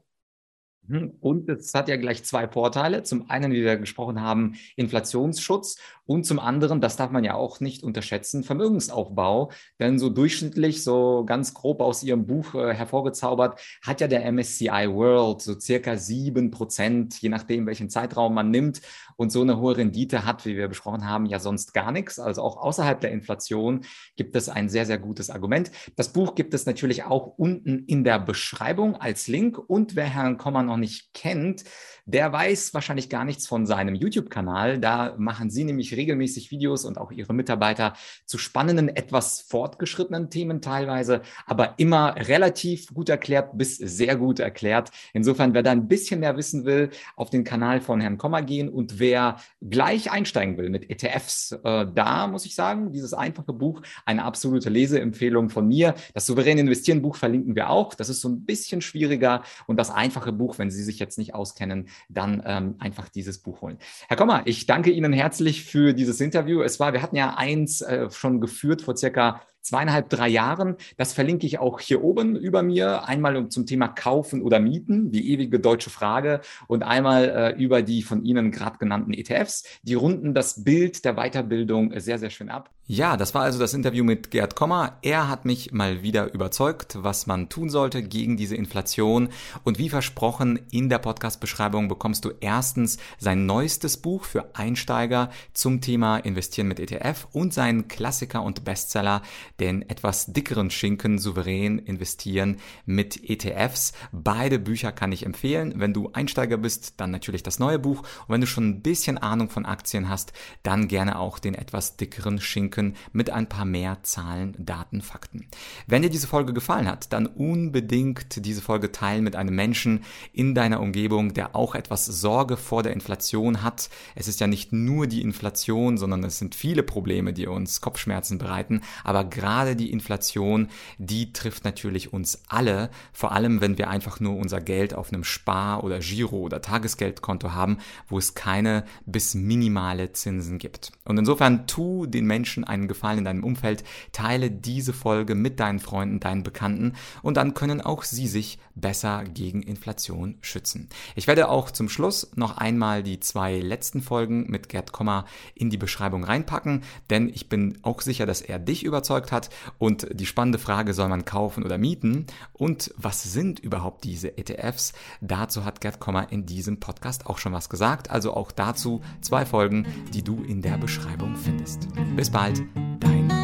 Mhm. 0.87 1.16
Und 1.20 1.49
es 1.49 1.72
hat 1.74 1.89
ja 1.89 1.97
gleich 1.97 2.24
zwei 2.24 2.49
Vorteile. 2.49 3.03
Zum 3.03 3.31
einen, 3.31 3.53
wie 3.53 3.62
wir 3.62 3.76
gesprochen 3.76 4.20
haben, 4.20 4.55
Inflationsschutz 4.76 5.78
und 6.11 6.26
zum 6.26 6.40
anderen, 6.40 6.80
das 6.80 6.96
darf 6.96 7.12
man 7.12 7.22
ja 7.22 7.34
auch 7.34 7.61
nicht 7.61 7.84
unterschätzen, 7.84 8.42
Vermögensaufbau. 8.42 9.52
Denn 9.78 10.00
so 10.00 10.11
durchschnittlich, 10.11 10.82
so 10.82 11.22
ganz 11.24 11.54
grob 11.54 11.80
aus 11.80 12.02
Ihrem 12.02 12.26
Buch 12.26 12.52
äh, 12.56 12.74
hervorgezaubert, 12.74 13.61
hat 13.80 14.00
ja 14.00 14.08
der 14.08 14.24
MSCI 14.32 14.88
World 14.90 15.40
so 15.40 15.56
circa 15.61 15.96
sieben 15.96 16.50
Prozent, 16.50 17.22
je 17.22 17.28
nachdem, 17.28 17.64
welchen 17.64 17.90
Zeitraum 17.90 18.34
man 18.34 18.50
nimmt. 18.50 18.80
Und 19.14 19.30
so 19.30 19.42
eine 19.42 19.58
hohe 19.58 19.76
Rendite 19.76 20.24
hat, 20.24 20.46
wie 20.46 20.56
wir 20.56 20.66
besprochen 20.66 21.06
haben, 21.06 21.26
ja 21.26 21.38
sonst 21.38 21.74
gar 21.74 21.92
nichts. 21.92 22.18
Also 22.18 22.42
auch 22.42 22.56
außerhalb 22.56 23.00
der 23.00 23.12
Inflation 23.12 23.82
gibt 24.16 24.34
es 24.34 24.48
ein 24.48 24.68
sehr, 24.68 24.86
sehr 24.86 24.98
gutes 24.98 25.30
Argument. 25.30 25.70
Das 25.94 26.12
Buch 26.12 26.34
gibt 26.34 26.54
es 26.54 26.66
natürlich 26.66 27.04
auch 27.04 27.34
unten 27.36 27.84
in 27.84 28.02
der 28.02 28.18
Beschreibung 28.18 28.96
als 28.96 29.28
Link. 29.28 29.58
Und 29.58 29.94
wer 29.94 30.06
Herrn 30.06 30.38
Kommer 30.38 30.64
noch 30.64 30.78
nicht 30.78 31.14
kennt, 31.14 31.62
der 32.04 32.32
weiß 32.32 32.74
wahrscheinlich 32.74 33.08
gar 33.08 33.24
nichts 33.24 33.46
von 33.46 33.66
seinem 33.66 33.94
YouTube-Kanal. 33.94 34.80
Da 34.80 35.14
machen 35.18 35.50
Sie 35.50 35.62
nämlich 35.62 35.94
regelmäßig 36.01 36.51
Videos 36.51 36.84
und 36.84 36.98
auch 36.98 37.12
Ihre 37.12 37.34
Mitarbeiter 37.34 37.92
zu 38.24 38.38
spannenden, 38.38 38.88
etwas 38.88 39.42
fortgeschrittenen 39.42 40.30
Themen 40.30 40.62
teilweise, 40.62 41.20
aber 41.46 41.74
immer 41.76 42.14
relativ 42.16 42.92
gut 42.94 43.09
erklärt 43.09 43.57
bis 43.59 43.76
sehr 43.76 44.16
gut 44.16 44.40
erklärt. 44.40 44.90
Insofern, 45.12 45.53
wer 45.55 45.62
da 45.62 45.70
ein 45.70 45.88
bisschen 45.88 46.20
mehr 46.20 46.36
wissen 46.36 46.64
will, 46.64 46.90
auf 47.16 47.30
den 47.30 47.44
Kanal 47.44 47.80
von 47.80 48.01
Herrn 48.01 48.16
Kommer 48.16 48.42
gehen 48.42 48.68
und 48.68 48.98
wer 48.98 49.36
gleich 49.61 50.11
einsteigen 50.11 50.57
will 50.57 50.70
mit 50.70 50.88
ETFs, 50.90 51.53
äh, 51.62 51.86
da 51.94 52.26
muss 52.26 52.46
ich 52.46 52.55
sagen, 52.55 52.92
dieses 52.92 53.12
einfache 53.12 53.53
Buch, 53.53 53.82
eine 54.07 54.24
absolute 54.24 54.70
Leseempfehlung 54.70 55.51
von 55.51 55.68
mir. 55.68 55.94
Das 56.14 56.26
souveräne 56.26 56.62
Investieren 56.62 57.03
Buch 57.03 57.16
verlinken 57.16 57.55
wir 57.55 57.70
auch. 57.70 57.94
Das 57.94 58.09
ist 58.09 58.20
so 58.20 58.28
ein 58.28 58.44
bisschen 58.46 58.80
schwieriger 58.80 59.42
und 59.66 59.76
das 59.76 59.90
einfache 59.90 60.32
Buch, 60.32 60.59
wenn 60.59 60.70
Sie 60.70 60.82
sich 60.82 60.98
jetzt 60.98 61.18
nicht 61.18 61.34
auskennen, 61.34 61.88
dann 62.09 62.42
ähm, 62.46 62.76
einfach 62.78 63.09
dieses 63.09 63.38
Buch 63.38 63.61
holen. 63.61 63.78
Herr 64.09 64.16
Kommer, 64.16 64.42
ich 64.46 64.66
danke 64.66 64.90
Ihnen 64.90 65.12
herzlich 65.12 65.64
für 65.64 65.89
dieses 65.95 66.20
Interview. 66.20 66.62
Es 66.62 66.80
war, 66.80 66.93
wir 66.93 67.03
hatten 67.03 67.16
ja 67.16 67.34
eins 67.36 67.80
äh, 67.80 68.11
schon 68.11 68.41
geführt 68.41 68.82
vor 68.82 68.97
circa 68.97 69.43
zweieinhalb, 69.70 70.08
drei 70.08 70.28
Jahren. 70.28 70.76
Das 70.96 71.12
verlinke 71.12 71.46
ich 71.46 71.60
auch 71.60 71.78
hier 71.78 72.02
oben 72.02 72.34
über 72.34 72.62
mir. 72.62 73.04
Einmal 73.04 73.48
zum 73.48 73.66
Thema 73.66 73.86
Kaufen 73.88 74.42
oder 74.42 74.58
Mieten, 74.58 75.12
die 75.12 75.32
ewige 75.32 75.60
deutsche 75.60 75.90
Frage, 75.90 76.40
und 76.66 76.82
einmal 76.82 77.28
äh, 77.28 77.62
über 77.62 77.82
die 77.82 78.02
von 78.02 78.24
Ihnen 78.24 78.50
gerade 78.50 78.78
genannten 78.78 79.12
ETFs. 79.12 79.64
Die 79.82 79.94
runden 79.94 80.34
das 80.34 80.64
Bild 80.64 81.04
der 81.04 81.14
Weiterbildung 81.14 81.92
sehr, 82.00 82.18
sehr 82.18 82.30
schön 82.30 82.50
ab. 82.50 82.70
Ja, 82.92 83.16
das 83.16 83.34
war 83.34 83.42
also 83.42 83.60
das 83.60 83.72
Interview 83.72 84.02
mit 84.02 84.32
Gerd 84.32 84.56
Kommer. 84.56 84.98
Er 85.02 85.28
hat 85.28 85.44
mich 85.44 85.70
mal 85.70 86.02
wieder 86.02 86.34
überzeugt, 86.34 86.98
was 87.00 87.28
man 87.28 87.48
tun 87.48 87.70
sollte 87.70 88.02
gegen 88.02 88.36
diese 88.36 88.56
Inflation. 88.56 89.28
Und 89.62 89.78
wie 89.78 89.88
versprochen, 89.88 90.58
in 90.72 90.88
der 90.88 90.98
Podcast-Beschreibung 90.98 91.86
bekommst 91.86 92.24
du 92.24 92.32
erstens 92.40 92.98
sein 93.16 93.46
neuestes 93.46 93.96
Buch 93.96 94.24
für 94.24 94.56
Einsteiger 94.56 95.30
zum 95.54 95.80
Thema 95.80 96.16
Investieren 96.16 96.66
mit 96.66 96.80
ETF 96.80 97.28
und 97.30 97.54
seinen 97.54 97.86
Klassiker 97.86 98.42
und 98.42 98.64
Bestseller, 98.64 99.22
den 99.61 99.88
etwas 99.88 100.32
dickeren 100.32 100.70
Schinken 100.70 101.18
souverän 101.18 101.78
investieren 101.78 102.56
mit 102.86 103.28
ETFs. 103.28 103.92
Beide 104.11 104.58
Bücher 104.58 104.92
kann 104.92 105.12
ich 105.12 105.26
empfehlen. 105.26 105.74
Wenn 105.76 105.92
du 105.92 106.11
Einsteiger 106.12 106.56
bist, 106.56 106.94
dann 106.96 107.11
natürlich 107.11 107.42
das 107.42 107.58
neue 107.58 107.78
Buch. 107.78 108.00
Und 108.00 108.28
wenn 108.28 108.40
du 108.40 108.46
schon 108.46 108.68
ein 108.68 108.82
bisschen 108.82 109.18
Ahnung 109.18 109.50
von 109.50 109.66
Aktien 109.66 110.08
hast, 110.08 110.32
dann 110.62 110.88
gerne 110.88 111.18
auch 111.18 111.38
den 111.38 111.54
etwas 111.54 111.96
dickeren 111.96 112.40
Schinken 112.40 112.96
mit 113.12 113.30
ein 113.30 113.48
paar 113.48 113.64
mehr 113.64 113.98
Zahlen, 114.02 114.56
Daten, 114.58 115.02
Fakten. 115.02 115.46
Wenn 115.86 116.02
dir 116.02 116.11
diese 116.11 116.26
Folge 116.26 116.52
gefallen 116.52 116.88
hat, 116.88 117.12
dann 117.12 117.26
unbedingt 117.26 118.44
diese 118.44 118.62
Folge 118.62 118.92
teilen 118.92 119.24
mit 119.24 119.36
einem 119.36 119.54
Menschen 119.54 120.04
in 120.32 120.54
deiner 120.54 120.80
Umgebung, 120.80 121.34
der 121.34 121.54
auch 121.54 121.74
etwas 121.74 122.06
Sorge 122.06 122.56
vor 122.56 122.82
der 122.82 122.92
Inflation 122.92 123.62
hat. 123.62 123.90
Es 124.14 124.28
ist 124.28 124.40
ja 124.40 124.46
nicht 124.46 124.72
nur 124.72 125.06
die 125.06 125.22
Inflation, 125.22 125.98
sondern 125.98 126.24
es 126.24 126.38
sind 126.38 126.54
viele 126.54 126.82
Probleme, 126.82 127.32
die 127.32 127.46
uns 127.46 127.80
Kopfschmerzen 127.80 128.38
bereiten. 128.38 128.80
Aber 129.04 129.24
gerade 129.51 129.74
die 129.74 129.90
Inflation, 129.90 130.68
die 130.98 131.32
trifft 131.32 131.64
natürlich 131.64 132.12
uns 132.12 132.42
alle, 132.46 132.88
vor 133.12 133.32
allem 133.32 133.61
wenn 133.61 133.78
wir 133.78 133.90
einfach 133.90 134.20
nur 134.20 134.36
unser 134.36 134.61
Geld 134.61 134.94
auf 134.94 135.12
einem 135.12 135.24
Spar- 135.24 135.82
oder 135.82 135.98
Giro- 135.98 136.38
oder 136.38 136.62
Tagesgeldkonto 136.62 137.51
haben, 137.51 137.78
wo 138.07 138.16
es 138.16 138.34
keine 138.34 138.84
bis 139.07 139.34
minimale 139.34 140.12
Zinsen 140.12 140.59
gibt. 140.59 140.92
Und 141.05 141.18
insofern 141.18 141.66
tu 141.66 142.07
den 142.07 142.26
Menschen 142.26 142.62
einen 142.62 142.86
Gefallen 142.86 143.18
in 143.18 143.24
deinem 143.24 143.42
Umfeld, 143.42 143.82
teile 144.12 144.53
diese 144.53 144.92
Folge 144.92 145.34
mit 145.34 145.59
deinen 145.59 145.80
Freunden, 145.80 146.20
deinen 146.20 146.44
Bekannten 146.44 146.92
und 147.22 147.36
dann 147.36 147.55
können 147.55 147.80
auch 147.80 148.05
sie 148.05 148.28
sich 148.28 148.61
besser 148.81 149.24
gegen 149.24 149.62
Inflation 149.62 150.39
schützen. 150.41 150.89
Ich 151.14 151.26
werde 151.26 151.49
auch 151.49 151.70
zum 151.70 151.89
Schluss 151.89 152.31
noch 152.35 152.57
einmal 152.57 153.03
die 153.03 153.20
zwei 153.20 153.59
letzten 153.59 154.03
Folgen 154.03 154.51
mit 154.51 154.68
Gerd 154.68 154.93
Kommer 154.93 155.24
in 155.55 155.70
die 155.70 155.76
Beschreibung 155.76 156.24
reinpacken, 156.24 156.83
denn 157.11 157.28
ich 157.28 157.49
bin 157.49 157.78
auch 157.83 158.01
sicher, 158.01 158.26
dass 158.26 158.41
er 158.41 158.59
dich 158.59 158.85
überzeugt 158.85 159.33
hat 159.33 159.51
und 159.78 160.07
die 160.12 160.26
spannende 160.26 160.59
Frage, 160.59 160.95
soll 160.95 161.09
man 161.09 161.24
kaufen 161.24 161.64
oder 161.64 161.78
mieten 161.78 162.26
und 162.53 162.93
was 162.97 163.22
sind 163.22 163.61
überhaupt 163.61 164.05
diese 164.05 164.37
ETFs? 164.39 164.93
Dazu 165.20 165.64
hat 165.64 165.81
Gerd 165.81 166.01
Kommer 166.01 166.33
in 166.33 166.47
diesem 166.47 166.81
Podcast 166.81 167.26
auch 167.26 167.39
schon 167.39 167.53
was 167.53 167.68
gesagt, 167.68 168.11
also 168.11 168.35
auch 168.35 168.53
dazu 168.53 169.01
zwei 169.20 169.47
Folgen, 169.47 169.87
die 170.12 170.22
du 170.22 170.43
in 170.43 170.62
der 170.62 170.78
Beschreibung 170.78 171.37
findest. 171.37 171.89
Bis 172.16 172.31
bald 172.31 172.62
dein 173.01 173.39